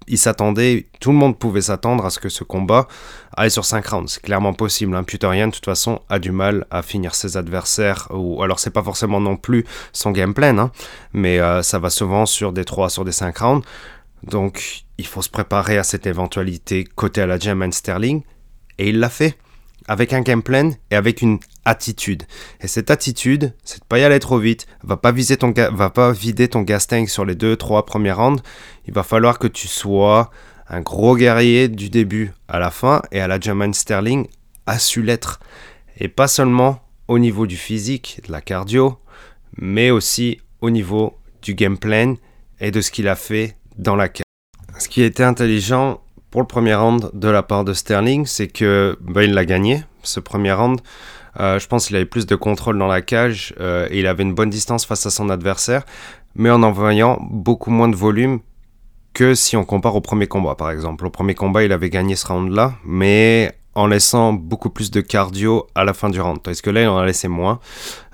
il 0.07 0.18
s'attendait, 0.18 0.86
tout 0.99 1.11
le 1.11 1.18
monde 1.18 1.38
pouvait 1.38 1.61
s'attendre 1.61 2.05
à 2.05 2.09
ce 2.09 2.20
que 2.20 2.30
ce 2.30 2.43
combat 2.43 2.88
aille 3.36 3.49
sur 3.51 3.66
5 3.66 3.86
rounds. 3.88 4.11
C'est 4.13 4.22
clairement 4.22 4.53
possible. 4.53 4.95
Hein. 4.95 5.01
de 5.01 5.51
toute 5.51 5.66
façon, 5.66 6.01
a 6.09 6.20
du 6.20 6.32
mal 6.32 6.68
à 6.70 6.82
finir 6.82 7.16
ses 7.16 7.38
adversaires. 7.38 8.07
Ou 8.11 8.43
alors, 8.43 8.59
c'est 8.59 8.70
pas 8.70 8.84
forcément 8.84 9.20
non 9.20 9.36
plus 9.36 9.66
son 9.93 10.11
game 10.11 10.34
plan, 10.34 10.57
hein, 10.57 10.72
mais 11.13 11.39
euh, 11.39 11.63
ça 11.63 11.80
va 11.80 11.89
souvent 11.89 12.26
sur 12.26 12.53
des 12.53 12.66
3, 12.66 12.89
sur 12.89 13.03
des 13.03 13.11
5 13.11 13.38
rounds. 13.38 13.66
Donc, 14.26 14.86
il 14.97 15.05
faut 15.05 15.21
se 15.21 15.30
préparer 15.30 15.78
à 15.78 15.84
cette 15.84 16.07
éventualité 16.07 16.84
côté 16.84 17.21
à 17.21 17.28
la 17.28 17.39
German 17.39 17.71
Sterling. 17.71 18.23
Et 18.78 18.89
il 18.89 18.99
l'a 18.99 19.09
fait 19.09 19.38
avec 19.88 20.13
un 20.13 20.21
game 20.21 20.41
plan 20.41 20.71
et 20.91 20.95
avec 20.95 21.21
une 21.21 21.39
attitude. 21.63 22.23
Et 22.61 22.67
cette 22.67 22.91
attitude, 22.91 23.53
c'est 23.63 23.80
de 23.80 23.86
pas 23.86 23.99
y 23.99 24.03
aller 24.03 24.19
trop 24.19 24.39
vite, 24.39 24.67
va 24.84 24.97
pas 24.97 25.11
viser 25.11 25.38
ton 25.38 25.53
va 25.53 25.89
pas 25.89 26.11
vider 26.11 26.47
ton 26.47 26.61
gas 26.61 26.88
tank 26.89 27.09
sur 27.09 27.26
les 27.26 27.36
deux 27.36 27.55
trois 27.55 27.86
premiers 27.86 28.11
rounds. 28.11 28.41
Il 28.88 28.93
va 28.93 29.03
falloir 29.03 29.39
que 29.39 29.47
tu 29.47 29.67
sois 29.67 30.32
un 30.67 30.82
gros 30.82 31.15
guerrier 31.15 31.67
du 31.67 31.89
début 31.89 32.34
à 32.47 32.59
la 32.59 32.71
fin 32.71 33.01
et 33.11 33.19
à 33.19 33.28
la 33.28 33.39
German 33.39 33.73
Sterling 33.73 34.28
a 34.65 34.80
su 34.80 35.01
l'être. 35.01 35.39
Et 35.99 36.07
pas 36.07 36.28
seulement 36.28 36.82
au 37.07 37.19
niveau 37.19 37.45
du 37.45 37.57
physique, 37.57 38.21
de 38.26 38.32
la 38.32 38.41
cardio, 38.41 38.97
mais 39.57 39.91
aussi 39.91 40.41
au 40.61 40.71
niveau 40.71 41.17
du 41.41 41.53
game 41.53 41.78
plan 41.78 42.15
et 42.59 42.71
de 42.71 42.82
ce 42.82 42.89
qu'il 42.89 43.07
a 43.07 43.15
fait 43.15 43.55
dans 43.78 43.95
la 43.95 44.09
cage. 44.09 44.23
Ce 44.78 44.89
qui 44.89 45.03
était 45.03 45.23
intelligent, 45.23 46.01
pour 46.32 46.41
le 46.41 46.47
premier 46.47 46.76
round 46.76 47.11
de 47.13 47.30
la 47.30 47.43
part 47.43 47.63
de 47.63 47.73
Sterling, 47.73 48.26
c'est 48.26 48.47
que 48.47 48.97
il 49.15 49.34
l'a 49.34 49.45
gagné, 49.45 49.84
ce 50.03 50.19
premier 50.19 50.51
round. 50.51 50.82
Euh, 51.39 51.59
je 51.59 51.67
pense 51.67 51.88
qu'il 51.88 51.95
avait 51.95 52.05
plus 52.05 52.26
de 52.26 52.36
contrôle 52.36 52.78
dans 52.78 52.88
la 52.88 53.01
cage 53.01 53.53
euh, 53.59 53.88
et 53.89 53.99
il 53.99 54.07
avait 54.07 54.23
une 54.23 54.34
bonne 54.34 54.49
distance 54.49 54.86
face 54.86 55.05
à 55.05 55.09
son 55.09 55.30
adversaire, 55.30 55.84
mais 56.36 56.49
en 56.49 56.63
envoyant 56.63 57.19
beaucoup 57.30 57.71
moins 57.71 57.89
de 57.89 57.95
volume 57.95 58.39
que 59.13 59.34
si 59.34 59.55
on 59.55 59.63
compare 59.63 59.95
au 59.95 60.01
premier 60.01 60.28
combat, 60.28 60.55
par 60.55 60.71
exemple. 60.71 61.05
Au 61.05 61.09
premier 61.09 61.36
combat, 61.36 61.63
il 61.63 61.71
avait 61.71 61.89
gagné 61.89 62.15
ce 62.15 62.28
round-là, 62.28 62.73
mais 62.86 63.55
en 63.73 63.88
laissant 63.88 64.34
beaucoup 64.34 64.69
plus 64.69 64.91
de 64.91 65.01
cardio 65.01 65.67
à 65.76 65.84
la 65.84 65.93
fin 65.93 66.09
du 66.09 66.19
round. 66.19 66.39
Est-ce 66.47 66.61
que 66.61 66.69
là, 66.69 66.82
il 66.82 66.88
en 66.88 66.97
a 66.97 67.05
laissé 67.05 67.28
moins. 67.28 67.59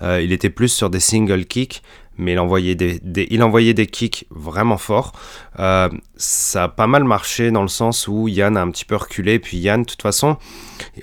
Euh, 0.02 0.22
il 0.22 0.32
était 0.32 0.50
plus 0.50 0.70
sur 0.70 0.90
des 0.90 1.00
single 1.00 1.46
kicks 1.46 1.84
mais 2.22 2.34
il 2.34 2.40
envoyait 2.40 2.76
des, 2.76 3.02
il 3.30 3.44
envoyait 3.44 3.74
des 3.74 3.88
kicks 3.88 4.26
vraiment 4.30 4.78
forts. 4.78 5.12
Euh, 5.60 5.90
ça 6.16 6.66
a 6.66 6.68
pas 6.70 6.88
mal 6.88 7.04
marché 7.04 7.52
dans 7.52 7.64
le 7.64 7.68
sens 7.68 8.08
où 8.08 8.28
Yann 8.28 8.56
a 8.56 8.62
un 8.62 8.72
petit 8.72 8.86
peu 8.86 8.96
reculé. 8.96 9.40
Puis 9.40 9.58
Yann, 9.58 9.82
de 9.82 9.88
toute 9.88 10.02
façon, 10.02 10.38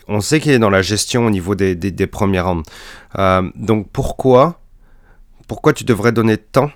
on 0.06 0.20
sait 0.20 0.40
qu'il 0.40 0.52
est 0.52 0.58
dans 0.58 0.70
la 0.70 0.82
gestion 0.82 1.26
au 1.26 1.30
niveau 1.30 1.54
des, 1.54 1.74
des, 1.74 2.06
premiers 2.06 2.40
rounds. 2.40 2.68
Euh, 3.18 3.50
donc 3.56 3.88
pourquoi, 3.92 4.60
pourquoi 5.48 5.72
tu 5.72 5.84
devrais 5.84 6.12
donner 6.12 6.38
tant 6.38 6.70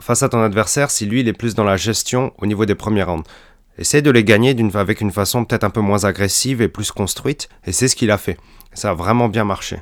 face 0.00 0.22
à 0.22 0.28
ton 0.28 0.42
adversaire 0.42 0.90
si 0.90 1.06
lui, 1.06 1.20
il 1.20 1.28
est 1.28 1.32
plus 1.32 1.54
dans 1.54 1.64
la 1.64 1.76
gestion 1.76 2.32
au 2.38 2.46
niveau 2.46 2.66
des 2.66 2.74
premiers 2.74 3.04
rounds? 3.04 3.28
Essaye 3.78 4.02
de 4.02 4.10
les 4.10 4.24
gagner 4.24 4.56
avec 4.74 5.00
une 5.00 5.12
façon 5.12 5.44
peut-être 5.44 5.62
un 5.62 5.70
peu 5.70 5.80
moins 5.80 6.04
agressive 6.04 6.60
et 6.60 6.68
plus 6.68 6.90
construite. 6.90 7.48
Et 7.64 7.70
c'est 7.70 7.86
ce 7.86 7.94
qu'il 7.94 8.10
a 8.10 8.18
fait. 8.18 8.36
Ça 8.72 8.90
a 8.90 8.94
vraiment 8.94 9.28
bien 9.28 9.44
marché. 9.44 9.78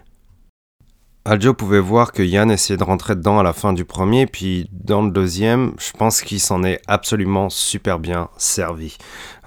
Aljo 1.26 1.54
pouvait 1.54 1.80
voir 1.80 2.12
que 2.12 2.22
Yann 2.22 2.52
essayait 2.52 2.76
de 2.76 2.84
rentrer 2.84 3.16
dedans 3.16 3.40
à 3.40 3.42
la 3.42 3.52
fin 3.52 3.72
du 3.72 3.84
premier, 3.84 4.26
puis 4.26 4.70
dans 4.70 5.02
le 5.02 5.10
deuxième, 5.10 5.72
je 5.76 5.90
pense 5.90 6.20
qu'il 6.20 6.38
s'en 6.38 6.62
est 6.62 6.80
absolument 6.86 7.50
super 7.50 7.98
bien 7.98 8.28
servi. 8.36 8.96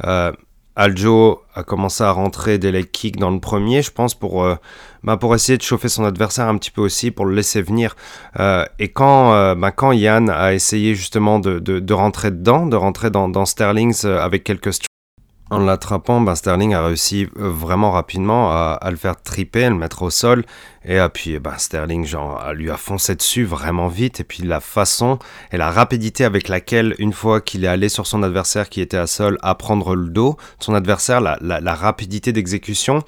Euh, 0.03 0.33
Aljo 0.75 1.41
a 1.55 1.63
commencé 1.63 2.03
à 2.03 2.11
rentrer 2.11 2.57
des 2.57 2.73
leg 2.73 2.91
kicks 2.91 3.15
dans 3.15 3.31
le 3.31 3.39
premier, 3.39 3.81
je 3.81 3.91
pense, 3.91 4.13
pour, 4.13 4.43
euh, 4.43 4.55
bah, 5.03 5.17
essayer 5.33 5.57
de 5.57 5.63
chauffer 5.63 5.87
son 5.87 6.03
adversaire 6.03 6.49
un 6.49 6.57
petit 6.57 6.71
peu 6.71 6.81
aussi, 6.81 7.11
pour 7.11 7.25
le 7.25 7.33
laisser 7.33 7.61
venir. 7.61 7.95
Euh, 8.41 8.65
et 8.77 8.89
quand, 8.89 9.55
bah, 9.55 9.71
quand 9.71 9.93
Yann 9.93 10.29
a 10.29 10.53
essayé 10.53 10.95
justement 10.95 11.39
de, 11.39 11.93
rentrer 11.93 12.31
dedans, 12.31 12.65
de 12.65 12.75
rentrer 12.75 13.09
dans, 13.09 13.29
dans 13.29 13.45
Sterlings 13.45 14.05
avec 14.05 14.43
quelques 14.43 14.73
en 15.51 15.59
l'attrapant, 15.59 16.21
ben 16.21 16.35
Sterling 16.35 16.73
a 16.73 16.85
réussi 16.85 17.27
euh, 17.37 17.49
vraiment 17.49 17.91
rapidement 17.91 18.51
à, 18.51 18.87
le 18.91 18.97
faire 18.97 19.21
triper, 19.21 19.65
à 19.65 19.69
le 19.69 19.75
mettre 19.75 20.03
au 20.03 20.09
sol. 20.09 20.45
Et 20.85 20.99
puis 21.13 21.39
ben 21.39 21.57
Sterling 21.57 22.05
genre, 22.05 22.53
lui 22.53 22.69
a 22.69 22.77
foncé 22.77 23.15
dessus 23.15 23.45
vraiment 23.45 23.87
vite. 23.87 24.19
Et 24.19 24.23
puis 24.23 24.43
la 24.43 24.59
façon 24.59 25.17
et 25.51 25.57
la 25.57 25.71
rapidité 25.71 26.23
avec 26.23 26.47
laquelle, 26.47 26.95
une 26.99 27.13
fois 27.13 27.41
qu'il 27.41 27.65
est 27.65 27.67
allé 27.67 27.89
sur 27.89 28.05
son 28.05 28.21
adversaire 28.21 28.69
qui 28.69 28.81
était 28.81 28.97
à 28.97 29.07
sol, 29.07 29.37
à 29.41 29.55
prendre 29.55 29.95
le 29.95 30.09
dos, 30.09 30.37
son 30.59 30.75
adversaire, 30.75 31.19
la, 31.19 31.37
la 31.41 31.75
rapidité 31.75 32.31
d'exécution 32.31 33.03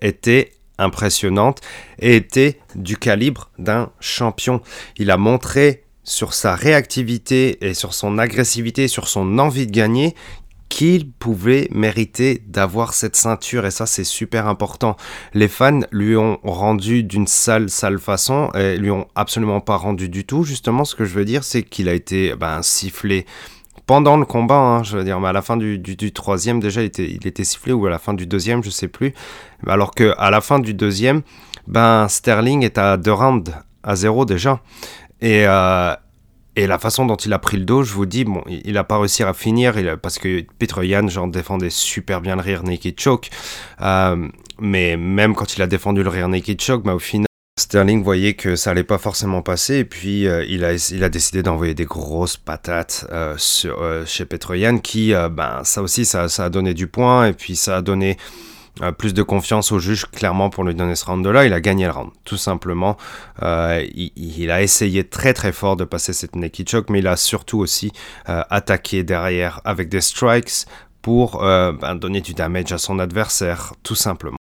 était 0.00 0.52
impressionnante 0.78 1.60
et 1.98 2.16
était 2.16 2.60
du 2.74 2.96
calibre 2.96 3.50
d'un 3.58 3.90
champion. 4.00 4.60
Il 4.96 5.10
a 5.10 5.16
montré 5.16 5.84
sur 6.06 6.34
sa 6.34 6.54
réactivité 6.54 7.66
et 7.66 7.74
sur 7.74 7.92
son 7.92 8.18
agressivité, 8.18 8.88
sur 8.88 9.08
son 9.08 9.38
envie 9.38 9.66
de 9.66 9.72
gagner, 9.72 10.14
qu'il 10.68 11.10
pouvait 11.10 11.68
mériter 11.70 12.42
d'avoir 12.46 12.92
cette 12.92 13.16
ceinture 13.16 13.66
et 13.66 13.70
ça 13.70 13.86
c'est 13.86 14.04
super 14.04 14.46
important. 14.46 14.96
Les 15.34 15.48
fans 15.48 15.80
lui 15.92 16.16
ont 16.16 16.38
rendu 16.42 17.02
d'une 17.02 17.26
sale 17.26 17.70
sale 17.70 17.98
façon 17.98 18.50
et 18.54 18.76
lui 18.76 18.90
ont 18.90 19.06
absolument 19.14 19.60
pas 19.60 19.76
rendu 19.76 20.08
du 20.08 20.24
tout. 20.24 20.44
Justement 20.44 20.84
ce 20.84 20.94
que 20.94 21.04
je 21.04 21.14
veux 21.14 21.24
dire 21.24 21.44
c'est 21.44 21.62
qu'il 21.62 21.88
a 21.88 21.94
été 21.94 22.34
ben, 22.34 22.62
sifflé 22.62 23.26
pendant 23.86 24.16
le 24.16 24.24
combat, 24.24 24.56
hein, 24.56 24.82
je 24.82 24.96
veux 24.96 25.04
dire, 25.04 25.20
mais 25.20 25.28
à 25.28 25.32
la 25.32 25.42
fin 25.42 25.56
du, 25.56 25.80
troisième 26.12 26.58
déjà 26.58 26.82
il 26.82 26.86
était, 26.86 27.08
il 27.08 27.26
était 27.26 27.44
sifflé 27.44 27.72
ou 27.72 27.86
à 27.86 27.90
la 27.90 27.98
fin 27.98 28.14
du 28.14 28.26
deuxième 28.26 28.62
je 28.62 28.70
sais 28.70 28.88
plus. 28.88 29.14
Alors 29.66 29.94
que 29.94 30.14
à 30.18 30.30
la 30.30 30.40
fin 30.40 30.58
du 30.58 30.74
deuxième, 30.74 31.22
ben 31.68 32.08
Sterling 32.08 32.64
est 32.64 32.78
à 32.78 32.96
deux 32.96 33.12
rounds 33.12 33.52
à 33.82 33.96
zéro 33.96 34.24
déjà. 34.24 34.60
Et, 35.20 35.46
euh, 35.46 35.94
et 36.56 36.66
la 36.66 36.78
façon 36.78 37.04
dont 37.04 37.16
il 37.16 37.32
a 37.34 37.38
pris 37.38 37.58
le 37.58 37.64
dos, 37.64 37.82
je 37.82 37.92
vous 37.92 38.06
dis, 38.06 38.24
bon, 38.24 38.42
il 38.48 38.72
n'a 38.72 38.84
pas 38.84 38.98
réussi 38.98 39.22
à 39.22 39.34
finir 39.34 39.74
parce 40.00 40.18
que 40.18 40.42
Peter 40.58 40.86
Yan, 40.86 41.06
genre, 41.06 41.28
défendait 41.28 41.68
super 41.68 42.22
bien 42.22 42.34
le 42.34 42.42
rear 42.42 42.62
naked 42.62 42.98
choke. 42.98 43.28
Euh, 43.82 44.26
mais 44.58 44.96
même 44.96 45.34
quand 45.34 45.54
il 45.54 45.62
a 45.62 45.66
défendu 45.66 46.02
le 46.02 46.08
rear 46.08 46.30
naked 46.30 46.58
choke, 46.58 46.82
bah, 46.82 46.94
au 46.94 46.98
final, 46.98 47.26
Sterling 47.60 48.02
voyait 48.02 48.32
que 48.32 48.56
ça 48.56 48.70
allait 48.70 48.84
pas 48.84 48.96
forcément 48.96 49.42
passer 49.42 49.76
et 49.76 49.84
puis 49.84 50.26
euh, 50.26 50.44
il, 50.48 50.64
a, 50.64 50.72
il 50.92 51.04
a 51.04 51.10
décidé 51.10 51.42
d'envoyer 51.42 51.74
des 51.74 51.84
grosses 51.84 52.38
patates 52.38 53.06
euh, 53.12 53.34
sur, 53.36 53.82
chez 54.06 54.24
Petroyan 54.24 54.78
qui, 54.78 55.12
ben, 55.12 55.60
ça 55.62 55.82
aussi, 55.82 56.06
ça, 56.06 56.30
ça, 56.30 56.46
a 56.46 56.50
donné 56.50 56.72
du 56.72 56.86
point 56.86 57.26
et 57.26 57.32
puis 57.34 57.54
ça 57.54 57.76
a 57.76 57.82
donné 57.82 58.16
euh, 58.82 58.92
plus 58.92 59.14
de 59.14 59.22
confiance 59.22 59.72
au 59.72 59.78
juge, 59.78 60.06
clairement, 60.06 60.50
pour 60.50 60.64
lui 60.64 60.74
donner 60.74 60.96
ce 60.96 61.06
round-là. 61.06 61.46
Il 61.46 61.52
a 61.52 61.60
gagné 61.60 61.86
le 61.86 61.92
round, 61.92 62.10
tout 62.24 62.36
simplement. 62.36 62.96
Euh, 63.42 63.84
il, 63.94 64.50
a 64.50 64.62
essayé 64.62 65.04
très 65.04 65.32
très 65.32 65.52
fort 65.52 65.76
de 65.76 65.84
passer 65.84 66.12
cette 66.12 66.36
naked 66.36 66.68
choke, 66.68 66.90
mais 66.90 66.98
il 66.98 67.06
a 67.06 67.16
surtout 67.16 67.58
aussi 67.58 67.92
euh, 68.28 68.42
attaqué 68.50 69.02
derrière 69.02 69.60
avec 69.64 69.88
des 69.88 70.00
strikes 70.00 70.66
pour 71.00 71.38
ben, 71.40 71.94
donner 71.94 72.20
du 72.20 72.34
damage 72.34 72.72
à 72.72 72.78
son 72.78 72.98
adversaire, 72.98 73.74
tout 73.84 73.94
simplement. 73.94 74.36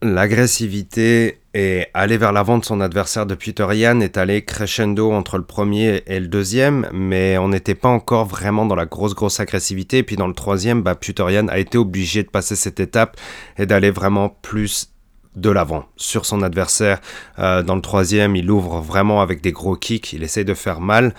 L'agressivité 0.00 1.40
et 1.54 1.86
aller 1.92 2.18
vers 2.18 2.30
l'avant 2.30 2.58
de 2.58 2.64
son 2.64 2.80
adversaire 2.80 3.26
de 3.26 3.34
Peter 3.34 3.66
est 3.72 4.16
allé 4.16 4.44
crescendo 4.44 5.10
entre 5.10 5.38
le 5.38 5.44
premier 5.44 6.04
et 6.06 6.20
le 6.20 6.28
deuxième, 6.28 6.88
mais 6.92 7.36
on 7.38 7.48
n'était 7.48 7.74
pas 7.74 7.88
encore 7.88 8.26
vraiment 8.26 8.64
dans 8.64 8.76
la 8.76 8.86
grosse 8.86 9.14
grosse 9.14 9.40
agressivité. 9.40 9.98
Et 9.98 10.02
puis 10.04 10.14
dans 10.14 10.28
le 10.28 10.34
troisième, 10.34 10.82
bah, 10.82 10.96
a 10.96 11.58
été 11.58 11.78
obligé 11.78 12.22
de 12.22 12.28
passer 12.28 12.54
cette 12.54 12.78
étape 12.78 13.16
et 13.58 13.66
d'aller 13.66 13.90
vraiment 13.90 14.28
plus 14.28 14.92
de 15.38 15.50
l'avant 15.50 15.86
sur 15.96 16.26
son 16.26 16.42
adversaire. 16.42 17.00
Euh, 17.38 17.62
dans 17.62 17.76
le 17.76 17.82
troisième, 17.82 18.36
il 18.36 18.50
ouvre 18.50 18.80
vraiment 18.80 19.20
avec 19.20 19.40
des 19.40 19.52
gros 19.52 19.76
kicks, 19.76 20.12
il 20.12 20.22
essaie 20.22 20.44
de 20.44 20.54
faire 20.54 20.80
mal, 20.80 21.14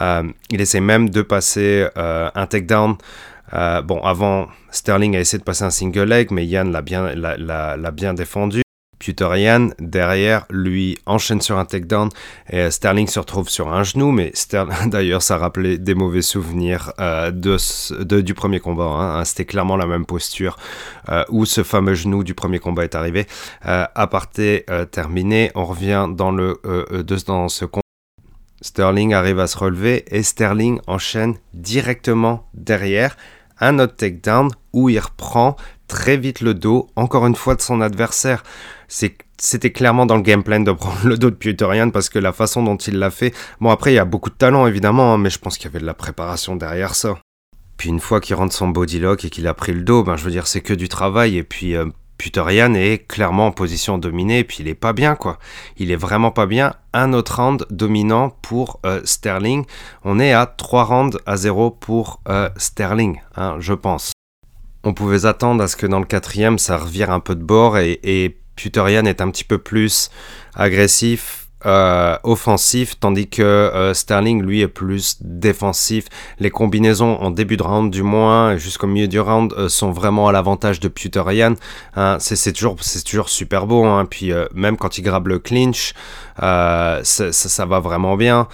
euh, 0.00 0.22
il 0.50 0.60
essaie 0.60 0.80
même 0.80 1.10
de 1.10 1.22
passer 1.22 1.86
euh, 1.96 2.30
un 2.34 2.46
takedown. 2.46 2.96
Bon, 3.52 4.00
avant, 4.02 4.48
Sterling 4.70 5.16
a 5.16 5.20
essayé 5.20 5.38
de 5.38 5.44
passer 5.44 5.64
un 5.64 5.70
single 5.70 6.04
leg, 6.04 6.30
mais 6.30 6.46
Yann 6.46 6.72
l'a 6.72 6.82
bien, 6.82 7.14
l'a 7.14 7.90
bien 7.90 8.14
défendu. 8.14 8.62
Derrière 9.80 10.46
lui 10.50 10.98
enchaîne 11.06 11.40
sur 11.40 11.58
un 11.58 11.64
takedown 11.64 12.08
et 12.50 12.70
Sterling 12.70 13.08
se 13.08 13.18
retrouve 13.18 13.48
sur 13.48 13.72
un 13.72 13.82
genou 13.82 14.12
mais 14.12 14.32
d'ailleurs 14.86 15.22
ça 15.22 15.38
rappelait 15.38 15.78
des 15.78 15.94
mauvais 15.94 16.22
souvenirs 16.22 16.92
euh, 17.00 17.30
de, 17.32 18.20
du 18.20 18.34
premier 18.34 18.60
combat 18.60 18.84
hein. 18.84 19.20
Hein, 19.20 19.24
c'était 19.24 19.44
clairement 19.44 19.76
la 19.76 19.86
même 19.86 20.06
posture 20.06 20.56
euh, 21.08 21.24
où 21.30 21.44
ce 21.46 21.62
fameux 21.62 21.94
genou 21.94 22.22
du 22.22 22.34
premier 22.34 22.60
combat 22.60 22.84
est 22.84 22.94
arrivé 22.94 23.26
euh, 23.66 23.86
aparté 23.94 24.64
euh, 24.70 24.84
terminé 24.84 25.50
on 25.54 25.64
revient 25.64 26.06
dans 26.10 26.30
le 26.30 26.60
dans 27.26 27.48
ce 27.48 27.64
combat 27.64 27.82
Sterling 28.60 29.12
arrive 29.12 29.40
à 29.40 29.48
se 29.48 29.58
relever 29.58 30.04
et 30.14 30.22
Sterling 30.22 30.80
enchaîne 30.86 31.34
directement 31.52 32.48
derrière 32.54 33.16
un 33.62 33.78
autre 33.78 33.96
takedown 33.96 34.50
où 34.72 34.90
il 34.90 34.98
reprend 34.98 35.56
très 35.88 36.16
vite 36.16 36.40
le 36.40 36.54
dos, 36.54 36.88
encore 36.96 37.26
une 37.26 37.36
fois, 37.36 37.54
de 37.54 37.60
son 37.60 37.80
adversaire. 37.80 38.42
C'était 38.88 39.72
clairement 39.72 40.06
dans 40.06 40.16
le 40.16 40.22
game 40.22 40.42
plan 40.42 40.60
de 40.60 40.72
prendre 40.72 40.98
le 41.04 41.16
dos 41.16 41.30
de 41.30 41.36
Puterian 41.36 41.90
parce 41.90 42.08
que 42.08 42.18
la 42.18 42.32
façon 42.32 42.62
dont 42.62 42.76
il 42.76 42.98
l'a 42.98 43.10
fait. 43.10 43.34
Bon, 43.60 43.70
après, 43.70 43.92
il 43.92 43.96
y 43.96 43.98
a 43.98 44.04
beaucoup 44.04 44.30
de 44.30 44.34
talent 44.34 44.66
évidemment, 44.66 45.14
hein, 45.14 45.18
mais 45.18 45.30
je 45.30 45.38
pense 45.38 45.56
qu'il 45.56 45.66
y 45.66 45.68
avait 45.68 45.80
de 45.80 45.86
la 45.86 45.94
préparation 45.94 46.56
derrière 46.56 46.94
ça. 46.94 47.18
Puis 47.76 47.88
une 47.88 48.00
fois 48.00 48.20
qu'il 48.20 48.36
rentre 48.36 48.54
son 48.54 48.68
body 48.68 49.00
lock 49.00 49.24
et 49.24 49.30
qu'il 49.30 49.46
a 49.46 49.54
pris 49.54 49.72
le 49.72 49.82
dos, 49.82 50.04
ben, 50.04 50.16
je 50.16 50.24
veux 50.24 50.30
dire, 50.30 50.46
c'est 50.46 50.60
que 50.60 50.74
du 50.74 50.88
travail. 50.88 51.36
Et 51.36 51.42
puis, 51.42 51.74
euh, 51.74 51.86
Puterian 52.22 52.74
est 52.74 53.04
clairement 53.08 53.48
en 53.48 53.50
position 53.50 53.98
dominée 53.98 54.38
et 54.38 54.44
puis 54.44 54.58
il 54.60 54.68
est 54.68 54.76
pas 54.76 54.92
bien 54.92 55.16
quoi. 55.16 55.40
Il 55.76 55.90
est 55.90 55.96
vraiment 55.96 56.30
pas 56.30 56.46
bien. 56.46 56.74
Un 56.92 57.14
autre 57.14 57.42
round 57.42 57.66
dominant 57.68 58.30
pour 58.42 58.78
euh, 58.86 59.00
Sterling. 59.02 59.64
On 60.04 60.20
est 60.20 60.32
à 60.32 60.46
3 60.46 60.84
rounds 60.84 61.18
à 61.26 61.36
0 61.36 61.72
pour 61.72 62.20
euh, 62.28 62.48
Sterling, 62.56 63.20
hein, 63.34 63.56
je 63.58 63.74
pense. 63.74 64.12
On 64.84 64.94
pouvait 64.94 65.26
attendre 65.26 65.64
à 65.64 65.66
ce 65.66 65.74
que 65.74 65.88
dans 65.88 65.98
le 65.98 66.06
quatrième 66.06 66.60
ça 66.60 66.76
revire 66.76 67.10
un 67.10 67.18
peu 67.18 67.34
de 67.34 67.42
bord 67.42 67.76
et, 67.76 67.98
et 68.04 68.38
est 68.64 69.20
un 69.20 69.30
petit 69.30 69.44
peu 69.44 69.58
plus 69.58 70.08
agressif, 70.54 71.41
euh, 71.64 72.16
offensif, 72.24 72.98
tandis 72.98 73.28
que 73.28 73.42
euh, 73.42 73.94
Sterling, 73.94 74.42
lui, 74.42 74.60
est 74.60 74.68
plus 74.68 75.18
défensif. 75.20 76.06
Les 76.38 76.50
combinaisons 76.50 77.16
en 77.20 77.30
début 77.30 77.56
de 77.56 77.62
round, 77.62 77.92
du 77.92 78.02
moins, 78.02 78.56
jusqu'au 78.56 78.86
milieu 78.86 79.08
du 79.08 79.20
round, 79.20 79.52
euh, 79.52 79.68
sont 79.68 79.90
vraiment 79.90 80.28
à 80.28 80.32
l'avantage 80.32 80.80
de 80.80 80.88
Puterian. 80.88 81.54
Hein, 81.96 82.16
c'est 82.20 82.52
toujours, 82.52 83.28
super 83.28 83.66
beau. 83.66 83.84
Hein. 83.84 84.06
Puis 84.06 84.32
même 84.54 84.76
quand 84.76 84.98
il 84.98 85.02
grabe 85.02 85.28
le 85.28 85.38
clinch, 85.38 85.94
ça, 86.38 87.66
va 87.66 87.80
vraiment 87.80 88.16
bien 88.16 88.48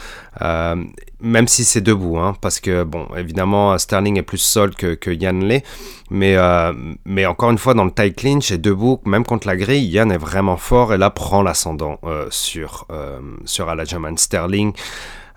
même 1.20 1.48
si 1.48 1.64
c'est 1.64 1.80
debout, 1.80 2.18
hein, 2.18 2.36
parce 2.40 2.60
que, 2.60 2.84
bon, 2.84 3.08
évidemment, 3.16 3.76
Sterling 3.76 4.18
est 4.18 4.22
plus 4.22 4.38
solide 4.38 4.76
que, 4.76 4.94
que 4.94 5.10
Yann 5.10 5.44
l'est, 5.44 5.64
mais, 6.10 6.36
euh, 6.36 6.72
mais 7.04 7.26
encore 7.26 7.50
une 7.50 7.58
fois, 7.58 7.74
dans 7.74 7.84
le 7.84 7.90
tie 7.90 8.12
clinch 8.12 8.52
et 8.52 8.58
debout, 8.58 9.00
même 9.04 9.24
contre 9.24 9.46
la 9.46 9.56
grille, 9.56 9.84
Yann 9.84 10.12
est 10.12 10.18
vraiment 10.18 10.56
fort 10.56 10.94
et 10.94 10.98
là 10.98 11.10
prend 11.10 11.42
l'ascendant 11.42 11.98
euh, 12.04 12.28
sur, 12.30 12.86
euh, 12.92 13.20
sur 13.44 13.68
Alajaman 13.68 14.16
Sterling. 14.16 14.72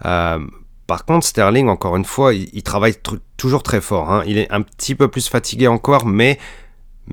par 0.01 1.05
contre, 1.05 1.25
Sterling, 1.25 1.67
encore 1.67 1.95
une 1.95 2.05
fois, 2.05 2.33
il, 2.33 2.63
travaille 2.63 2.95
toujours 3.37 3.63
très 3.63 3.81
fort. 3.81 4.11
Hein. 4.11 4.23
Il 4.27 4.37
est 4.37 4.51
un 4.51 4.61
petit 4.61 4.93
peu 4.93 5.07
plus 5.07 5.29
fatigué 5.29 5.67
encore, 5.67 6.05
mais 6.05 6.37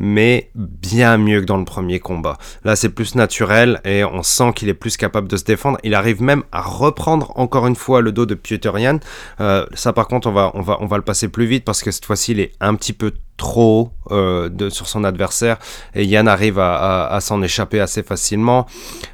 mais 0.01 0.51
bien 0.55 1.17
mieux 1.19 1.41
que 1.41 1.47
dans 1.47 1.57
le 1.57 1.65
premier 1.65 2.01
combat. 2.01 2.39
Là, 2.65 2.77
c'est 2.77 2.89
plus 2.89 3.15
naturel 3.15 3.81
et 3.85 4.05
on 4.05 4.23
sent 4.23 4.53
qu'il 4.55 4.69
est 4.69 4.75
plus 4.75 4.97
capable 4.97 5.29
de 5.29 5.37
se 5.37 5.45
défendre. 5.45 5.79
Il 5.83 5.95
arrive 5.95 6.23
même 6.23 6.43
à 6.53 6.63
reprendre 6.63 7.33
encore 7.37 7.67
une 7.67 7.77
fois 7.77 8.01
le 8.01 8.13
dos 8.13 8.27
de 8.27 8.35
Pieterian. 8.35 8.99
Euh, 9.41 9.67
ça, 9.75 9.93
par 9.93 10.09
contre, 10.09 10.29
on 10.29 10.33
va, 10.33 10.51
on, 10.55 10.63
va, 10.63 10.79
on 10.81 10.87
va 10.87 10.97
le 10.97 11.03
passer 11.03 11.29
plus 11.29 11.47
vite 11.47 11.65
parce 11.65 11.83
que 11.83 11.91
cette 11.91 12.05
fois-ci, 12.05 12.33
il 12.33 12.41
est 12.41 12.53
un 12.61 12.75
petit 12.75 12.93
peu 12.93 13.13
trop 13.37 13.93
euh, 14.11 14.69
sur 14.71 14.89
son 14.89 15.05
adversaire 15.05 15.59
et 15.95 16.05
Yann 16.05 16.29
arrive 16.29 16.59
à, 16.59 17.19
s'en 17.21 17.43
échapper 17.43 17.81
assez 17.81 18.03
facilement. 18.03 18.67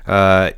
Euh, 0.09 0.51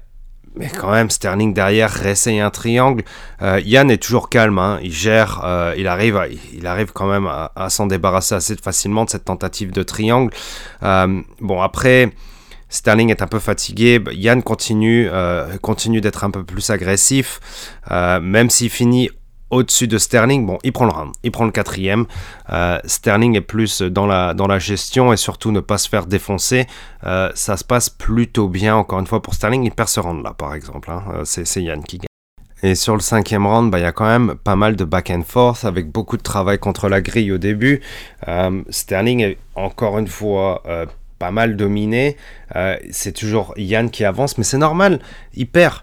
mais 0.56 0.68
quand 0.68 0.90
même, 0.90 1.10
Sterling 1.10 1.52
derrière 1.52 1.90
réessaye 1.90 2.40
un 2.40 2.50
triangle. 2.50 3.04
Euh, 3.42 3.60
Yann 3.64 3.90
est 3.90 4.02
toujours 4.02 4.30
calme, 4.30 4.58
hein. 4.58 4.78
il 4.82 4.92
gère, 4.92 5.42
euh, 5.44 5.74
il, 5.76 5.86
arrive 5.86 6.18
il 6.54 6.66
arrive 6.66 6.92
quand 6.92 7.06
même 7.06 7.26
à, 7.26 7.70
s'en 7.70 7.86
débarrasser 7.86 8.34
assez 8.34 8.56
facilement 8.56 9.04
de 9.04 9.10
cette 9.10 9.24
tentative 9.24 9.70
de 9.70 9.82
triangle. 9.82 10.32
Euh, 10.82 11.20
bon, 11.40 11.60
après, 11.60 12.12
Sterling 12.70 13.10
est 13.10 13.22
un 13.22 13.26
peu 13.26 13.38
fatigué. 13.38 14.02
Yann 14.12 14.42
continue, 14.42 15.08
continue 15.60 16.00
d'être 16.00 16.24
un 16.24 16.30
peu 16.30 16.42
plus 16.42 16.70
agressif, 16.70 17.40
même 17.90 18.50
s'il 18.50 18.70
finit 18.70 19.10
au-dessus 19.50 19.86
de 19.86 19.98
Sterling, 19.98 20.46
bon, 20.46 20.58
il 20.64 20.72
prend 20.72 20.86
le 20.86 20.92
round, 20.92 21.12
il 21.22 21.30
prend 21.30 21.44
le 21.44 21.50
quatrième. 21.50 22.06
Euh, 22.50 22.78
Sterling 22.84 23.36
est 23.36 23.42
plus 23.42 23.82
dans 23.82 24.06
la, 24.06 24.34
dans 24.34 24.46
la 24.46 24.58
gestion 24.58 25.12
et 25.12 25.16
surtout 25.16 25.52
ne 25.52 25.60
pas 25.60 25.78
se 25.78 25.88
faire 25.88 26.06
défoncer. 26.06 26.66
Euh, 27.04 27.30
ça 27.34 27.56
se 27.56 27.64
passe 27.64 27.88
plutôt 27.88 28.48
bien, 28.48 28.76
encore 28.76 28.98
une 28.98 29.06
fois, 29.06 29.22
pour 29.22 29.34
Sterling. 29.34 29.64
Il 29.64 29.70
perd 29.70 29.88
ce 29.88 30.00
round 30.00 30.24
là, 30.24 30.34
par 30.36 30.54
exemple. 30.54 30.90
Hein. 30.90 31.04
Euh, 31.14 31.22
c'est 31.24 31.62
Yann 31.62 31.82
qui 31.84 31.98
gagne. 31.98 32.06
Et 32.62 32.74
sur 32.74 32.94
le 32.94 33.00
cinquième 33.00 33.46
round, 33.46 33.70
bah, 33.70 33.78
il 33.78 33.82
y 33.82 33.86
a 33.86 33.92
quand 33.92 34.06
même 34.06 34.34
pas 34.42 34.56
mal 34.56 34.76
de 34.76 34.84
back 34.84 35.10
and 35.10 35.22
forth 35.26 35.64
avec 35.64 35.90
beaucoup 35.92 36.16
de 36.16 36.22
travail 36.22 36.58
contre 36.58 36.88
la 36.88 37.00
grille 37.00 37.30
au 37.30 37.38
début. 37.38 37.82
Sterling 38.70 39.20
est 39.20 39.38
encore 39.54 39.98
une 39.98 40.08
fois 40.08 40.62
pas 41.18 41.30
mal 41.30 41.56
dominé. 41.56 42.16
c'est 42.90 43.12
toujours 43.12 43.52
Yann 43.58 43.90
qui 43.90 44.06
avance, 44.06 44.38
mais 44.38 44.44
c'est 44.44 44.56
normal. 44.56 45.00
Il 45.34 45.46
perd 45.46 45.82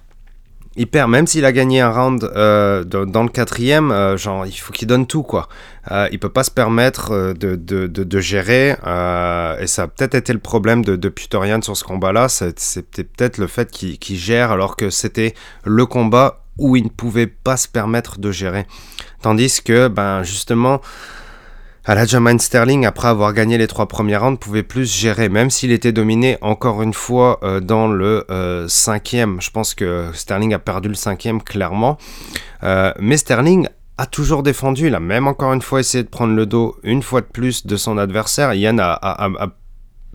il 0.75 0.87
perd, 0.87 1.09
même 1.09 1.27
s'il 1.27 1.45
a 1.45 1.51
gagné 1.51 1.81
un 1.81 1.91
round 1.91 2.23
euh, 2.23 2.83
dans 2.83 3.23
le 3.23 3.29
quatrième, 3.29 3.91
euh, 3.91 4.17
genre 4.17 4.45
il 4.45 4.53
faut 4.53 4.73
qu'il 4.73 4.87
donne 4.87 5.05
tout 5.05 5.23
quoi. 5.23 5.47
Euh, 5.91 6.07
il 6.11 6.19
peut 6.19 6.29
pas 6.29 6.43
se 6.43 6.51
permettre 6.51 7.11
euh, 7.11 7.33
de, 7.33 7.55
de, 7.55 7.87
de, 7.87 8.19
gérer, 8.19 8.71
et 8.71 9.67
ça 9.67 9.83
a 9.83 9.87
peut-être 9.87 10.15
été 10.15 10.33
le 10.33 10.39
problème 10.39 10.83
de, 10.83 11.09
Putorian 11.09 11.61
sur 11.61 11.77
ce 11.77 11.83
combat-là, 11.83 12.27
c'était 12.29 13.03
peut-être 13.03 13.37
le 13.37 13.47
fait 13.47 13.69
qu'il 13.69 14.17
gère 14.17 14.51
alors 14.51 14.75
que 14.75 14.89
c'était 14.89 15.33
le 15.63 15.85
combat 15.85 16.39
où 16.57 16.75
il 16.75 16.83
ne 16.85 16.89
pouvait 16.89 17.27
pas 17.27 17.57
se 17.57 17.67
permettre 17.67 18.19
de 18.19 18.31
gérer. 18.31 18.65
Tandis 19.21 19.61
que, 19.63 19.87
ben 19.87 20.23
justement, 20.23 20.81
Aljamain 21.85 22.37
Sterling, 22.37 22.85
après 22.85 23.09
avoir 23.09 23.33
gagné 23.33 23.57
les 23.57 23.67
trois 23.67 23.87
premiers 23.87 24.15
rounds, 24.15 24.39
pouvait 24.39 24.63
plus 24.63 24.89
gérer, 24.89 25.27
même 25.27 25.49
s'il 25.49 25.73
était 25.73 25.91
dominé 25.91 26.37
encore 26.39 26.81
une 26.81 26.93
fois 26.93 27.39
euh, 27.43 27.59
dans 27.59 27.89
le 27.89 28.25
euh, 28.31 28.69
cinquième. 28.69 29.41
Je 29.41 29.51
pense 29.51 29.75
que 29.75 30.09
Sterling 30.13 30.53
a 30.53 30.59
perdu 30.59 30.87
le 30.87 30.95
cinquième 30.95 31.41
clairement. 31.41 31.97
Euh, 32.63 32.93
mais 32.99 33.17
Sterling 33.17 33.67
a 33.97 34.05
toujours 34.05 34.43
défendu. 34.43 34.87
Il 34.87 34.95
a 34.95 35.01
même 35.01 35.27
encore 35.27 35.51
une 35.51 35.61
fois 35.61 35.81
essayé 35.81 36.05
de 36.05 36.09
prendre 36.09 36.33
le 36.33 36.45
dos 36.45 36.77
une 36.83 37.03
fois 37.03 37.19
de 37.19 37.25
plus 37.25 37.67
de 37.67 37.75
son 37.75 37.97
adversaire. 37.97 38.53
Yann 38.53 38.79
a, 38.79 39.53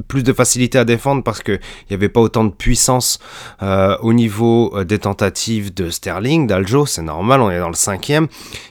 plus 0.07 0.23
de 0.23 0.33
facilité 0.33 0.79
à 0.79 0.85
défendre 0.87 1.23
parce 1.23 1.43
qu'il 1.43 1.61
n'y 1.91 1.95
avait 1.95 2.09
pas 2.09 2.21
autant 2.21 2.45
de 2.45 2.53
puissance 2.53 3.19
au 3.61 4.13
niveau 4.13 4.85
des 4.85 5.01
tentatives 5.01 5.75
de 5.75 5.91
Sterling, 5.91 6.47
d'Aljo. 6.47 6.87
C'est 6.87 7.03
normal, 7.03 7.41
on 7.41 7.51
est 7.51 7.59
dans 7.59 7.69
le 7.69 7.75
cinquième. 7.75 8.29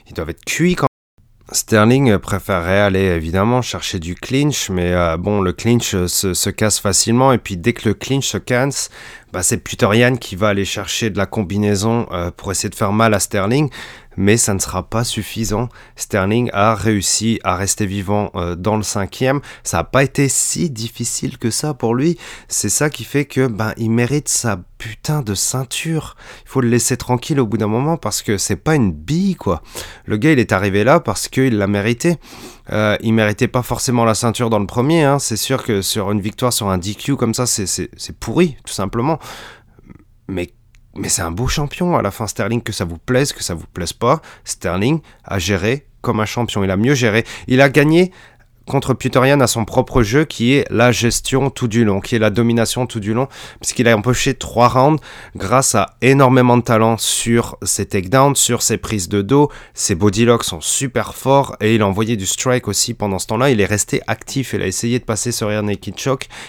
Ils 0.08 0.14
doivent 0.14 0.30
être 0.30 0.44
cuits 0.44 0.74
quand 0.74 0.87
Sterling 1.50 2.18
préférerait 2.18 2.80
aller 2.80 3.04
évidemment 3.04 3.62
chercher 3.62 3.98
du 3.98 4.14
clinch, 4.14 4.68
mais 4.68 4.92
euh, 4.92 5.16
bon, 5.16 5.40
le 5.40 5.54
clinch 5.54 5.94
euh, 5.94 6.06
se, 6.06 6.50
casse 6.50 6.78
facilement, 6.78 7.32
et 7.32 7.38
puis 7.38 7.56
dès 7.56 7.72
que 7.72 7.88
le 7.88 7.94
clinch 7.94 8.26
se 8.26 8.36
casse, 8.36 8.90
bah, 9.32 9.42
c'est 9.42 9.56
Puterian 9.56 10.16
qui 10.16 10.36
va 10.36 10.48
aller 10.48 10.66
chercher 10.66 11.08
de 11.08 11.16
la 11.16 11.24
combinaison 11.24 12.06
euh, 12.12 12.30
pour 12.30 12.50
essayer 12.50 12.68
de 12.68 12.74
faire 12.74 12.92
mal 12.92 13.14
à 13.14 13.20
Sterling 13.20 13.70
mais 14.18 14.36
ça 14.36 14.52
ne 14.52 14.58
sera 14.58 14.82
pas 14.82 15.04
suffisant. 15.04 15.68
Sterling 15.94 16.50
a 16.52 16.74
réussi 16.74 17.38
à 17.44 17.54
rester 17.54 17.86
vivant 17.86 18.32
euh, 18.34 18.56
dans 18.56 18.76
le 18.76 18.82
cinquième. 18.82 19.40
Ça 19.62 19.78
n'a 19.78 19.84
pas 19.84 20.02
été 20.02 20.28
si 20.28 20.70
difficile 20.70 21.38
que 21.38 21.50
ça 21.50 21.72
pour 21.72 21.94
lui. 21.94 22.18
C'est 22.48 22.68
ça 22.68 22.90
qui 22.90 23.04
fait 23.04 23.26
que 23.26 23.46
ben 23.46 23.72
il 23.76 23.92
mérite 23.92 24.28
sa 24.28 24.60
putain 24.76 25.22
de 25.22 25.34
ceinture. 25.34 26.16
Il 26.44 26.48
faut 26.48 26.60
le 26.60 26.68
laisser 26.68 26.96
tranquille 26.96 27.38
au 27.38 27.46
bout 27.46 27.58
d'un 27.58 27.68
moment 27.68 27.96
parce 27.96 28.22
que 28.22 28.38
c'est 28.38 28.56
pas 28.56 28.74
une 28.74 28.92
bille 28.92 29.36
quoi. 29.36 29.62
Le 30.04 30.16
gars 30.16 30.32
il 30.32 30.40
est 30.40 30.52
arrivé 30.52 30.82
là 30.82 30.98
parce 30.98 31.28
qu'il 31.28 31.56
l'a 31.56 31.68
mérité. 31.68 32.16
Euh, 32.72 32.96
il 33.00 33.14
méritait 33.14 33.48
pas 33.48 33.62
forcément 33.62 34.04
la 34.04 34.14
ceinture 34.14 34.50
dans 34.50 34.58
le 34.58 34.66
premier. 34.66 35.04
Hein. 35.04 35.20
C'est 35.20 35.36
sûr 35.36 35.62
que 35.62 35.80
sur 35.80 36.10
une 36.10 36.20
victoire 36.20 36.52
sur 36.52 36.68
un 36.68 36.78
DQ 36.78 37.16
comme 37.16 37.34
ça, 37.34 37.46
c'est 37.46 38.18
pourri 38.18 38.56
tout 38.66 38.74
simplement. 38.74 39.20
Mais 40.26 40.50
mais 40.96 41.08
c'est 41.08 41.22
un 41.22 41.30
beau 41.30 41.46
champion 41.46 41.96
à 41.96 42.02
la 42.02 42.10
fin, 42.10 42.26
Sterling, 42.26 42.62
que 42.62 42.72
ça 42.72 42.84
vous 42.84 42.98
plaise, 42.98 43.32
que 43.32 43.42
ça 43.42 43.54
vous 43.54 43.66
plaise 43.72 43.92
pas. 43.92 44.20
Sterling 44.44 45.00
a 45.24 45.38
géré 45.38 45.86
comme 46.00 46.20
un 46.20 46.26
champion. 46.26 46.64
Il 46.64 46.70
a 46.70 46.76
mieux 46.76 46.94
géré. 46.94 47.24
Il 47.46 47.60
a 47.60 47.68
gagné 47.68 48.12
contre 48.68 48.94
Puterian 48.94 49.40
à 49.40 49.46
son 49.46 49.64
propre 49.64 50.02
jeu 50.02 50.24
qui 50.24 50.52
est 50.52 50.66
la 50.70 50.92
gestion 50.92 51.50
tout 51.50 51.66
du 51.66 51.84
long, 51.84 52.00
qui 52.00 52.14
est 52.14 52.18
la 52.18 52.30
domination 52.30 52.86
tout 52.86 53.00
du 53.00 53.14
long, 53.14 53.26
puisqu'il 53.60 53.88
a 53.88 53.96
empoché 53.96 54.34
trois 54.34 54.68
rounds 54.68 55.02
grâce 55.34 55.74
à 55.74 55.96
énormément 56.02 56.56
de 56.56 56.62
talent 56.62 56.98
sur 56.98 57.56
ses 57.62 57.86
takedowns, 57.86 58.36
sur 58.36 58.62
ses 58.62 58.76
prises 58.76 59.08
de 59.08 59.22
dos. 59.22 59.50
Ses 59.74 59.94
bodylocks 59.94 60.44
sont 60.44 60.60
super 60.60 61.14
forts 61.14 61.56
et 61.60 61.74
il 61.74 61.82
a 61.82 61.86
envoyé 61.86 62.16
du 62.16 62.26
strike 62.26 62.68
aussi 62.68 62.94
pendant 62.94 63.18
ce 63.18 63.26
temps-là. 63.28 63.50
Il 63.50 63.60
est 63.60 63.66
resté 63.66 64.02
actif, 64.06 64.52
il 64.52 64.62
a 64.62 64.66
essayé 64.66 64.98
de 64.98 65.04
passer 65.04 65.32
sur 65.32 65.48
Rear 65.48 65.62
Naked. 65.62 65.94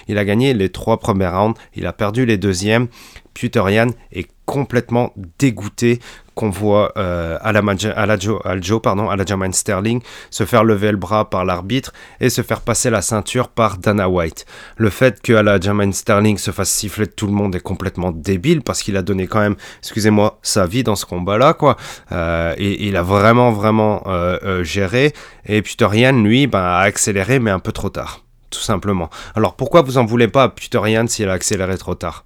Il 0.08 0.18
a 0.18 0.26
gagné 0.26 0.54
les 0.54 0.70
trois 0.70 1.00
premiers 1.00 1.28
rounds, 1.28 1.60
il 1.74 1.88
a 1.88 1.94
perdu 1.94 2.26
les 2.26 2.38
deuxièmes. 2.38 2.88
Puterian 3.34 3.88
est 4.12 4.28
complètement 4.46 5.14
dégoûté 5.38 6.00
qu'on 6.34 6.50
voit 6.50 6.94
euh, 6.98 7.38
à 7.42 7.52
la, 7.52 7.62
à 7.96 8.06
la 8.08 9.52
Sterling 9.52 10.02
se 10.32 10.46
faire 10.46 10.64
lever 10.64 10.90
le 10.92 10.98
bras 10.98 11.30
par 11.30 11.46
l'arbitre 11.46 11.94
et 12.20 12.30
se 12.30 12.42
faire 12.42 12.62
passer 12.62 12.90
la 12.90 13.02
ceinture 13.02 13.50
par 13.50 13.78
Dana 13.78 14.10
White. 14.10 14.46
Le 14.78 14.90
fait 14.90 15.22
que 15.22 15.34
à 15.34 15.44
la 15.44 15.60
Sterling 15.92 16.38
se 16.38 16.52
fasse 16.52 16.72
siffler 16.72 17.06
de 17.06 17.12
tout 17.12 17.28
le 17.28 17.34
monde 17.34 17.56
est 17.56 17.60
complètement 17.60 18.12
débile 18.12 18.62
parce 18.62 18.82
qu'il 18.82 18.98
a 18.98 19.02
donné 19.04 19.28
quand 19.28 19.42
même, 19.42 19.56
excusez-moi, 19.80 20.40
sa 20.42 20.66
vie 20.66 20.84
dans 20.84 20.96
ce 20.96 21.06
combat-là, 21.06 21.54
quoi. 21.54 21.78
Euh, 22.12 22.56
et, 22.58 22.88
il 22.88 22.96
a 22.96 23.04
vraiment, 23.04 23.52
vraiment 23.52 24.02
euh, 24.08 24.64
géré. 24.64 25.14
Et 25.46 25.62
Puterian, 25.62 26.14
lui, 26.24 26.48
ben, 26.48 26.60
a 26.60 26.80
accéléré, 26.80 27.40
mais 27.40 27.52
un 27.52 27.60
peu 27.60 27.72
trop 27.72 27.90
tard 27.90 28.24
tout 28.50 28.60
simplement. 28.60 29.12
Alors 29.36 29.56
pourquoi 29.56 29.84
vous 29.84 30.00
en 30.00 30.06
voulez 30.06 30.28
pas 30.28 30.44
à 30.44 30.50
Puterian 30.50 31.06
s'il 31.06 31.30
a 31.30 31.34
accéléré 31.34 31.78
trop 31.78 31.94
tard? 31.94 32.26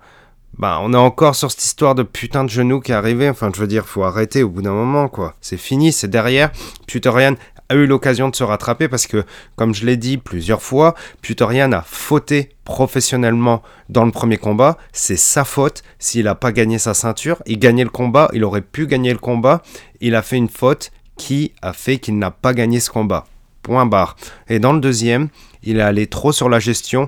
Bah, 0.57 0.79
on 0.81 0.93
est 0.93 0.97
encore 0.97 1.35
sur 1.35 1.49
cette 1.49 1.63
histoire 1.63 1.95
de 1.95 2.03
putain 2.03 2.43
de 2.43 2.49
genou 2.49 2.79
qui 2.79 2.91
est 2.91 2.95
arrivé. 2.95 3.29
Enfin, 3.29 3.49
je 3.53 3.59
veux 3.59 3.67
dire, 3.67 3.85
faut 3.85 4.03
arrêter 4.03 4.43
au 4.43 4.49
bout 4.49 4.61
d'un 4.61 4.73
moment, 4.73 5.07
quoi. 5.07 5.35
C'est 5.41 5.57
fini, 5.57 5.91
c'est 5.91 6.07
derrière. 6.07 6.51
Puterian 6.87 7.33
a 7.69 7.75
eu 7.75 7.87
l'occasion 7.87 8.29
de 8.29 8.35
se 8.35 8.43
rattraper 8.43 8.87
parce 8.87 9.07
que, 9.07 9.25
comme 9.55 9.73
je 9.73 9.85
l'ai 9.85 9.97
dit 9.97 10.17
plusieurs 10.17 10.61
fois, 10.61 10.93
Puterian 11.21 11.71
a 11.71 11.81
fauté 11.81 12.49
professionnellement 12.65 13.63
dans 13.89 14.05
le 14.05 14.11
premier 14.11 14.37
combat. 14.37 14.77
C'est 14.91 15.17
sa 15.17 15.43
faute 15.43 15.81
s'il 15.97 16.25
n'a 16.25 16.35
pas 16.35 16.51
gagné 16.51 16.77
sa 16.77 16.93
ceinture. 16.93 17.41
Il 17.47 17.57
gagnait 17.57 17.83
le 17.83 17.89
combat, 17.89 18.29
il 18.33 18.43
aurait 18.43 18.61
pu 18.61 18.85
gagner 18.85 19.11
le 19.11 19.19
combat. 19.19 19.63
Il 20.01 20.13
a 20.13 20.21
fait 20.21 20.37
une 20.37 20.49
faute 20.49 20.91
qui 21.17 21.53
a 21.61 21.73
fait 21.73 21.97
qu'il 21.97 22.17
n'a 22.19 22.31
pas 22.31 22.53
gagné 22.53 22.79
ce 22.79 22.91
combat. 22.91 23.25
Point 23.63 23.85
barre. 23.85 24.17
Et 24.49 24.59
dans 24.59 24.73
le 24.73 24.81
deuxième, 24.81 25.29
il 25.63 25.77
est 25.77 25.83
allé 25.83 26.07
trop 26.07 26.31
sur 26.31 26.49
la 26.49 26.59
gestion 26.59 27.07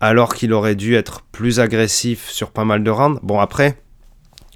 alors 0.00 0.34
qu'il 0.34 0.52
aurait 0.52 0.74
dû 0.74 0.94
être 0.94 1.22
plus 1.32 1.60
agressif 1.60 2.28
sur 2.28 2.50
pas 2.50 2.64
mal 2.64 2.82
de 2.82 2.90
rounds. 2.90 3.20
Bon, 3.22 3.38
après, 3.38 3.80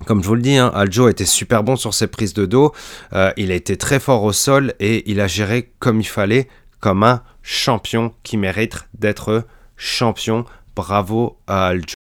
comme 0.07 0.23
je 0.23 0.29
vous 0.29 0.35
le 0.35 0.43
dis, 0.43 0.57
hein, 0.57 0.71
Aljo 0.75 1.09
était 1.09 1.25
super 1.25 1.63
bon 1.63 1.77
sur 1.77 1.95
ses 1.95 2.07
prises 2.07 2.35
de 2.35 2.47
dos, 2.47 2.73
euh, 3.13 3.33
il 3.37 3.53
a 3.53 3.55
été 3.55 3.77
très 3.77 4.01
fort 4.01 4.23
au 4.25 4.33
sol 4.33 4.75
et 4.81 5.09
il 5.11 5.21
a 5.21 5.27
géré 5.27 5.73
comme 5.79 6.01
il 6.01 6.07
fallait, 6.07 6.49
comme 6.81 7.03
un 7.03 7.23
champion 7.43 8.13
qui 8.23 8.37
mérite 8.37 8.89
d'être 8.99 9.47
champion. 9.77 10.45
Bravo 10.75 11.39
à 11.47 11.69
Aljo. 11.69 11.95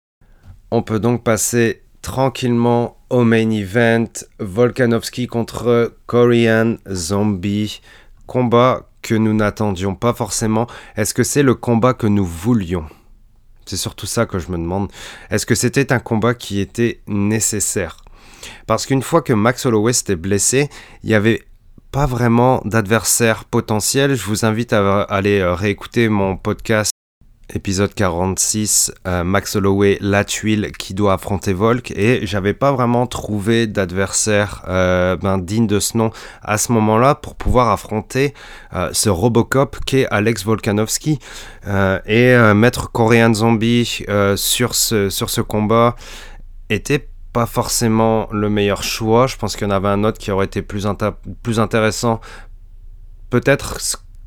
On 0.71 0.83
peut 0.83 1.01
donc 1.01 1.25
passer 1.25 1.83
tranquillement 2.03 2.97
au 3.11 3.25
main 3.25 3.51
event, 3.51 4.07
Volkanovski 4.39 5.27
contre 5.27 5.95
Korean 6.07 6.77
Zombie. 6.89 7.81
Combat 8.27 8.89
que 9.03 9.17
nous 9.17 9.35
n'attendions 9.35 9.97
pas 9.97 10.13
forcément. 10.13 10.69
Est-ce 10.97 11.15
que 11.15 11.25
c'est 11.25 11.43
le 11.43 11.57
combat 11.57 11.95
que 11.95 12.07
nous 12.07 12.25
voulions? 12.25 12.87
C'est 13.71 13.77
surtout 13.77 14.07
ça 14.07 14.27
que 14.27 14.41
je 14.41 14.51
me 14.51 14.59
demande. 14.59 14.91
Est-ce 15.31 15.47
que 15.47 15.55
c'était 15.55 15.93
un 15.93 16.01
combat 16.01 16.35
qui 16.35 16.59
était 16.59 17.03
nécessaire? 17.07 17.99
Parce 18.67 18.85
qu'une 18.85 19.01
fois 19.01 19.23
que 19.23 19.33
Max 19.33 19.65
Holloway 19.65 19.93
était 19.93 20.17
blessé, 20.17 20.69
il 21.05 21.11
n'y 21.11 21.15
avait 21.15 21.45
pas 21.93 22.05
vraiment 22.05 22.63
d'adversaire 22.65 23.45
potentiel. 23.45 24.17
Je 24.17 24.25
vous 24.25 24.45
invite 24.45 24.73
à 24.73 25.03
aller 25.03 25.39
euh, 25.39 25.55
réécouter 25.55 26.09
mon 26.09 26.37
podcast 26.37 26.91
épisode 27.55 27.95
46, 27.95 28.93
euh, 29.07 29.25
Max 29.25 29.57
Holloway, 29.57 29.99
la 30.01 30.25
tuile 30.25 30.73
qui 30.73 30.95
doit 30.95 31.15
affronter 31.15 31.53
Volk. 31.53 31.91
Et 31.93 32.27
j'avais 32.27 32.55
pas 32.55 32.73
vraiment 32.73 33.07
trouvé 33.07 33.67
d'adversaire 33.67 34.65
euh, 34.69 35.17
ben, 35.17 35.39
digne 35.39 35.67
de 35.67 35.81
ce 35.81 35.97
nom 35.97 36.11
à 36.43 36.59
ce 36.59 36.73
moment-là 36.73 37.15
pour 37.15 37.35
pouvoir 37.35 37.71
affronter 37.71 38.35
euh, 38.75 38.91
ce 38.93 39.09
Robocop 39.09 39.79
qu'est 39.85 40.07
Alex 40.11 40.45
Volkanovski. 40.45 41.19
et 42.07 42.37
mettre 42.55 42.91
Korean 42.91 43.35
Zombie 43.35 44.05
sur, 44.37 44.75
ce, 44.75 45.41
combat 45.41 45.97
était 46.69 47.09
pas 47.33 47.47
forcément 47.47 48.29
le 48.33 48.49
meilleur 48.49 48.83
choix. 48.83 49.27
Je 49.27 49.37
pense 49.37 49.57
qu'il 49.57 49.67
y 49.67 49.71
en 49.71 49.75
avait 49.75 49.89
un 49.89 50.05
autre 50.05 50.19
qui 50.19 50.31
aurait 50.31 50.47
été 50.47 50.63
plus 50.63 50.87
intéressant. 50.87 52.21
Peut-être 53.31 53.79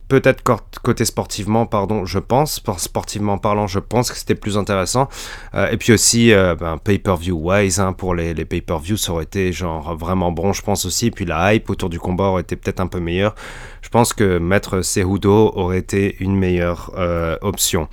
peut-être 0.08 0.44
côté 0.84 1.06
sportivement, 1.06 1.66
pardon, 1.66 2.06
je 2.06 2.20
pense, 2.20 2.62
sportivement 2.78 3.38
parlant, 3.38 3.68
je 3.68 3.80
pense 3.80 4.12
que 4.12 4.18
c'était 4.18 4.36
plus 4.36 4.58
intéressant. 4.58 5.10
Euh, 5.56 5.70
et 5.70 5.78
puis 5.78 5.94
aussi, 5.94 6.34
euh, 6.34 6.56
ben, 6.56 6.78
pay-per-view 6.78 7.36
wise, 7.36 7.80
hein, 7.80 7.94
pour 7.94 8.16
les, 8.16 8.34
les 8.34 8.46
pay-per-view, 8.46 8.98
ça 8.98 9.14
aurait 9.14 9.24
été 9.24 9.52
genre 9.52 9.96
vraiment 9.96 10.32
bon, 10.32 10.54
je 10.54 10.62
pense 10.62 10.86
aussi. 10.86 11.08
Et 11.08 11.12
puis 11.12 11.26
la 11.26 11.54
hype 11.54 11.70
autour 11.70 11.90
du 11.90 12.00
combat 12.00 12.26
aurait 12.26 12.42
été 12.42 12.56
peut-être 12.56 12.80
un 12.80 12.88
peu 12.88 13.00
meilleure. 13.00 13.36
Je 13.82 13.90
pense 13.90 14.14
que 14.14 14.38
mettre 14.38 14.82
Cejudo 14.82 15.52
aurait 15.56 15.80
été 15.80 16.16
une 16.20 16.36
meilleure 16.36 16.92
euh, 16.98 17.38
option. 17.42 17.88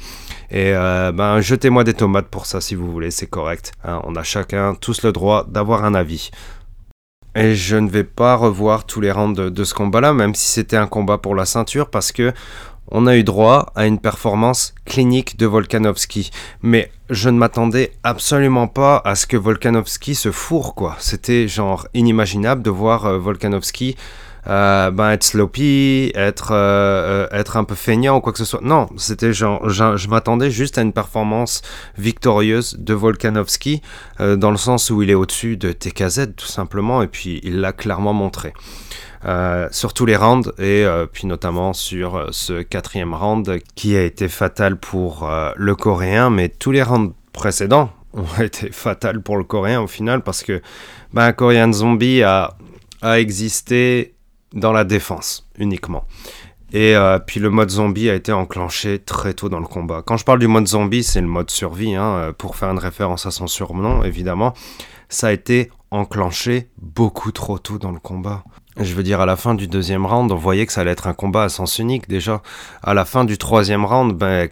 Et 0.52 0.72
ben, 0.72 1.40
jetez-moi 1.40 1.84
des 1.84 1.94
tomates 1.94 2.26
pour 2.26 2.44
ça 2.44 2.60
si 2.60 2.74
vous 2.74 2.90
voulez, 2.90 3.12
c'est 3.12 3.28
correct. 3.28 3.70
Hein. 3.84 4.00
on 4.02 4.16
a 4.16 4.24
chacun 4.24 4.74
tous 4.74 5.04
le 5.04 5.12
droit 5.12 5.46
d'avoir 5.48 5.84
un 5.84 5.94
avis. 5.94 6.32
Et 7.34 7.54
je 7.54 7.76
ne 7.76 7.88
vais 7.88 8.04
pas 8.04 8.34
revoir 8.34 8.84
tous 8.84 9.00
les 9.00 9.12
rounds 9.12 9.50
de, 9.50 9.64
ce 9.64 9.74
combat-là, 9.74 10.12
même 10.12 10.34
si 10.34 10.46
c'était 10.46 10.76
un 10.76 10.86
combat 10.86 11.18
pour 11.18 11.34
la 11.34 11.44
ceinture, 11.44 11.88
parce 11.88 12.12
que 12.12 12.32
on 12.92 13.06
a 13.06 13.16
eu 13.16 13.22
droit 13.22 13.72
à 13.76 13.86
une 13.86 14.00
performance 14.00 14.74
clinique 14.84 15.38
de 15.38 15.46
Volkanovski. 15.46 16.30
Mais 16.62 16.90
je 17.08 17.28
ne 17.28 17.38
m'attendais 17.38 17.92
absolument 18.02 18.66
pas 18.66 19.00
à 19.04 19.14
ce 19.14 19.28
que 19.28 19.36
Volkanovski 19.36 20.16
se 20.16 20.32
fourre, 20.32 20.74
quoi. 20.74 20.96
C'était 20.98 21.46
genre 21.46 21.86
inimaginable 21.94 22.62
de 22.62 22.70
voir 22.70 23.06
euh, 23.06 23.18
Volkanovski 23.18 23.96
euh, 24.46 24.90
ben, 24.90 25.10
être 25.10 25.24
sloppy, 25.24 26.12
être, 26.14 26.52
euh, 26.52 27.26
euh, 27.30 27.38
être 27.38 27.56
un 27.56 27.64
peu 27.64 27.74
feignant 27.74 28.16
ou 28.16 28.20
quoi 28.20 28.32
que 28.32 28.38
ce 28.38 28.44
soit. 28.44 28.60
Non, 28.62 28.88
c'était 28.96 29.32
genre, 29.32 29.68
je, 29.68 30.08
m'attendais 30.08 30.50
juste 30.50 30.78
à 30.78 30.82
une 30.82 30.92
performance 30.92 31.62
victorieuse 31.98 32.76
de 32.78 32.94
Volkanovski, 32.94 33.82
dans 34.18 34.50
le 34.50 34.56
sens 34.56 34.90
où 34.90 35.02
il 35.02 35.10
est 35.10 35.14
au-dessus 35.14 35.56
de 35.56 35.72
TKZ 35.72 36.34
tout 36.36 36.46
simplement, 36.46 37.02
et 37.02 37.06
puis 37.06 37.40
il 37.42 37.60
l'a 37.60 37.72
clairement 37.72 38.12
montré. 38.12 38.52
sur 39.70 39.92
tous 39.92 40.06
les 40.06 40.16
rounds 40.16 40.52
et 40.58 40.86
puis 41.12 41.26
notamment 41.26 41.72
sur 41.72 42.28
ce 42.30 42.62
quatrième 42.62 43.14
round 43.14 43.58
qui 43.74 43.96
a 43.96 44.02
été 44.02 44.28
fatal 44.28 44.76
pour 44.76 45.30
le 45.56 45.74
coréen 45.74 46.30
mais 46.30 46.48
tous 46.48 46.70
les 46.70 46.82
rounds 46.82 47.14
précédents 47.32 47.90
ont 48.14 48.42
été 48.42 48.70
fatals 48.72 49.22
pour 49.22 49.36
le 49.36 49.44
coréen 49.44 49.80
au 49.80 49.86
final 49.86 50.22
parce 50.22 50.42
que 50.42 50.60
ben, 51.12 51.32
Korean 51.32 51.72
Zombie 51.72 52.22
a, 52.22 52.56
a 53.02 53.20
existé 53.20 54.14
dans 54.52 54.72
la 54.72 54.84
défense 54.84 55.48
uniquement. 55.58 56.04
Et 56.72 56.94
euh, 56.94 57.18
puis 57.18 57.40
le 57.40 57.50
mode 57.50 57.70
zombie 57.70 58.08
a 58.08 58.14
été 58.14 58.32
enclenché 58.32 59.00
très 59.00 59.34
tôt 59.34 59.48
dans 59.48 59.58
le 59.58 59.66
combat. 59.66 60.02
Quand 60.06 60.16
je 60.16 60.24
parle 60.24 60.38
du 60.38 60.46
mode 60.46 60.68
zombie, 60.68 61.02
c'est 61.02 61.20
le 61.20 61.26
mode 61.26 61.50
survie, 61.50 61.94
hein, 61.96 62.04
euh, 62.04 62.32
pour 62.32 62.56
faire 62.56 62.70
une 62.70 62.78
référence 62.78 63.26
à 63.26 63.30
son 63.30 63.48
surnom, 63.48 64.04
évidemment. 64.04 64.54
Ça 65.08 65.28
a 65.28 65.32
été 65.32 65.70
enclenché 65.90 66.68
beaucoup 66.78 67.32
trop 67.32 67.58
tôt 67.58 67.78
dans 67.78 67.90
le 67.90 67.98
combat. 67.98 68.44
Je 68.76 68.94
veux 68.94 69.02
dire, 69.02 69.20
à 69.20 69.26
la 69.26 69.34
fin 69.34 69.54
du 69.54 69.66
deuxième 69.66 70.06
round, 70.06 70.30
on 70.30 70.36
voyait 70.36 70.64
que 70.64 70.72
ça 70.72 70.82
allait 70.82 70.92
être 70.92 71.08
un 71.08 71.12
combat 71.12 71.42
à 71.42 71.48
sens 71.48 71.80
unique 71.80 72.08
déjà. 72.08 72.40
À 72.84 72.94
la 72.94 73.04
fin 73.04 73.24
du 73.24 73.36
troisième 73.36 73.84
round, 73.84 74.12
ben, 74.16 74.48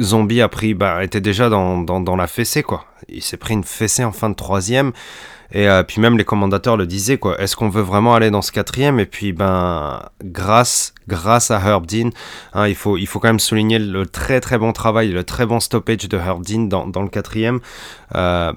Zombie 0.00 0.40
a 0.40 0.48
pris, 0.48 0.72
ben, 0.72 1.00
était 1.00 1.20
déjà 1.20 1.50
dans, 1.50 1.78
dans, 1.78 2.00
dans 2.00 2.16
la 2.16 2.26
fessée, 2.26 2.62
quoi. 2.62 2.86
Il 3.08 3.22
s'est 3.22 3.36
pris 3.36 3.52
une 3.52 3.64
fessée 3.64 4.04
en 4.04 4.12
fin 4.12 4.30
de 4.30 4.34
troisième. 4.34 4.92
Et 5.52 5.68
euh, 5.68 5.82
puis 5.82 6.00
même 6.00 6.18
les 6.18 6.24
commentateurs 6.24 6.76
le 6.76 6.86
disaient, 6.86 7.18
quoi. 7.18 7.40
Est-ce 7.40 7.56
qu'on 7.56 7.68
veut 7.68 7.82
vraiment 7.82 8.14
aller 8.14 8.30
dans 8.30 8.42
ce 8.42 8.52
quatrième? 8.52 9.00
Et 9.00 9.06
puis, 9.06 9.32
ben, 9.32 10.02
grâce, 10.22 10.94
grâce 11.06 11.50
à 11.50 11.58
Herb 11.58 11.86
Dean, 11.86 12.10
hein, 12.52 12.68
il, 12.68 12.74
faut, 12.74 12.96
il 12.98 13.06
faut 13.06 13.18
quand 13.18 13.28
même 13.28 13.40
souligner 13.40 13.78
le 13.78 14.06
très 14.06 14.40
très 14.40 14.58
bon 14.58 14.72
travail, 14.72 15.10
le 15.10 15.24
très 15.24 15.46
bon 15.46 15.60
stoppage 15.60 16.08
de 16.08 16.16
Herb 16.18 16.44
Dean 16.44 16.64
dans, 16.64 16.86
dans 16.86 17.02
le 17.02 17.08
quatrième. 17.08 17.60
Euh, 18.14 18.52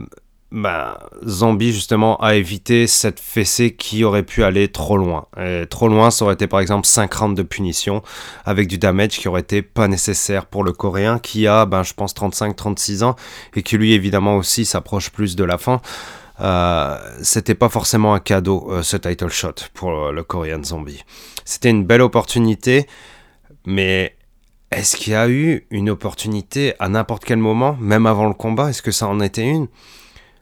ben, 0.51 0.97
Zombie 1.25 1.71
justement 1.71 2.17
a 2.17 2.35
évité 2.35 2.85
cette 2.85 3.21
fessée 3.21 3.73
qui 3.73 4.03
aurait 4.03 4.23
pu 4.23 4.43
aller 4.43 4.67
trop 4.67 4.97
loin. 4.97 5.27
Trop 5.69 5.87
loin, 5.87 6.11
ça 6.11 6.25
aurait 6.25 6.33
été 6.33 6.45
par 6.45 6.59
exemple 6.59 6.85
5 6.85 7.13
rounds 7.13 7.37
de 7.37 7.43
punition 7.43 8.03
avec 8.43 8.67
du 8.67 8.77
damage 8.77 9.11
qui 9.11 9.29
aurait 9.29 9.39
été 9.39 9.61
pas 9.61 9.87
nécessaire 9.87 10.45
pour 10.45 10.65
le 10.65 10.73
Coréen 10.73 11.19
qui 11.19 11.47
a, 11.47 11.65
ben, 11.65 11.83
je 11.83 11.93
pense, 11.93 12.13
35-36 12.13 13.03
ans 13.03 13.15
et 13.55 13.63
qui 13.63 13.77
lui 13.77 13.93
évidemment 13.93 14.35
aussi 14.35 14.65
s'approche 14.65 15.09
plus 15.09 15.37
de 15.37 15.45
la 15.45 15.57
fin. 15.57 15.79
Euh, 16.41 16.97
c'était 17.21 17.55
pas 17.55 17.69
forcément 17.69 18.13
un 18.13 18.19
cadeau, 18.19 18.67
euh, 18.71 18.81
ce 18.81 18.97
title 18.97 19.29
shot 19.29 19.55
pour 19.73 19.91
euh, 19.91 20.11
le 20.11 20.23
Korean 20.23 20.63
Zombie. 20.63 21.03
C'était 21.45 21.69
une 21.69 21.85
belle 21.85 22.01
opportunité, 22.01 22.87
mais 23.65 24.15
est-ce 24.71 24.97
qu'il 24.97 25.13
y 25.13 25.15
a 25.15 25.29
eu 25.29 25.67
une 25.69 25.89
opportunité 25.89 26.73
à 26.79 26.89
n'importe 26.89 27.25
quel 27.25 27.37
moment, 27.37 27.77
même 27.79 28.07
avant 28.07 28.27
le 28.27 28.33
combat? 28.33 28.69
Est-ce 28.69 28.81
que 28.81 28.91
ça 28.91 29.07
en 29.07 29.19
était 29.19 29.43
une? 29.43 29.67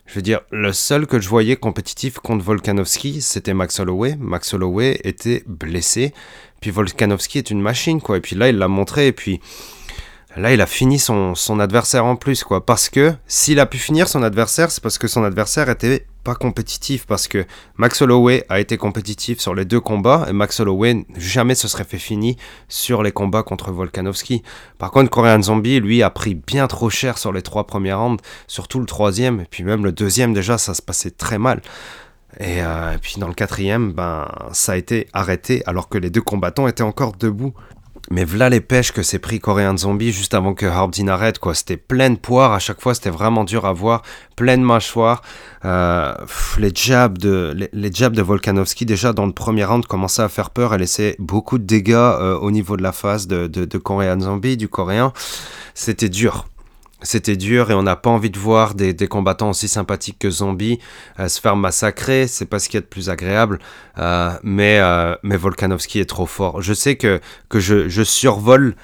Je 0.05 0.15
veux 0.15 0.21
dire, 0.21 0.41
le 0.51 0.73
seul 0.73 1.05
que 1.05 1.19
je 1.19 1.29
voyais 1.29 1.55
compétitif 1.55 2.17
contre 2.19 2.43
Volkanovski, 2.43 3.21
c'était 3.21 3.53
Max 3.53 3.79
Holloway. 3.79 4.15
Max 4.19 4.53
Holloway 4.53 4.99
était 5.03 5.43
blessé. 5.45 6.13
Puis 6.61 6.71
Volkanovski 6.71 7.37
est 7.37 7.51
une 7.51 7.61
machine, 7.61 8.01
quoi. 8.01 8.17
Et 8.17 8.21
puis 8.21 8.35
là, 8.35 8.49
il 8.49 8.57
l'a 8.57 8.67
montré. 8.67 9.07
Et 9.07 9.11
puis 9.11 9.39
Là, 10.35 10.53
il 10.53 10.61
a 10.61 10.67
fini 10.67 10.99
son, 10.99 11.33
adversaire 11.59 12.05
en 12.05 12.15
plus, 12.15 12.43
quoi. 12.43 12.63
Parce 12.63 12.89
que 12.89 13.13
s'il 13.27 13.59
a 13.59 13.65
pu 13.65 13.79
finir 13.79 14.07
son 14.07 14.21
adversaire, 14.21 14.69
c'est 14.69 14.81
parce 14.81 14.99
que 14.99 15.07
son 15.07 15.23
adversaire 15.23 15.69
était 15.69 16.05
pas 16.23 16.35
compétitif. 16.35 17.07
Parce 17.07 17.27
que 17.27 17.45
Max 17.77 18.01
Holloway 18.01 18.45
a 18.47 18.59
été 18.59 18.77
compétitif 18.77 19.39
sur 19.39 19.55
les 19.55 19.65
deux 19.65 19.79
combats 19.79 20.27
et 20.29 20.33
Max 20.33 20.59
Holloway 20.59 21.03
jamais 21.17 21.55
se 21.55 21.67
serait 21.67 21.83
fait 21.83 21.97
fini 21.97 22.37
sur 22.67 23.01
les 23.01 23.11
combats 23.11 23.41
contre 23.41 23.71
Volkanovski. 23.71 24.43
Par 24.77 24.91
contre, 24.91 25.09
Korean 25.09 25.41
Zombie, 25.41 25.79
lui, 25.79 26.03
a 26.03 26.11
pris 26.11 26.35
bien 26.35 26.67
trop 26.67 26.91
cher 26.91 27.17
sur 27.17 27.33
les 27.33 27.41
trois 27.41 27.65
premiers 27.65 27.93
rounds, 27.93 28.21
surtout 28.45 28.79
le 28.79 28.85
troisième, 28.85 29.39
et 29.39 29.47
puis 29.49 29.63
même 29.63 29.83
le 29.83 29.91
deuxième, 29.91 30.33
déjà, 30.33 30.59
ça 30.59 30.75
se 30.75 30.83
passait 30.83 31.11
très 31.11 31.39
mal. 31.39 31.61
Et, 32.39 32.61
euh, 32.61 32.93
et 32.93 32.97
puis 32.99 33.15
dans 33.17 33.27
le 33.27 33.33
quatrième, 33.33 33.93
ben, 33.93 34.27
ça 34.51 34.73
a 34.73 34.75
été 34.77 35.07
arrêté 35.13 35.63
alors 35.65 35.89
que 35.89 35.97
les 35.97 36.11
deux 36.11 36.21
combattants 36.21 36.67
étaient 36.67 36.83
encore 36.83 37.13
debout. 37.13 37.53
Mais 38.11 38.25
voilà 38.25 38.49
les 38.49 38.59
pêches 38.59 38.91
que 38.91 39.03
s'est 39.03 39.19
pris 39.19 39.39
Coréen 39.39 39.77
Zombie 39.77 40.11
juste 40.11 40.33
avant 40.33 40.55
que 40.55 40.65
Harbin 40.65 41.07
arrête, 41.07 41.37
quoi. 41.37 41.53
C'était 41.53 41.77
plein 41.77 42.09
de 42.09 42.17
poire, 42.17 42.53
à 42.53 42.59
chaque 42.59 42.81
fois 42.81 42.95
c'était 42.95 43.11
vraiment 43.11 43.43
dur 43.43 43.65
à 43.65 43.73
voir, 43.73 44.01
plein 44.35 44.57
de 44.57 44.63
mâchoires. 44.63 45.21
Euh, 45.63 46.13
les, 46.57 46.71
jabs 46.73 47.19
de, 47.19 47.69
les, 47.71 47.89
de 47.89 48.21
Volkanovski, 48.21 48.85
déjà 48.85 49.13
dans 49.13 49.27
le 49.27 49.31
premier 49.31 49.63
round, 49.63 49.85
commençaient 49.85 50.23
à 50.23 50.29
faire 50.29 50.49
peur. 50.49 50.73
Elle 50.73 50.81
laissait 50.81 51.15
beaucoup 51.19 51.59
de 51.59 51.65
dégâts 51.65 51.93
euh, 51.93 52.37
au 52.39 52.49
niveau 52.49 52.77
de 52.77 52.83
la 52.83 52.91
face 52.91 53.27
de, 53.27 53.45
de, 53.45 53.65
de 53.65 53.77
Korean 53.77 54.19
Zombie, 54.19 54.57
du 54.57 54.67
coréen. 54.67 55.13
C'était 55.75 56.09
dur 56.09 56.47
c'était 57.01 57.37
dur 57.37 57.71
et 57.71 57.73
on 57.73 57.83
n'a 57.83 57.95
pas 57.95 58.09
envie 58.09 58.29
de 58.29 58.37
voir 58.37 58.75
des, 58.75 58.93
combattants 59.07 59.49
aussi 59.51 59.67
sympathiques 59.67 60.19
que 60.19 60.29
Zombie 60.29 60.79
euh, 61.19 61.27
se 61.27 61.39
faire 61.39 61.55
massacrer. 61.55 62.27
C'est 62.27 62.45
pas 62.45 62.59
ce 62.59 62.69
qui 62.69 62.77
est 62.77 62.81
de 62.81 62.85
plus 62.85 63.09
agréable. 63.09 63.59
Euh, 63.97 64.31
mais, 64.43 64.79
euh, 64.79 65.15
mais 65.23 65.37
Volkanovski 65.37 65.99
est 65.99 66.09
trop 66.09 66.25
fort. 66.25 66.61
Je 66.61 66.73
sais 66.73 66.95
que, 66.95 67.19
que 67.47 67.59
je, 67.59 68.03
survole 68.03 68.75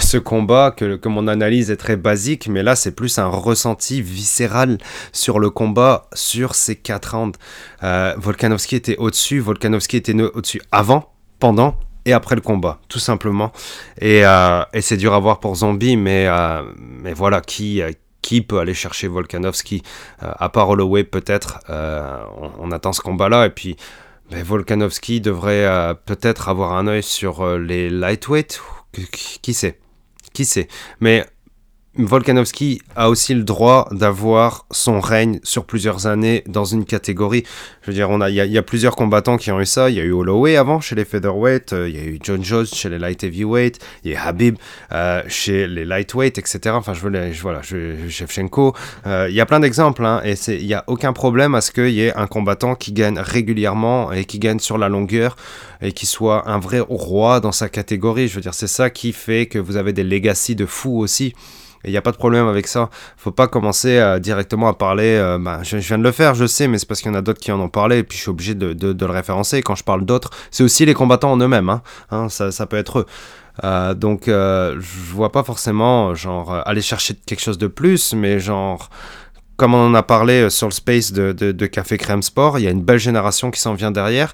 ce 0.00 0.16
combat, 0.16 0.70
que, 0.70 0.96
que 0.96 1.08
mon 1.08 1.28
analyse 1.28 1.70
est 1.70 1.76
très 1.76 1.96
basique, 1.96 2.48
mais 2.48 2.62
là 2.62 2.76
c'est 2.76 2.92
plus 2.92 3.18
un 3.18 3.26
ressenti 3.26 4.00
viscéral 4.02 4.78
sur 5.12 5.38
le 5.38 5.50
combat, 5.50 6.08
sur 6.12 6.54
ces 6.54 6.76
quatre 6.76 7.16
rounds. 7.16 7.38
Volkanovski 8.16 8.76
était 8.76 8.96
au-dessus, 8.96 9.40
Volkanovski 9.40 9.96
était 9.96 10.14
au-dessus 10.14 10.62
avant, 10.72 11.12
pendant 11.38 11.76
et 12.04 12.12
après 12.12 12.34
le 12.34 12.40
combat, 12.40 12.80
tout 12.88 12.98
simplement. 12.98 13.52
Et, 14.00 14.24
euh, 14.24 14.62
et 14.72 14.80
c'est 14.80 14.96
dur 14.96 15.14
à 15.14 15.18
voir 15.18 15.40
pour 15.40 15.54
Zombie, 15.56 15.96
mais, 15.96 16.26
euh, 16.28 16.62
mais 16.76 17.12
voilà, 17.12 17.40
qui, 17.40 17.82
qui 18.22 18.42
peut 18.42 18.58
aller 18.58 18.74
chercher 18.74 19.08
Volkanovski? 19.08 19.82
À 20.20 20.48
part 20.48 20.68
Holloway, 20.68 21.04
peut-être. 21.04 21.60
On, 22.58 22.70
attend 22.72 22.92
ce 22.92 23.00
combat-là, 23.00 23.46
et 23.46 23.50
puis 23.50 23.76
ben, 24.30 24.42
Volkanovski 24.42 25.20
devrait 25.20 25.94
peut-être 26.06 26.48
avoir 26.48 26.74
un 26.74 26.86
œil 26.86 27.02
sur 27.02 27.58
les 27.58 27.90
lightweight. 27.90 28.60
Qui 29.42 29.54
sait? 29.54 29.78
Qui 30.32 30.44
sait? 30.44 30.68
Mais 31.00 31.26
Volkanovski 31.96 32.80
a 32.94 33.10
aussi 33.10 33.34
le 33.34 33.42
droit 33.42 33.88
d'avoir 33.90 34.64
son 34.70 35.00
règne 35.00 35.40
sur 35.42 35.64
plusieurs 35.64 36.06
années 36.06 36.44
dans 36.46 36.64
une 36.64 36.84
catégorie. 36.84 37.42
Je 37.82 37.90
veux 37.90 37.94
dire, 37.94 38.08
il 38.28 38.34
y, 38.34 38.58
a 38.58 38.62
plusieurs 38.62 38.94
combattants 38.94 39.36
qui 39.36 39.50
ont 39.50 39.60
eu 39.60 39.66
ça. 39.66 39.90
Il 39.90 39.96
y 39.96 40.00
a 40.00 40.04
eu 40.04 40.12
Holloway 40.12 40.56
avant 40.56 40.80
chez 40.80 40.94
les 40.94 41.04
featherweight, 41.04 41.72
euh, 41.72 41.88
il 41.88 41.96
y 41.96 41.98
a 41.98 42.04
eu 42.04 42.20
John 42.22 42.44
Jones 42.44 42.66
chez 42.66 42.88
les 42.90 42.98
light 43.00 43.24
heavyweight, 43.24 43.80
il 44.04 44.12
y 44.12 44.14
a 44.14 44.24
Habib 44.24 44.54
euh, 44.92 45.22
chez 45.26 45.66
les 45.66 45.84
lightweight, 45.84 46.38
etc. 46.38 46.60
Enfin, 46.76 46.94
je 46.94 47.00
veux, 47.00 47.10
les, 47.10 47.32
je, 47.32 47.42
voilà, 47.42 47.60
je, 47.62 48.08
Shevchenko. 48.08 48.72
Euh, 49.08 49.26
il 49.28 49.34
y 49.34 49.40
a 49.40 49.46
plein 49.46 49.58
d'exemples, 49.58 50.04
hein, 50.04 50.22
et 50.24 50.34
il 50.46 50.66
n'y 50.66 50.74
a 50.74 50.84
aucun 50.86 51.12
problème 51.12 51.56
à 51.56 51.60
ce 51.60 51.72
qu'il 51.72 51.90
y 51.90 52.02
ait 52.02 52.14
un 52.14 52.28
combattant 52.28 52.76
qui 52.76 52.92
gagne 52.92 53.18
régulièrement 53.18 54.12
et 54.12 54.24
qui 54.26 54.38
gagne 54.38 54.60
sur 54.60 54.78
la 54.78 54.88
longueur 54.88 55.34
et 55.82 55.90
qui 55.90 56.06
soit 56.06 56.48
un 56.48 56.60
vrai 56.60 56.78
roi 56.78 57.40
dans 57.40 57.52
sa 57.52 57.68
catégorie. 57.68 58.28
Je 58.28 58.36
veux 58.36 58.42
dire, 58.42 58.54
c'est 58.54 58.68
ça 58.68 58.90
qui 58.90 59.12
fait 59.12 59.46
que 59.46 59.58
vous 59.58 59.76
avez 59.76 59.92
des 59.92 60.04
legacy 60.04 60.54
de 60.54 60.66
fous 60.66 60.98
aussi. 60.98 61.34
Il 61.84 61.90
n'y 61.90 61.96
a 61.96 62.02
pas 62.02 62.12
de 62.12 62.16
problème 62.16 62.46
avec 62.46 62.66
ça. 62.66 62.90
Faut 63.16 63.30
pas 63.30 63.48
commencer 63.48 63.96
euh, 63.96 64.18
directement 64.18 64.68
à 64.68 64.74
parler. 64.74 65.16
Euh, 65.16 65.38
bah, 65.38 65.60
je, 65.62 65.76
viens 65.78 65.98
de 65.98 66.02
le 66.02 66.12
faire, 66.12 66.34
je 66.34 66.46
sais, 66.46 66.68
mais 66.68 66.78
c'est 66.78 66.86
parce 66.86 67.00
qu'il 67.00 67.10
y 67.10 67.14
en 67.14 67.18
a 67.18 67.22
d'autres 67.22 67.40
qui 67.40 67.52
en 67.52 67.60
ont 67.60 67.68
parlé, 67.68 67.98
et 67.98 68.02
puis 68.02 68.18
je 68.18 68.22
suis 68.22 68.30
obligé 68.30 68.54
de, 68.54 68.74
le 68.92 69.12
référencer. 69.12 69.62
Quand 69.62 69.74
je 69.74 69.84
parle 69.84 70.04
d'autres, 70.04 70.30
c'est 70.50 70.62
aussi 70.62 70.84
les 70.84 70.94
combattants 70.94 71.32
en 71.32 71.38
eux-mêmes. 71.38 71.70
Hein. 71.70 71.82
hein 72.10 72.28
ça, 72.28 72.66
peut 72.66 72.76
être 72.76 73.00
eux. 73.00 73.06
Euh, 73.64 73.94
donc, 73.94 74.24
je 74.26 75.12
vois 75.12 75.32
pas 75.32 75.42
forcément, 75.42 76.14
genre, 76.14 76.62
aller 76.66 76.82
chercher 76.82 77.14
quelque 77.14 77.40
chose 77.40 77.58
de 77.58 77.66
plus, 77.66 78.14
mais 78.14 78.40
genre 78.40 78.90
comme 79.56 79.74
on 79.74 79.88
en 79.88 79.94
a 79.94 80.02
parlé 80.02 80.48
sur 80.48 80.68
le 80.68 80.72
space 80.72 81.12
de 81.12 81.66
Café 81.66 81.98
Crème 81.98 82.22
Sport, 82.22 82.58
il 82.58 82.62
y 82.62 82.66
a 82.66 82.70
une 82.70 82.80
belle 82.80 82.98
génération 82.98 83.50
qui 83.50 83.60
s'en 83.60 83.74
vient 83.74 83.90
derrière 83.90 84.32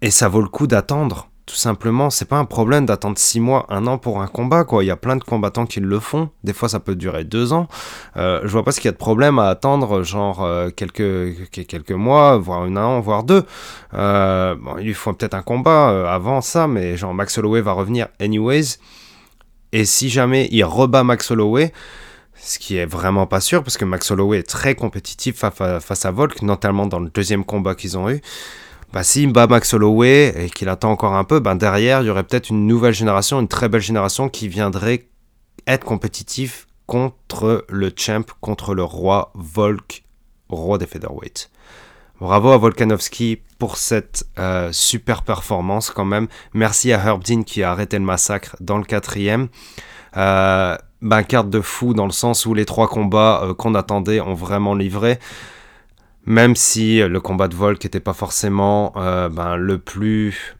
et 0.00 0.10
ça 0.10 0.28
vaut 0.28 0.42
le 0.42 0.48
coup 0.48 0.66
d'attendre 0.66 1.28
tout 1.44 1.56
simplement, 1.56 2.08
c'est 2.08 2.24
pas 2.24 2.38
un 2.38 2.44
problème 2.44 2.86
d'attendre 2.86 3.18
6 3.18 3.40
mois, 3.40 3.66
1 3.68 3.86
an 3.88 3.98
pour 3.98 4.20
un 4.20 4.28
combat, 4.28 4.62
quoi. 4.62 4.84
Il 4.84 4.86
y 4.86 4.92
a 4.92 4.96
plein 4.96 5.16
de 5.16 5.24
combattants 5.24 5.66
qui 5.66 5.80
le 5.80 5.98
font. 5.98 6.30
Des 6.44 6.52
fois, 6.52 6.68
ça 6.68 6.78
peut 6.78 6.94
durer 6.94 7.24
2 7.24 7.52
ans. 7.52 7.66
Euh, 8.16 8.40
je 8.44 8.48
vois 8.48 8.62
pas 8.62 8.70
ce 8.70 8.80
qu'il 8.80 8.88
y 8.88 8.90
a 8.90 8.92
de 8.92 8.96
problème 8.96 9.40
à 9.40 9.48
attendre, 9.48 10.04
genre, 10.04 10.44
euh, 10.44 10.70
quelques, 10.70 11.50
quelques 11.50 11.90
mois, 11.90 12.38
voire 12.38 12.62
un 12.62 12.76
an, 12.76 13.00
voire 13.00 13.24
deux. 13.24 13.44
Euh, 13.94 14.54
bon, 14.54 14.78
il 14.78 14.86
lui 14.86 14.94
faut 14.94 15.12
peut-être 15.12 15.34
un 15.34 15.42
combat 15.42 16.12
avant 16.12 16.40
ça, 16.40 16.68
mais 16.68 16.96
genre, 16.96 17.12
Max 17.12 17.36
Holloway 17.36 17.60
va 17.60 17.72
revenir 17.72 18.06
anyways. 18.20 18.78
Et 19.72 19.84
si 19.84 20.10
jamais 20.10 20.48
il 20.52 20.62
rebat 20.64 21.02
Max 21.02 21.30
Holloway, 21.30 21.72
ce 22.36 22.60
qui 22.60 22.76
est 22.76 22.86
vraiment 22.86 23.26
pas 23.26 23.40
sûr, 23.40 23.64
parce 23.64 23.76
que 23.76 23.84
Max 23.84 24.10
Holloway 24.10 24.38
est 24.38 24.48
très 24.48 24.76
compétitif 24.76 25.36
face 25.36 26.04
à 26.06 26.10
Volk, 26.12 26.42
notamment 26.42 26.86
dans 26.86 27.00
le 27.00 27.08
deuxième 27.08 27.44
combat 27.44 27.74
qu'ils 27.74 27.98
ont 27.98 28.08
eu 28.08 28.20
bah, 28.92 29.02
s'il 29.02 29.32
bat 29.32 29.46
Max 29.46 29.72
Holloway 29.72 30.34
et 30.36 30.50
qu'il 30.50 30.68
attend 30.68 30.90
encore 30.90 31.14
un 31.14 31.24
peu, 31.24 31.40
ben 31.40 31.56
derrière, 31.56 32.02
il 32.02 32.06
y 32.06 32.10
aurait 32.10 32.24
peut-être 32.24 32.50
une 32.50 32.66
nouvelle 32.66 32.94
génération, 32.94 33.40
une 33.40 33.48
très 33.48 33.68
belle 33.68 33.80
génération 33.80 34.28
qui 34.28 34.48
viendrait 34.48 35.08
être 35.66 35.84
compétitif 35.84 36.66
contre 36.86 37.64
le 37.68 37.90
champ, 37.96 38.24
contre 38.40 38.74
le 38.74 38.82
roi 38.82 39.32
Volk, 39.34 40.04
roi 40.48 40.78
des 40.78 40.86
featherweight. 40.86 41.50
Bravo 42.20 42.50
à 42.50 42.58
Volkanovski 42.58 43.40
pour 43.58 43.78
cette 43.78 44.26
euh, 44.38 44.70
super 44.72 45.22
performance 45.22 45.90
quand 45.90 46.04
même. 46.04 46.28
Merci 46.52 46.92
à 46.92 46.98
Herb 47.04 47.24
Dean 47.24 47.42
qui 47.42 47.62
a 47.62 47.70
arrêté 47.70 47.98
le 47.98 48.04
massacre 48.04 48.56
dans 48.60 48.78
le 48.78 48.84
quatrième. 48.84 49.48
Euh, 50.16 50.76
ben, 51.00 51.22
carte 51.24 51.50
de 51.50 51.60
fou 51.60 51.94
dans 51.94 52.06
le 52.06 52.12
sens 52.12 52.46
où 52.46 52.54
les 52.54 52.64
trois 52.64 52.86
combats 52.86 53.40
euh, 53.42 53.54
qu'on 53.54 53.74
attendait 53.74 54.20
ont 54.20 54.34
vraiment 54.34 54.74
livré 54.74 55.18
même 56.24 56.56
si 56.56 57.00
le 57.00 57.20
combat 57.20 57.48
de 57.48 57.54
Volk 57.54 57.82
n'était 57.82 58.00
pas 58.00 58.12
forcément 58.12 58.92
euh, 58.96 59.28
ben, 59.28 59.56
le 59.56 59.78
plus 59.78 60.56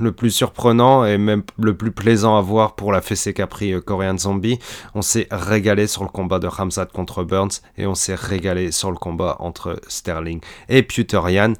le 0.00 0.12
plus 0.12 0.30
surprenant 0.30 1.04
et 1.04 1.18
même 1.18 1.42
le 1.58 1.76
plus 1.76 1.92
plaisant 1.92 2.36
à 2.36 2.40
voir 2.40 2.74
pour 2.74 2.92
la 2.92 3.00
fessée 3.00 3.32
qu'a 3.32 3.46
pris 3.46 3.74
Korean 3.82 4.18
Zombie. 4.18 4.58
On 4.94 5.02
s'est 5.02 5.28
régalé 5.30 5.86
sur 5.86 6.02
le 6.02 6.08
combat 6.08 6.38
de 6.38 6.46
Ramsat 6.46 6.86
contre 6.86 7.24
Burns 7.24 7.60
et 7.78 7.86
on 7.86 7.94
s'est 7.94 8.14
régalé 8.14 8.72
sur 8.72 8.90
le 8.90 8.96
combat 8.96 9.36
entre 9.40 9.80
Sterling 9.88 10.40
et 10.68 10.82
Puterian. 10.82 11.54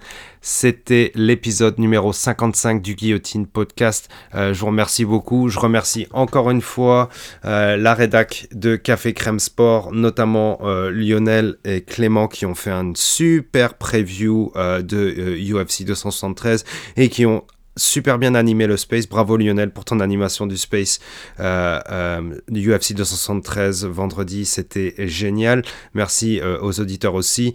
C'était 0.45 1.13
l'épisode 1.15 1.79
numéro 1.79 2.13
55 2.13 2.83
du 2.83 2.97
Guillotine 2.97 3.47
Podcast. 3.47 4.09
Euh, 4.35 4.53
je 4.53 4.59
vous 4.59 4.67
remercie 4.67 5.05
beaucoup. 5.05 5.49
Je 5.49 5.59
remercie 5.61 6.09
encore 6.11 6.51
une 6.51 6.61
fois 6.61 7.09
euh, 7.45 7.77
la 7.77 7.95
rédac 7.95 8.49
de 8.53 8.75
Café 8.75 9.15
Crème 9.15 9.39
Sport, 9.39 9.93
notamment 9.93 10.59
euh, 10.63 10.91
Lionel 10.91 11.59
et 11.65 11.83
Clément 11.83 12.27
qui 12.27 12.45
ont 12.45 12.57
fait 12.57 12.73
un 12.73 12.91
super 12.97 13.75
preview 13.75 14.53
de 14.57 15.39
UFC 15.39 15.85
273 15.85 16.65
et 16.97 17.09
qui 17.09 17.25
ont 17.25 17.45
super 17.77 18.19
bien 18.19 18.35
animé 18.35 18.67
le 18.67 18.77
space. 18.77 19.09
Bravo 19.09 19.37
Lionel 19.37 19.71
pour 19.71 19.85
ton 19.85 20.01
animation 20.01 20.47
du 20.47 20.57
space 20.57 21.01
euh, 21.41 21.81
euh, 21.91 22.41
UFC 22.51 22.95
273 22.95 23.85
vendredi. 23.87 24.45
C'était 24.45 24.95
génial. 24.99 25.63
Merci 25.95 26.41
euh, 26.41 26.59
aux 26.61 26.81
auditeurs 26.81 27.15
aussi. 27.15 27.55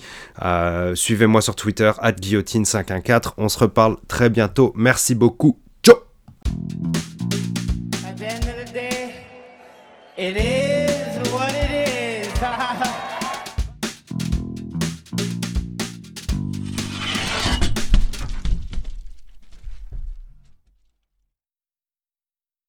Suivez-moi 0.95 1.41
sur 1.41 1.55
Twitter, 1.55 1.91
guillotine514. 2.01 3.33
On 3.37 3.49
se 3.49 3.59
reparle 3.59 3.97
très 4.07 4.29
bientôt. 4.29 4.73
Merci 4.75 5.15
beaucoup. 5.15 5.59
Ciao 5.83 5.97